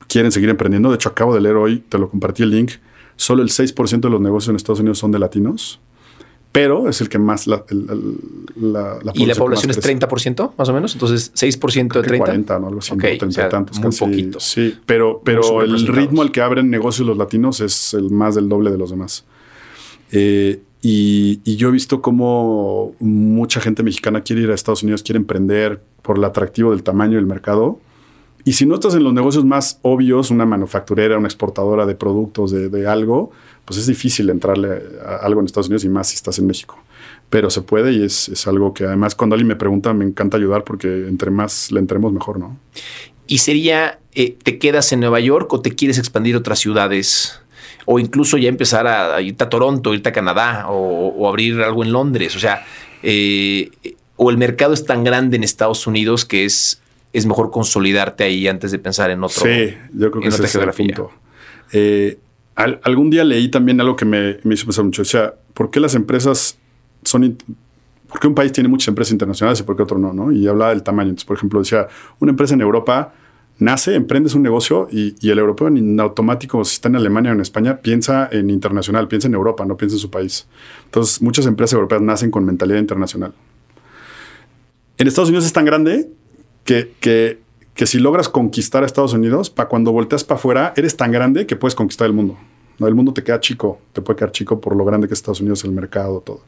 quieren 0.07 0.31
seguir 0.31 0.49
emprendiendo. 0.49 0.89
De 0.89 0.95
hecho, 0.95 1.09
acabo 1.09 1.33
de 1.33 1.41
leer 1.41 1.55
hoy, 1.55 1.83
te 1.89 1.97
lo 1.97 2.09
compartí 2.09 2.43
el 2.43 2.49
link, 2.49 2.73
solo 3.15 3.43
el 3.43 3.49
6% 3.49 3.99
de 3.99 4.09
los 4.09 4.21
negocios 4.21 4.49
en 4.49 4.55
Estados 4.55 4.79
Unidos 4.79 4.97
son 4.97 5.11
de 5.11 5.19
latinos 5.19 5.79
pero 6.51 6.89
es 6.89 6.99
el 7.01 7.09
que 7.09 7.19
más 7.19 7.45
la, 7.45 7.63
la, 8.55 8.99
la 9.03 9.11
¿Y 9.13 9.25
la 9.25 9.35
población 9.35 9.69
es 9.69 9.81
30% 9.81 10.53
más 10.57 10.69
o 10.69 10.73
menos? 10.73 10.93
Entonces, 10.93 11.31
6% 11.35 11.93
de 11.93 12.01
30. 12.01 12.17
40, 12.17 12.59
¿no? 12.59 12.67
Algo 12.67 12.79
así, 12.79 12.93
okay, 12.93 13.17
30 13.19 13.45
y 13.45 13.49
tantos. 13.49 13.79
Muy 13.79 13.95
poquito. 13.95 14.39
Sí, 14.39 14.75
pero, 14.85 15.21
pero 15.23 15.61
el 15.61 15.85
ritmo 15.87 16.23
al 16.23 16.31
que 16.31 16.41
abren 16.41 16.69
negocios 16.69 17.07
los 17.07 17.17
latinos 17.17 17.61
es 17.61 17.93
el 17.93 18.09
más 18.09 18.33
del 18.35 18.49
doble 18.49 18.71
de 18.71 18.77
los 18.79 18.89
demás. 18.89 19.25
Eh, 20.11 20.61
y, 20.81 21.39
y, 21.43 21.55
yo 21.57 21.67
he 21.67 21.71
visto 21.71 22.01
cómo 22.01 22.95
mucha 22.99 23.59
gente 23.59 23.83
mexicana 23.83 24.23
quiere 24.23 24.43
ir 24.43 24.49
a 24.49 24.55
Estados 24.55 24.81
Unidos, 24.81 25.03
quiere 25.03 25.17
emprender 25.17 25.83
por 26.01 26.17
el 26.17 26.23
atractivo 26.23 26.71
del 26.71 26.83
tamaño 26.83 27.17
del 27.17 27.25
mercado. 27.27 27.79
Y 28.45 28.53
si 28.53 28.65
no 28.65 28.75
estás 28.75 28.95
en 28.95 29.03
los 29.03 29.13
negocios 29.13 29.43
más 29.43 29.79
obvios, 29.81 30.31
una 30.31 30.45
manufacturera, 30.45 31.17
una 31.17 31.27
exportadora 31.27 31.85
de 31.85 31.95
productos, 31.95 32.51
de, 32.51 32.87
algo, 32.87 33.31
pues 33.65 33.79
es 33.79 33.87
difícil 33.87 34.29
entrarle 34.29 34.81
a 35.05 35.17
algo 35.17 35.39
en 35.39 35.45
Estados 35.45 35.67
Unidos 35.67 35.83
y 35.83 35.89
más 35.89 36.07
si 36.09 36.15
estás 36.15 36.39
en 36.39 36.47
México. 36.47 36.77
Pero 37.29 37.49
se 37.49 37.61
puede 37.61 37.91
y 37.93 38.03
es, 38.03 38.47
algo 38.47 38.73
que 38.73 38.85
además 38.85 39.15
cuando 39.15 39.35
alguien 39.35 39.47
me 39.47 39.55
pregunta 39.55 39.93
me 39.93 40.05
encanta 40.05 40.37
ayudar 40.37 40.63
porque 40.63 41.07
entre 41.07 41.31
más 41.31 41.71
le 41.71 41.79
entremos 41.79 42.13
mejor, 42.13 42.39
¿no? 42.39 42.57
¿Y 43.27 43.39
sería, 43.39 43.99
eh, 44.15 44.35
te 44.41 44.57
quedas 44.57 44.91
en 44.91 45.01
Nueva 45.01 45.19
York 45.19 45.51
o 45.53 45.61
te 45.61 45.75
quieres 45.75 45.99
expandir 45.99 46.35
a 46.35 46.39
otras 46.39 46.59
ciudades? 46.59 47.39
O 47.85 47.99
incluso 47.99 48.37
ya 48.37 48.49
empezar 48.49 48.87
a, 48.87 49.21
irte 49.21 49.43
a 49.43 49.49
Toronto, 49.49 49.93
irte 49.93 50.09
a 50.09 50.13
Canadá 50.13 50.65
o, 50.69 51.27
abrir 51.27 51.61
algo 51.61 51.83
en 51.83 51.91
Londres. 51.91 52.35
O 52.35 52.39
sea, 52.39 52.65
eh, 53.03 53.69
o 54.15 54.29
el 54.29 54.37
mercado 54.37 54.73
es 54.73 54.85
tan 54.85 55.03
grande 55.03 55.37
en 55.37 55.43
Estados 55.43 55.85
Unidos 55.87 56.25
que 56.25 56.45
es, 56.45 56.81
es 57.13 57.25
mejor 57.25 57.51
consolidarte 57.51 58.23
ahí 58.23 58.47
antes 58.47 58.71
de 58.71 58.79
pensar 58.79 59.09
en 59.09 59.23
otro. 59.23 59.43
Sí, 59.43 59.73
yo 59.93 60.11
creo 60.11 60.21
que 60.21 60.27
ese 60.29 60.43
es 60.43 60.55
el 60.55 60.69
punto. 60.69 61.11
Eh, 61.71 62.19
algún 62.55 63.09
día 63.09 63.23
leí 63.23 63.49
también 63.49 63.79
algo 63.81 63.95
que 63.95 64.05
me, 64.05 64.37
hizo 64.43 64.65
pensar 64.65 64.85
mucho. 64.85 65.01
O 65.01 65.05
sea, 65.05 65.33
¿por 65.53 65.71
qué 65.71 65.79
las 65.79 65.95
empresas 65.95 66.57
son... 67.03 67.37
¿Por 68.07 68.19
qué 68.19 68.27
un 68.27 68.33
país 68.33 68.51
tiene 68.51 68.67
muchas 68.67 68.87
empresas 68.87 69.11
internacionales 69.11 69.59
y 69.59 69.63
por 69.63 69.75
qué 69.75 69.83
otro 69.83 69.99
no? 69.99 70.13
¿no? 70.13 70.31
Y 70.31 70.47
hablaba 70.47 70.71
del 70.71 70.81
tamaño. 70.81 71.09
Entonces, 71.09 71.25
por 71.25 71.37
ejemplo, 71.37 71.59
decía, 71.59 71.87
una 72.19 72.31
empresa 72.31 72.55
en 72.55 72.61
Europa 72.61 73.13
nace, 73.59 73.93
emprendes 73.93 74.33
un 74.33 74.41
negocio 74.41 74.87
y, 74.91 75.15
el 75.29 75.37
europeo 75.37 75.67
en 75.67 75.99
automático, 75.99 76.63
si 76.65 76.73
está 76.73 76.89
en 76.89 76.95
Alemania 76.95 77.31
o 77.31 77.35
en 77.35 77.41
España, 77.41 77.77
piensa 77.81 78.27
en 78.31 78.49
internacional, 78.49 79.07
piensa 79.07 79.27
en 79.27 79.35
Europa, 79.35 79.63
no 79.65 79.77
piensa 79.77 79.95
en 79.95 79.99
su 79.99 80.09
país. 80.09 80.47
Entonces, 80.85 81.21
muchas 81.21 81.45
empresas 81.45 81.73
europeas 81.73 82.01
nacen 82.01 82.31
con 82.31 82.45
mentalidad 82.45 82.79
internacional. 82.79 83.33
En 84.97 85.07
Estados 85.07 85.29
Unidos 85.29 85.45
es 85.45 85.53
tan 85.53 85.65
grande 85.65 86.09
que, 86.69 86.93
que, 86.99 87.39
que 87.73 87.87
si 87.87 87.97
logras 87.97 88.29
conquistar 88.29 88.83
a 88.83 88.85
Estados 88.85 89.13
Unidos, 89.13 89.49
para 89.49 89.67
cuando 89.67 89.91
volteas 89.91 90.23
para 90.23 90.37
afuera, 90.37 90.71
eres 90.77 90.95
tan 90.95 91.11
grande 91.11 91.47
que 91.47 91.55
puedes 91.55 91.73
conquistar 91.73 92.05
el 92.05 92.13
mundo. 92.13 92.37
¿no? 92.77 92.87
El 92.87 92.93
mundo 92.93 93.11
te 93.11 93.23
queda 93.23 93.39
chico, 93.39 93.79
te 93.91 94.03
puede 94.03 94.17
quedar 94.17 94.31
chico 94.31 94.61
por 94.61 94.75
lo 94.75 94.85
grande 94.85 95.07
que 95.07 95.15
es 95.15 95.19
Estados 95.19 95.41
Unidos, 95.41 95.63
el 95.63 95.71
mercado, 95.71 96.21
todo. 96.23 96.41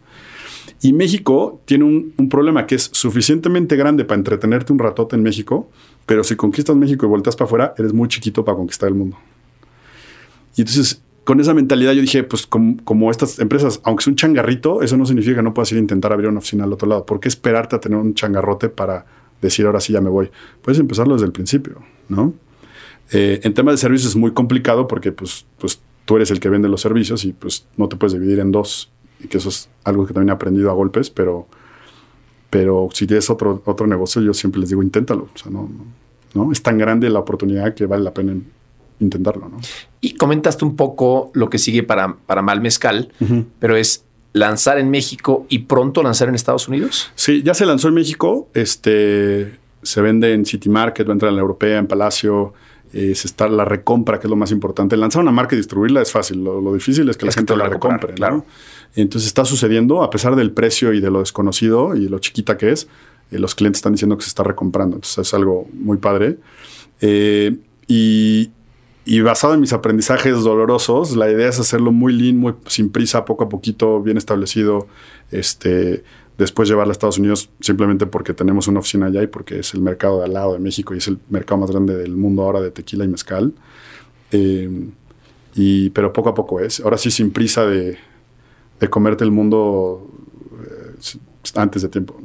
Y 0.79 0.93
México 0.93 1.59
tiene 1.65 1.85
un, 1.85 2.29
problema 2.29 2.67
que 2.67 2.75
es 2.75 2.91
suficientemente 2.93 3.75
grande 3.75 4.05
para 4.05 4.19
entretenerte 4.19 4.71
un 4.71 4.77
ratote 4.77 5.15
en 5.15 5.23
México, 5.23 5.67
pero 6.05 6.23
si 6.23 6.35
conquistas 6.35 6.75
México 6.75 7.07
y 7.07 7.09
volteas 7.09 7.35
para 7.35 7.47
afuera, 7.47 7.73
eres 7.79 7.91
muy 7.91 8.07
chiquito 8.07 8.45
para 8.45 8.57
conquistar 8.57 8.89
el 8.89 8.95
mundo. 8.95 9.17
Y 10.55 10.61
entonces, 10.61 11.01
con 11.23 11.39
esa 11.39 11.55
mentalidad 11.55 11.93
yo 11.93 12.01
dije, 12.01 12.21
pues 12.23 12.45
como, 12.45 13.09
estas 13.09 13.39
empresas, 13.39 13.81
aunque 13.85 14.03
es 14.03 14.07
un 14.07 14.17
changarrito, 14.17 14.83
eso 14.83 14.97
no 14.97 15.07
significa 15.07 15.37
que 15.37 15.41
no 15.41 15.55
puedas 15.55 15.71
ir 15.71 15.79
a 15.79 15.81
intentar 15.81 16.13
abrir 16.13 16.29
una 16.29 16.37
oficina 16.37 16.65
al 16.65 16.73
otro 16.73 16.87
lado. 16.87 17.07
¿Por 17.07 17.19
qué 17.19 17.27
esperarte 17.27 17.75
a 17.75 17.79
tener 17.79 17.97
un 17.97 18.13
changarrote 18.13 18.69
para 18.69 19.20
decir 19.41 19.65
ahora 19.65 19.79
sí 19.79 19.93
ya 19.93 20.01
me 20.01 20.09
voy? 20.09 20.29
Puedes 20.61 20.79
empezarlo 20.79 21.13
desde 21.13 21.25
el 21.25 21.31
principio, 21.31 21.81
¿no? 22.09 22.33
Eh, 23.11 23.41
en 23.43 23.53
temas 23.53 23.73
de 23.73 23.77
servicios 23.77 24.11
es 24.11 24.15
muy 24.15 24.31
complicado 24.31 24.87
porque 24.87 25.11
pues, 25.11 25.45
pues 25.57 25.81
tú 26.05 26.15
eres 26.15 26.31
el 26.31 26.39
que 26.39 26.49
vende 26.49 26.69
los 26.69 26.81
servicios 26.81 27.25
y 27.25 27.33
pues 27.33 27.67
no 27.77 27.89
te 27.89 27.95
puedes 27.95 28.13
dividir 28.13 28.39
en 28.39 28.51
dos. 28.51 28.91
Y 29.19 29.27
que 29.27 29.37
eso 29.37 29.49
es 29.49 29.69
algo 29.83 30.05
que 30.07 30.13
también 30.13 30.29
he 30.29 30.33
aprendido 30.33 30.71
a 30.71 30.73
golpes, 30.73 31.09
pero, 31.09 31.47
pero 32.49 32.89
si 32.93 33.05
tienes 33.05 33.29
otro, 33.29 33.61
otro 33.65 33.85
negocio, 33.85 34.21
yo 34.21 34.33
siempre 34.33 34.59
les 34.61 34.69
digo, 34.69 34.81
inténtalo. 34.81 35.29
O 35.33 35.37
sea, 35.37 35.51
no, 35.51 35.69
no, 36.33 36.51
Es 36.51 36.61
tan 36.63 36.77
grande 36.77 37.09
la 37.09 37.19
oportunidad 37.19 37.73
que 37.75 37.85
vale 37.85 38.03
la 38.03 38.13
pena 38.13 38.35
intentarlo, 38.99 39.49
¿no? 39.49 39.57
Y 39.99 40.15
comentaste 40.15 40.63
un 40.65 40.75
poco 40.75 41.31
lo 41.33 41.49
que 41.49 41.57
sigue 41.57 41.83
para, 41.83 42.15
para 42.25 42.41
Mal 42.41 42.61
Mezcal, 42.61 43.11
pero 43.59 43.75
es 43.75 44.05
lanzar 44.33 44.77
en 44.79 44.89
México 44.89 45.45
y 45.49 45.59
pronto 45.59 46.03
lanzar 46.03 46.29
en 46.29 46.35
Estados 46.35 46.67
Unidos. 46.67 47.11
Sí, 47.15 47.43
ya 47.43 47.53
se 47.53 47.65
lanzó 47.65 47.87
en 47.89 47.95
México. 47.95 48.49
Este 48.53 49.59
se 49.83 50.01
vende 50.01 50.33
en 50.33 50.45
City 50.45 50.69
Market, 50.69 51.07
va 51.07 51.11
a 51.11 51.13
entrar 51.13 51.29
en 51.29 51.35
la 51.35 51.41
Europea, 51.41 51.79
en 51.79 51.87
Palacio, 51.87 52.53
es 52.93 53.25
estar 53.25 53.49
la 53.49 53.65
recompra, 53.65 54.19
que 54.19 54.27
es 54.27 54.29
lo 54.29 54.35
más 54.35 54.51
importante. 54.51 54.97
Lanzar 54.97 55.21
una 55.21 55.31
marca 55.31 55.55
y 55.55 55.57
distribuirla 55.57 56.01
es 56.01 56.11
fácil. 56.11 56.43
Lo, 56.43 56.73
difícil 56.73 57.09
es 57.09 57.17
que 57.17 57.25
la 57.25 57.31
gente 57.31 57.55
la 57.55 57.67
recompre. 57.67 58.13
Claro. 58.13 58.45
Entonces 58.95 59.27
está 59.27 59.45
sucediendo, 59.45 60.03
a 60.03 60.09
pesar 60.09 60.35
del 60.35 60.51
precio 60.51 60.93
y 60.93 60.99
de 60.99 61.09
lo 61.09 61.19
desconocido 61.19 61.95
y 61.95 62.09
lo 62.09 62.19
chiquita 62.19 62.57
que 62.57 62.71
es, 62.71 62.87
eh, 63.31 63.39
los 63.39 63.55
clientes 63.55 63.79
están 63.79 63.93
diciendo 63.93 64.17
que 64.17 64.23
se 64.23 64.29
está 64.29 64.43
recomprando. 64.43 64.97
Entonces 64.97 65.27
es 65.27 65.33
algo 65.33 65.67
muy 65.73 65.97
padre. 65.97 66.37
Eh, 66.99 67.55
y, 67.87 68.51
basado 69.19 69.53
en 69.53 69.59
mis 69.59 69.73
aprendizajes 69.73 70.41
dolorosos, 70.41 71.17
la 71.17 71.29
idea 71.29 71.49
es 71.49 71.59
hacerlo 71.59 71.91
muy 71.91 72.13
lean, 72.13 72.37
muy 72.37 72.53
sin 72.67 72.89
prisa, 72.89 73.25
poco 73.25 73.43
a 73.43 73.49
poquito, 73.49 74.01
bien 74.01 74.15
establecido. 74.15 74.87
Este, 75.31 76.03
después 76.37 76.69
llevarla 76.69 76.91
a 76.91 76.93
Estados 76.93 77.17
Unidos 77.17 77.49
simplemente 77.59 78.05
porque 78.05 78.33
tenemos 78.33 78.67
una 78.69 78.79
oficina 78.79 79.07
allá 79.07 79.21
y 79.21 79.27
porque 79.27 79.59
es 79.59 79.73
el 79.73 79.81
mercado 79.81 80.19
de 80.19 80.25
al 80.25 80.33
lado 80.33 80.53
de 80.53 80.59
México 80.59 80.95
y 80.95 80.99
es 80.99 81.07
el 81.07 81.19
mercado 81.29 81.59
más 81.59 81.71
grande 81.71 81.95
del 81.97 82.15
mundo 82.15 82.43
ahora 82.43 82.61
de 82.61 82.71
tequila 82.71 83.03
y 83.03 83.09
mezcal. 83.09 83.53
Eh, 84.31 84.69
y, 85.55 85.89
pero 85.89 86.13
poco 86.13 86.29
a 86.29 86.33
poco 86.33 86.59
es. 86.59 86.79
Ahora 86.79 86.97
sí, 86.97 87.11
sin 87.11 87.31
prisa 87.31 87.65
de, 87.65 87.97
comerte 88.89 89.23
el 89.23 89.31
mundo 89.31 90.09
eh, 90.63 91.17
antes 91.55 91.81
de 91.81 91.89
tiempo. 91.89 92.17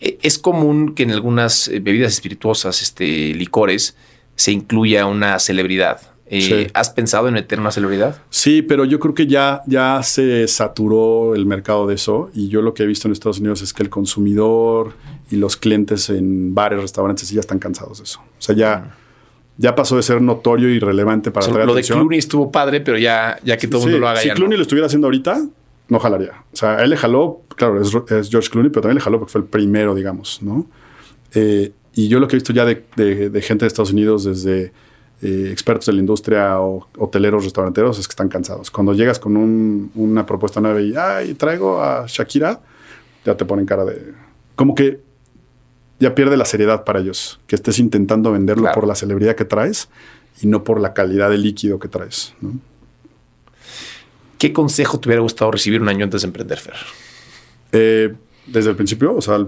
E, 0.00 0.18
es 0.22 0.38
común 0.38 0.94
que 0.94 1.04
en 1.04 1.10
algunas 1.10 1.68
eh, 1.68 1.80
bebidas 1.80 2.12
espirituosas, 2.12 2.82
este, 2.82 3.34
licores, 3.34 3.96
se 4.36 4.52
incluya 4.52 5.06
una 5.06 5.38
celebridad. 5.38 6.00
Eh, 6.30 6.70
¿Has 6.74 6.90
pensado 6.90 7.28
en 7.28 7.34
meter 7.34 7.58
una 7.58 7.70
celebridad? 7.70 8.20
Sí, 8.28 8.62
pero 8.62 8.84
yo 8.84 9.00
creo 9.00 9.14
que 9.14 9.26
ya, 9.26 9.62
ya 9.66 10.02
se 10.02 10.46
saturó 10.46 11.34
el 11.34 11.46
mercado 11.46 11.86
de 11.86 11.94
eso 11.94 12.30
y 12.34 12.48
yo 12.48 12.60
lo 12.60 12.74
que 12.74 12.82
he 12.82 12.86
visto 12.86 13.08
en 13.08 13.12
Estados 13.12 13.40
Unidos 13.40 13.62
es 13.62 13.72
que 13.72 13.82
el 13.82 13.88
consumidor 13.88 14.92
y 15.30 15.36
los 15.36 15.56
clientes 15.56 16.10
en 16.10 16.54
bares, 16.54 16.80
restaurantes 16.80 17.30
ya 17.30 17.40
están 17.40 17.58
cansados 17.58 17.98
de 17.98 18.04
eso. 18.04 18.20
O 18.20 18.42
sea, 18.42 18.54
ya, 18.54 18.96
ya 19.56 19.74
pasó 19.74 19.96
de 19.96 20.02
ser 20.02 20.20
notorio 20.20 20.68
y 20.68 20.78
relevante 20.78 21.30
para 21.30 21.46
Lo 21.64 21.74
de 21.74 21.82
Clooney 21.82 22.18
estuvo 22.18 22.52
padre, 22.52 22.80
pero 22.80 22.98
ya, 22.98 23.38
ya 23.42 23.56
que 23.56 23.66
todo 23.66 23.80
el 23.80 23.86
mundo 23.86 23.98
lo 24.00 24.08
haga. 24.08 24.20
Si 24.20 24.30
Clooney 24.30 24.58
lo 24.58 24.62
estuviera 24.62 24.86
haciendo 24.86 25.08
ahita, 25.08 25.40
no 25.88 25.98
jalaría. 25.98 26.44
O 26.52 26.56
sea, 26.56 26.82
él 26.82 26.90
le 26.90 26.96
jaló, 26.98 27.42
claro, 27.56 27.80
es, 27.80 27.90
George 28.28 28.50
Clooney, 28.50 28.70
pero 28.70 28.82
también 28.82 28.96
le 28.96 29.00
jaló 29.00 29.18
porque 29.18 29.32
fue 29.32 29.40
el 29.40 29.46
primero, 29.46 29.94
digamos, 29.94 30.42
¿no? 30.42 30.66
Eh, 31.34 31.72
y 31.94 32.08
yo 32.08 32.20
lo 32.20 32.28
que 32.28 32.36
he 32.36 32.38
visto 32.38 32.52
ya 32.52 32.66
de, 32.66 32.84
de 32.96 33.42
gente 33.42 33.64
de 33.64 33.68
Estados 33.68 33.92
Unidos 33.92 34.24
desde 34.24 34.72
eh, 35.22 35.48
expertos 35.50 35.86
de 35.86 35.94
la 35.94 36.00
industria 36.00 36.60
o 36.60 36.86
hoteleros, 36.96 37.44
restauranteros, 37.44 37.98
es 37.98 38.06
que 38.06 38.12
están 38.12 38.28
cansados. 38.28 38.70
Cuando 38.70 38.92
llegas 38.92 39.18
con 39.18 39.90
una 39.94 40.26
propuesta 40.26 40.60
nueva 40.60 40.80
y, 40.80 40.94
ay, 40.96 41.34
traigo 41.34 41.82
a 41.82 42.06
Shakira, 42.06 42.60
ya 43.24 43.36
te 43.36 43.44
ponen 43.44 43.66
cara 43.66 43.84
de... 43.84 44.14
Como 44.54 44.74
que 44.74 45.00
ya 46.00 46.14
pierde 46.14 46.36
la 46.36 46.44
seriedad 46.44 46.84
para 46.84 47.00
ellos, 47.00 47.40
que 47.46 47.56
estés 47.56 47.78
intentando 47.78 48.30
venderlo 48.32 48.70
por 48.72 48.86
la 48.86 48.94
celebridad 48.94 49.34
que 49.34 49.44
traes 49.44 49.88
y 50.40 50.46
no 50.46 50.62
por 50.62 50.80
la 50.80 50.94
calidad 50.94 51.30
del 51.30 51.42
líquido 51.42 51.78
que 51.78 51.88
traes. 51.88 52.34
¿Qué 54.38 54.52
consejo 54.52 55.00
te 55.00 55.08
hubiera 55.08 55.22
gustado 55.22 55.50
recibir 55.50 55.82
un 55.82 55.88
año 55.88 56.04
antes 56.04 56.22
de 56.22 56.26
emprender, 56.28 56.58
Fer? 56.58 56.74
Eh, 57.72 58.14
desde 58.46 58.70
el 58.70 58.76
principio, 58.76 59.16
o 59.16 59.20
sea, 59.20 59.44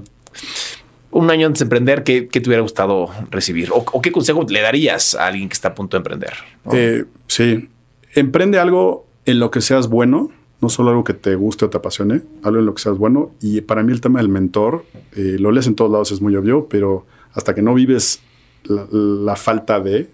un 1.11 1.31
año 1.31 1.47
antes 1.47 1.61
de 1.61 1.65
emprender, 1.65 2.05
¿qué, 2.05 2.23
te 2.23 2.41
hubiera 2.41 2.63
gustado 2.63 3.11
recibir? 3.31 3.71
¿O, 3.73 4.01
qué 4.01 4.13
consejo 4.13 4.45
le 4.49 4.61
darías 4.61 5.15
a 5.15 5.27
alguien 5.27 5.49
que 5.49 5.55
está 5.55 5.69
a 5.69 5.75
punto 5.75 5.97
de 5.97 5.99
emprender? 5.99 6.33
Eh, 6.73 7.05
sí, 7.27 7.69
emprende 8.15 8.59
algo 8.59 9.07
en 9.27 9.39
lo 9.41 9.51
que 9.51 9.61
seas 9.61 9.89
bueno, 9.89 10.31
no 10.61 10.69
solo 10.69 10.91
algo 10.91 11.05
que 11.05 11.15
te 11.15 11.35
guste 11.35 11.65
o 11.65 11.71
te 11.71 11.79
apasione, 11.79 12.23
algo 12.43 12.61
en 12.61 12.67
lo 12.67 12.75
que 12.75 12.83
seas 12.83 12.99
bueno. 12.99 13.33
Y 13.41 13.63
para 13.63 13.83
mí 13.83 13.93
el 13.93 14.01
tema 14.01 14.21
del 14.21 14.29
mentor, 14.29 14.85
eh, 15.17 15.37
lo 15.39 15.51
lees 15.53 15.67
en 15.67 15.75
todos 15.75 15.91
lados, 15.91 16.13
es 16.13 16.21
muy 16.21 16.37
obvio, 16.37 16.67
pero 16.69 17.07
hasta 17.33 17.55
que 17.55 17.63
no 17.63 17.75
vives 17.75 18.21
la, 18.65 19.37
falta 19.37 19.81
de, 19.81 20.11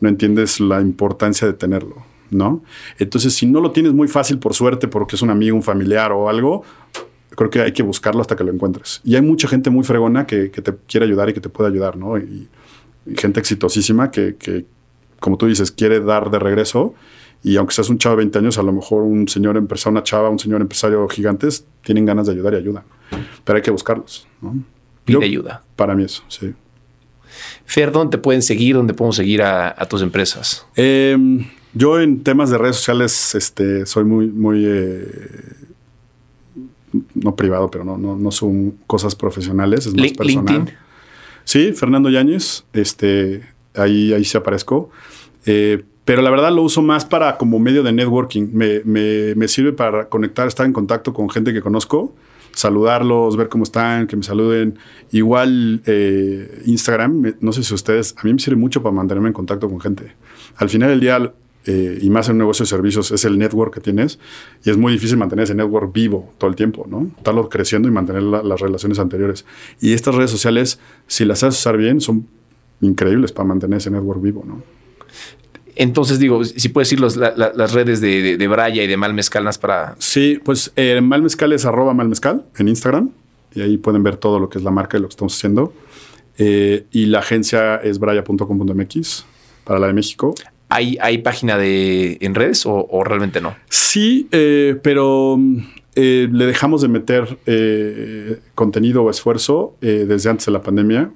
no 0.00 0.08
entiendes 0.08 0.60
la 0.60 0.80
importancia 0.80 1.46
de 1.46 1.54
tenerlo, 1.54 2.04
¿no? 2.30 2.62
Entonces, 2.98 3.34
si 3.34 3.46
no 3.46 3.60
lo 3.60 3.72
tienes 3.72 3.92
muy 3.92 4.08
fácil 4.08 4.38
por 4.38 4.54
suerte, 4.54 4.86
porque 4.88 5.16
es 5.16 5.22
un 5.22 5.30
amigo, 5.30 5.56
un 5.56 5.62
familiar 5.62 6.12
o 6.12 6.28
algo, 6.28 6.62
creo 7.36 7.50
que 7.50 7.60
hay 7.60 7.72
que 7.72 7.82
buscarlo 7.82 8.20
hasta 8.20 8.36
que 8.36 8.44
lo 8.44 8.52
encuentres. 8.52 9.00
Y 9.04 9.16
hay 9.16 9.22
mucha 9.22 9.48
gente 9.48 9.70
muy 9.70 9.84
fregona 9.84 10.26
que, 10.26 10.50
que 10.50 10.62
te 10.62 10.74
quiere 10.88 11.06
ayudar 11.06 11.28
y 11.28 11.34
que 11.34 11.40
te 11.40 11.48
puede 11.48 11.70
ayudar, 11.70 11.96
¿no? 11.96 12.18
Y, 12.18 12.48
y 13.06 13.16
gente 13.16 13.40
exitosísima 13.40 14.10
que, 14.10 14.36
que, 14.36 14.66
como 15.20 15.36
tú 15.36 15.46
dices, 15.46 15.70
quiere 15.70 16.00
dar 16.00 16.30
de 16.30 16.38
regreso. 16.38 16.94
Y 17.42 17.56
aunque 17.56 17.74
seas 17.74 17.90
un 17.90 17.98
chavo 17.98 18.14
de 18.16 18.20
20 18.24 18.38
años, 18.38 18.58
a 18.58 18.62
lo 18.62 18.72
mejor 18.72 19.02
un 19.02 19.28
señor 19.28 19.56
empresario, 19.58 19.92
una 19.92 20.02
chava, 20.02 20.30
un 20.30 20.38
señor 20.38 20.60
empresario 20.62 21.06
gigantes, 21.08 21.66
tienen 21.82 22.06
ganas 22.06 22.26
de 22.26 22.32
ayudar 22.32 22.54
y 22.54 22.56
ayudan. 22.56 22.84
Pero 23.44 23.56
hay 23.56 23.62
que 23.62 23.70
buscarlos, 23.70 24.26
¿no? 24.40 24.54
Pide 25.04 25.18
Yo- 25.18 25.24
ayuda. 25.24 25.62
Para 25.76 25.94
mí 25.94 26.04
eso, 26.04 26.22
sí. 26.28 26.54
Fer, 27.66 27.90
¿dónde 27.92 28.16
te 28.16 28.18
pueden 28.22 28.42
seguir? 28.42 28.76
¿Dónde 28.76 28.94
podemos 28.94 29.16
seguir 29.16 29.42
a, 29.42 29.74
a 29.76 29.86
tus 29.86 30.00
empresas? 30.02 30.66
Eh, 30.76 31.16
yo 31.74 32.00
en 32.00 32.22
temas 32.22 32.48
de 32.50 32.58
redes 32.58 32.76
sociales 32.76 33.34
este, 33.34 33.84
soy 33.86 34.04
muy, 34.04 34.28
muy 34.28 34.64
eh, 34.64 35.06
no 37.24 37.34
privado, 37.34 37.68
pero 37.70 37.82
no, 37.84 37.98
no, 37.98 38.16
no 38.16 38.30
son 38.30 38.76
cosas 38.86 39.16
profesionales, 39.16 39.86
es 39.86 39.94
más 39.94 40.12
personal. 40.12 40.54
LinkedIn. 40.54 40.78
Sí, 41.42 41.72
Fernando 41.72 42.08
Yáñez, 42.08 42.64
este, 42.72 43.42
ahí, 43.74 44.12
ahí 44.12 44.24
sí 44.24 44.36
aparezco. 44.38 44.90
Eh, 45.46 45.82
pero 46.04 46.22
la 46.22 46.30
verdad 46.30 46.52
lo 46.52 46.62
uso 46.62 46.82
más 46.82 47.04
para 47.04 47.36
como 47.38 47.58
medio 47.58 47.82
de 47.82 47.92
networking. 47.92 48.48
Me, 48.52 48.80
me- 48.84 49.34
me 49.34 49.48
sirve 49.48 49.72
para 49.72 50.08
conectar, 50.08 50.46
estar 50.46 50.64
en 50.66 50.72
contacto 50.72 51.12
con 51.12 51.28
gente 51.30 51.52
que 51.52 51.60
conozco, 51.60 52.14
saludarlos, 52.52 53.36
ver 53.36 53.48
cómo 53.48 53.64
están, 53.64 54.06
que 54.06 54.16
me 54.16 54.22
saluden. 54.22 54.78
Igual 55.12 55.82
eh, 55.86 56.62
Instagram, 56.66 57.34
no 57.40 57.52
sé 57.52 57.62
si 57.62 57.74
ustedes, 57.74 58.14
a 58.18 58.22
mí 58.24 58.32
me 58.32 58.38
sirve 58.38 58.56
mucho 58.56 58.82
para 58.82 58.94
mantenerme 58.94 59.28
en 59.28 59.32
contacto 59.34 59.68
con 59.68 59.80
gente. 59.80 60.14
Al 60.56 60.68
final 60.68 60.90
del 60.90 61.00
día, 61.00 61.32
eh, 61.66 61.98
y 62.02 62.10
más 62.10 62.28
en 62.28 62.32
un 62.32 62.38
negocio 62.38 62.64
de 62.64 62.68
servicios, 62.68 63.10
es 63.10 63.24
el 63.24 63.38
network 63.38 63.72
que 63.74 63.80
tienes 63.80 64.18
y 64.64 64.70
es 64.70 64.76
muy 64.76 64.92
difícil 64.92 65.16
mantener 65.16 65.44
ese 65.44 65.54
network 65.54 65.92
vivo 65.94 66.32
todo 66.38 66.50
el 66.50 66.56
tiempo, 66.56 66.86
¿no? 66.88 67.10
Estarlo 67.16 67.48
creciendo 67.48 67.88
y 67.88 67.90
mantener 67.90 68.22
la- 68.22 68.42
las 68.42 68.60
relaciones 68.60 68.98
anteriores. 68.98 69.44
Y 69.80 69.92
estas 69.94 70.14
redes 70.14 70.30
sociales, 70.30 70.78
si 71.06 71.24
las 71.24 71.38
sabes 71.40 71.56
usar 71.58 71.76
bien, 71.76 72.00
son 72.00 72.26
increíbles 72.80 73.32
para 73.32 73.46
mantener 73.48 73.78
ese 73.78 73.90
network 73.90 74.20
vivo, 74.20 74.44
¿no? 74.46 74.62
Entonces, 75.76 76.18
digo, 76.20 76.44
si 76.44 76.68
puedes 76.68 76.88
decir 76.88 77.00
los- 77.00 77.16
la- 77.16 77.34
la- 77.36 77.52
las 77.54 77.72
redes 77.72 78.00
de, 78.00 78.22
de, 78.22 78.36
de 78.36 78.48
Braya 78.48 78.82
y 78.82 78.86
de 78.86 78.96
Mal 78.96 79.12
Mezcalnas 79.14 79.58
para. 79.58 79.96
Sí, 79.98 80.40
pues 80.44 80.72
eh, 80.76 81.00
Malmezcal 81.00 81.52
es 81.52 81.64
arroba 81.64 81.94
malmezcal 81.94 82.44
en 82.58 82.68
Instagram 82.68 83.10
y 83.54 83.60
ahí 83.62 83.76
pueden 83.78 84.02
ver 84.04 84.16
todo 84.16 84.38
lo 84.38 84.48
que 84.48 84.58
es 84.58 84.64
la 84.64 84.70
marca 84.70 84.98
y 84.98 85.00
lo 85.00 85.08
que 85.08 85.12
estamos 85.14 85.34
haciendo. 85.36 85.72
Eh, 86.38 86.86
y 86.92 87.06
la 87.06 87.20
agencia 87.20 87.76
es 87.76 87.98
braya.com.mx 87.98 89.24
para 89.64 89.78
la 89.80 89.86
de 89.88 89.92
México. 89.94 90.34
¿Hay, 90.74 90.98
hay 91.00 91.18
página 91.18 91.56
de 91.56 92.18
en 92.20 92.34
redes 92.34 92.66
o, 92.66 92.88
o 92.90 93.04
realmente 93.04 93.40
no? 93.40 93.54
Sí, 93.68 94.26
eh, 94.32 94.76
pero 94.82 95.36
mm, 95.38 95.58
eh, 95.94 96.28
le 96.32 96.46
dejamos 96.46 96.82
de 96.82 96.88
meter 96.88 97.38
eh, 97.46 98.40
contenido 98.56 99.04
o 99.04 99.10
esfuerzo 99.10 99.76
desde 99.80 100.30
antes 100.30 100.46
de 100.46 100.52
la 100.52 100.62
pandemia. 100.62 101.12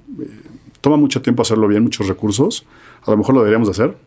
Toma 0.79 0.95
mucho 0.95 1.21
tiempo 1.21 1.41
hacerlo 1.41 1.67
bien, 1.67 1.83
muchos 1.83 2.07
recursos. 2.07 2.65
A 3.05 3.11
lo 3.11 3.17
mejor 3.17 3.35
lo 3.35 3.41
deberíamos 3.41 3.67
de 3.67 3.71
hacer, 3.71 3.97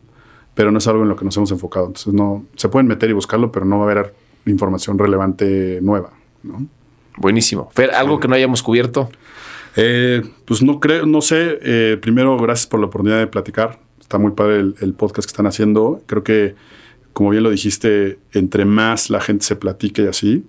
pero 0.55 0.70
no 0.72 0.78
es 0.78 0.86
algo 0.86 1.03
en 1.03 1.11
lo 1.11 1.16
que 1.16 1.26
nos 1.26 1.36
hemos 1.36 1.50
enfocado. 1.50 1.88
Entonces, 1.88 2.14
no 2.14 2.46
se 2.57 2.70
pueden 2.70 2.86
meter 2.86 3.11
y 3.11 3.12
buscarlo, 3.12 3.53
pero 3.53 3.66
no 3.66 3.78
va 3.78 3.88
a 3.88 3.90
haber 3.90 4.14
información 4.46 4.98
relevante 4.98 5.80
nueva. 5.82 6.12
¿no? 6.42 6.66
Buenísimo. 7.18 7.68
Fer, 7.74 7.90
algo 7.90 8.20
que 8.20 8.28
no 8.28 8.34
hayamos 8.36 8.62
cubierto. 8.62 9.11
Eh, 9.76 10.22
pues 10.46 10.62
no 10.62 10.80
creo, 10.80 11.05
no 11.05 11.20
sé. 11.20 11.59
eh, 11.62 11.98
primero, 12.00 12.38
gracias 12.38 12.66
por 12.66 12.80
la 12.80 12.86
oportunidad 12.86 13.18
de 13.18 13.26
platicar. 13.26 13.80
Está 14.12 14.18
muy 14.18 14.32
padre 14.32 14.60
el, 14.60 14.74
el 14.82 14.92
podcast 14.92 15.26
que 15.26 15.32
están 15.32 15.46
haciendo. 15.46 16.02
Creo 16.04 16.22
que, 16.22 16.54
como 17.14 17.30
bien 17.30 17.44
lo 17.44 17.48
dijiste, 17.48 18.18
entre 18.34 18.66
más 18.66 19.08
la 19.08 19.22
gente 19.22 19.42
se 19.42 19.56
platique 19.56 20.02
y 20.02 20.06
así, 20.06 20.44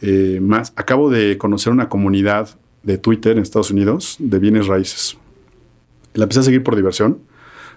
eh, 0.00 0.38
más. 0.40 0.72
Acabo 0.74 1.10
de 1.10 1.36
conocer 1.36 1.70
una 1.70 1.90
comunidad 1.90 2.56
de 2.82 2.96
Twitter 2.96 3.32
en 3.32 3.42
Estados 3.42 3.70
Unidos 3.70 4.16
de 4.18 4.38
bienes 4.38 4.68
raíces. 4.68 5.18
La 6.14 6.22
empecé 6.22 6.40
a 6.40 6.42
seguir 6.44 6.62
por 6.62 6.76
diversión. 6.76 7.18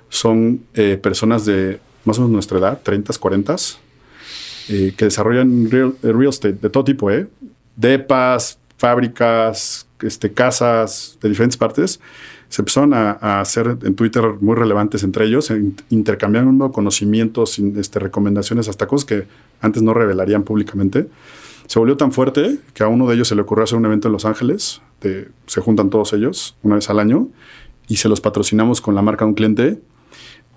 Son 0.07 0.61
eh, 0.75 0.95
personas 0.95 1.45
de 1.45 1.81
más 2.05 2.17
o 2.19 2.21
menos 2.21 2.31
nuestra 2.31 2.59
edad, 2.59 2.79
30, 2.81 3.11
40, 3.19 3.55
eh, 4.69 4.93
que 4.95 5.03
desarrollan 5.03 5.69
real, 5.69 5.93
eh, 6.03 6.13
real 6.13 6.29
estate 6.29 6.53
de 6.53 6.69
todo 6.69 6.85
tipo, 6.85 7.11
¿eh? 7.11 7.27
Depas, 7.75 8.59
fábricas, 8.77 9.89
este, 10.01 10.31
casas 10.31 11.17
de 11.21 11.27
diferentes 11.27 11.57
partes. 11.57 11.99
Se 12.49 12.61
empezaron 12.61 12.93
a, 12.93 13.39
hacer 13.41 13.77
en 13.83 13.95
Twitter 13.95 14.23
muy 14.39 14.55
relevantes 14.55 15.03
entre 15.03 15.25
ellos, 15.25 15.49
in- 15.49 15.75
intercambiando 15.89 16.71
conocimientos, 16.71 17.59
este, 17.59 17.99
recomendaciones, 17.99 18.69
hasta 18.69 18.87
cosas 18.87 19.05
que 19.05 19.27
antes 19.61 19.83
no 19.83 19.93
revelarían 19.93 20.43
públicamente. 20.43 21.09
Se 21.67 21.79
volvió 21.79 21.97
tan 21.97 22.11
fuerte 22.13 22.59
que 22.73 22.83
a 22.83 22.87
uno 22.87 23.07
de 23.07 23.15
ellos 23.15 23.27
se 23.27 23.35
le 23.35 23.41
ocurrió 23.41 23.65
hacer 23.65 23.77
un 23.77 23.85
evento 23.85 24.07
en 24.07 24.13
Los 24.13 24.25
Ángeles. 24.25 24.81
se 25.45 25.61
juntan 25.61 25.89
todos 25.89 26.13
ellos 26.13 26.55
una 26.63 26.75
vez 26.75 26.89
al 26.89 26.99
año 26.99 27.27
y 27.87 27.97
se 27.97 28.07
los 28.09 28.21
patrocinamos 28.21 28.79
con 28.81 28.95
la 28.95 29.01
marca 29.01 29.25
de 29.25 29.29
un 29.29 29.35
cliente. 29.35 29.81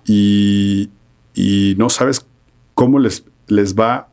Y, 0.05 0.89
y 1.35 1.75
no 1.77 1.89
sabes 1.89 2.25
cómo 2.73 2.99
les, 2.99 3.25
les 3.47 3.75
va 3.75 4.07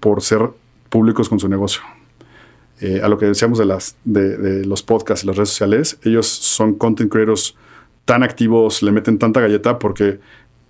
por 0.00 0.20
ser 0.22 0.50
públicos 0.90 1.28
con 1.28 1.40
su 1.40 1.48
negocio. 1.48 1.80
Eh, 2.80 3.00
a 3.02 3.08
lo 3.08 3.18
que 3.18 3.26
decíamos 3.26 3.58
de, 3.58 3.66
las, 3.66 3.96
de, 4.04 4.36
de 4.36 4.64
los 4.66 4.82
podcasts 4.82 5.24
y 5.24 5.28
las 5.28 5.36
redes 5.36 5.50
sociales, 5.50 5.98
ellos 6.02 6.26
son 6.26 6.74
content 6.74 7.10
creators 7.10 7.54
tan 8.04 8.22
activos, 8.22 8.82
le 8.82 8.92
meten 8.92 9.18
tanta 9.18 9.40
galleta 9.40 9.78
porque 9.78 10.18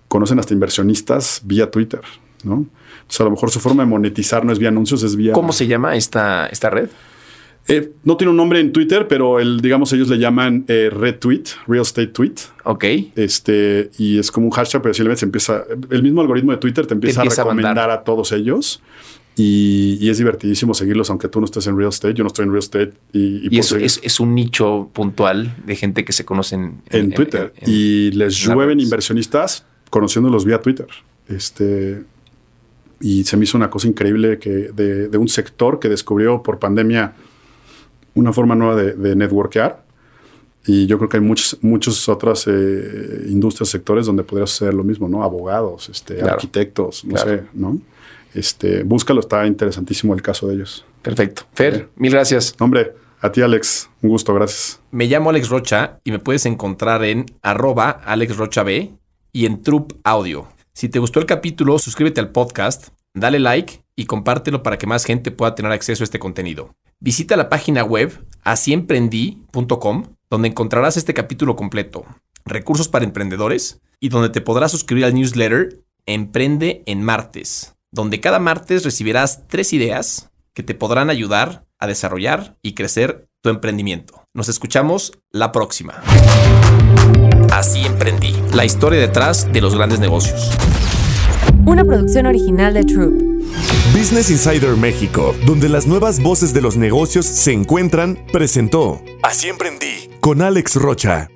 conocen 0.09 0.39
hasta 0.39 0.55
inversionistas 0.55 1.41
vía 1.45 1.71
Twitter, 1.71 2.03
¿no? 2.45 2.67
Sea, 3.09 3.25
a 3.25 3.29
lo 3.29 3.33
mejor 3.33 3.51
su 3.51 3.61
forma 3.61 3.83
de 3.83 3.89
monetizar 3.89 4.45
no 4.45 4.53
es 4.53 4.59
vía 4.59 4.69
anuncios, 4.69 5.03
es 5.03 5.17
vía... 5.17 5.33
¿Cómo 5.33 5.53
se 5.53 5.67
llama 5.67 5.97
esta, 5.97 6.47
esta 6.47 6.71
red? 6.71 6.89
Eh, 7.67 7.93
no 8.05 8.17
tiene 8.17 8.31
un 8.31 8.37
nombre 8.37 8.61
en 8.61 8.73
Twitter, 8.73 9.09
pero 9.09 9.41
el, 9.41 9.61
digamos 9.61 9.93
ellos 9.93 10.09
le 10.09 10.19
llaman 10.19 10.65
eh, 10.69 10.91
retweet, 10.93 11.45
real 11.67 11.83
estate 11.83 12.09
tweet. 12.09 12.35
Ok. 12.65 12.85
Este, 13.17 13.91
y 13.99 14.19
es 14.19 14.31
como 14.31 14.47
un 14.47 14.53
hashtag, 14.53 14.83
pero 14.83 14.93
si 14.95 15.03
le 15.03 15.09
metes, 15.09 15.23
empieza, 15.23 15.65
el 15.91 16.03
mismo 16.03 16.21
algoritmo 16.21 16.53
de 16.53 16.59
Twitter 16.59 16.87
te 16.87 16.95
empieza, 16.95 17.23
empieza 17.23 17.43
a 17.43 17.45
recomendar 17.45 17.91
a, 17.91 18.05
todos 18.05 18.33
ellos. 18.33 18.83
Y, 19.37 19.99
y 20.01 20.11
es 20.11 20.19
divertidísimo 20.19 20.75
seguirlos, 20.75 21.11
aunque 21.11 21.29
tú 21.29 21.41
no 21.41 21.45
estés 21.47 21.67
en 21.67 21.77
real 21.77 21.89
estate. 21.89 22.15
Yo 22.15 22.23
no 22.23 22.29
estoy 22.29 22.45
en 22.45 22.51
real 22.53 22.61
estate. 22.61 22.93
Y, 23.13 23.49
y 23.49 23.57
Y 23.57 23.59
eso 23.59 23.77
es, 23.77 23.99
es 24.03 24.21
un 24.21 24.35
nicho 24.35 24.91
puntual 24.93 25.57
de 25.67 25.75
gente 25.75 26.05
que 26.05 26.13
se 26.13 26.25
conocen 26.25 26.83
en, 26.91 27.13
Twitter. 27.13 27.53
en- 27.57 27.71
y 27.71 28.11
les 28.13 28.37
llueven 28.37 28.79
inversionistas 28.79 29.65
conociéndolos 29.91 30.45
vía 30.45 30.61
Twitter. 30.61 30.87
Este, 31.29 32.05
y 33.01 33.25
se 33.25 33.37
me 33.37 33.43
hizo 33.45 33.57
una 33.59 33.71
cosa 33.71 33.89
increíble 33.89 34.39
que 34.39 34.51
de, 34.51 35.09
de 35.09 35.19
un 35.19 35.27
sector 35.29 35.81
que 35.81 35.89
descubrió 35.89 36.43
por 36.43 36.59
pandemia 36.61 37.15
una 38.15 38.33
forma 38.33 38.55
nueva 38.55 38.77
de, 38.77 38.93
de 38.93 39.17
networkear. 39.17 39.83
Y 40.67 40.87
yo 40.87 40.97
creo 40.97 41.09
que 41.11 41.17
hay 41.19 41.23
muchos, 41.23 41.59
muchos 41.61 42.09
otras 42.09 42.47
eh, 42.47 43.27
industrias, 43.29 43.69
sectores 43.69 44.07
donde 44.07 44.23
podría 44.23 44.47
suceder 44.47 44.73
lo 44.75 44.85
mismo, 44.85 45.09
¿no? 45.09 45.23
Abogados, 45.25 45.89
este, 45.91 46.15
Claro. 46.17 46.35
arquitectos, 46.35 47.05
no 47.05 47.15
Claro. 47.15 47.31
sé, 47.31 47.43
¿no? 47.53 47.79
Este, 48.35 48.83
búscalo, 48.83 49.21
está 49.21 49.47
interesantísimo 49.47 50.15
el 50.15 50.23
caso 50.23 50.49
de 50.49 50.55
ellos. 50.57 50.85
Perfecto. 51.03 51.45
Fer, 51.55 51.75
Sí. 51.77 51.85
mil 51.97 52.13
gracias. 52.13 52.55
Hombre, 52.59 52.93
a 53.21 53.31
ti, 53.33 53.41
Alex, 53.43 53.89
un 54.03 54.11
gusto, 54.11 54.35
gracias. 54.35 54.81
Me 54.91 55.07
llamo 55.07 55.31
Alex 55.31 55.49
Rocha 55.49 56.01
y 56.05 56.11
me 56.11 56.19
puedes 56.19 56.45
encontrar 56.47 57.05
en 57.05 57.27
arroba 57.43 57.91
alexrochab୍ 57.91 58.91
y 59.33 59.47
en 59.47 59.63
Troop 59.63 59.93
Audio. 60.05 60.49
Si 60.73 60.89
te 60.89 60.99
gustó 60.99 61.21
el 61.21 61.27
capítulo, 61.27 61.79
suscríbete 61.79 62.21
al 62.21 62.31
podcast, 62.31 62.89
dale 63.15 63.39
like 63.39 63.83
y 63.97 64.07
compártelo 64.07 64.63
para 64.63 64.77
que 64.77 64.87
más 64.89 65.05
gente 65.05 65.31
pueda 65.31 65.55
tener 65.55 65.71
acceso 65.73 66.03
a 66.03 66.07
este 66.07 66.19
contenido. 66.19 66.75
Visita 67.01 67.37
la 67.37 67.49
página 67.49 67.85
web 67.85 68.13
asiemprendí.com 68.43 70.05
donde 70.31 70.49
encontrarás 70.49 70.97
este 70.97 71.15
capítulo 71.15 71.55
completo, 71.57 72.05
recursos 72.45 72.89
para 72.89 73.05
emprendedores 73.05 73.81
y 74.01 74.09
donde 74.09 74.31
te 74.31 74.41
podrás 74.41 74.73
suscribir 74.73 75.05
al 75.05 75.15
newsletter 75.15 75.81
Emprende 76.07 76.83
en 76.87 77.03
Martes, 77.03 77.74
donde 77.95 78.21
cada 78.21 78.41
martes 78.41 78.85
recibirás 78.85 79.47
tres 79.47 79.73
ideas 79.73 80.31
que 80.53 80.63
te 80.63 80.75
podrán 80.75 81.11
ayudar 81.11 81.65
a 81.79 81.87
desarrollar 81.87 82.57
y 82.61 82.75
crecer 82.75 83.29
tu 83.41 83.51
emprendimiento. 83.51 84.25
Nos 84.35 84.49
escuchamos 84.49 85.13
la 85.31 85.53
próxima. 85.53 86.03
Así 87.53 87.87
emprendí. 87.87 88.35
La 88.53 88.65
historia 88.65 88.99
detrás 88.99 89.53
de 89.53 89.61
los 89.61 89.77
grandes 89.77 90.01
negocios. 90.01 90.51
Una 91.67 91.85
producción 91.85 92.27
original 92.27 92.75
de 92.75 92.85
Troop. 92.85 93.15
Business 93.97 94.31
Insider 94.31 94.77
México, 94.77 95.35
donde 95.47 95.69
las 95.69 95.87
nuevas 95.87 96.21
voces 96.21 96.53
de 96.53 96.63
los 96.63 96.77
negocios 96.77 97.27
se 97.27 97.53
encuentran, 97.53 98.19
presentó 98.33 99.01
Así 99.23 99.49
emprendí 99.49 100.11
con 100.21 100.43
Alex 100.43 100.77
Rocha. 100.77 101.29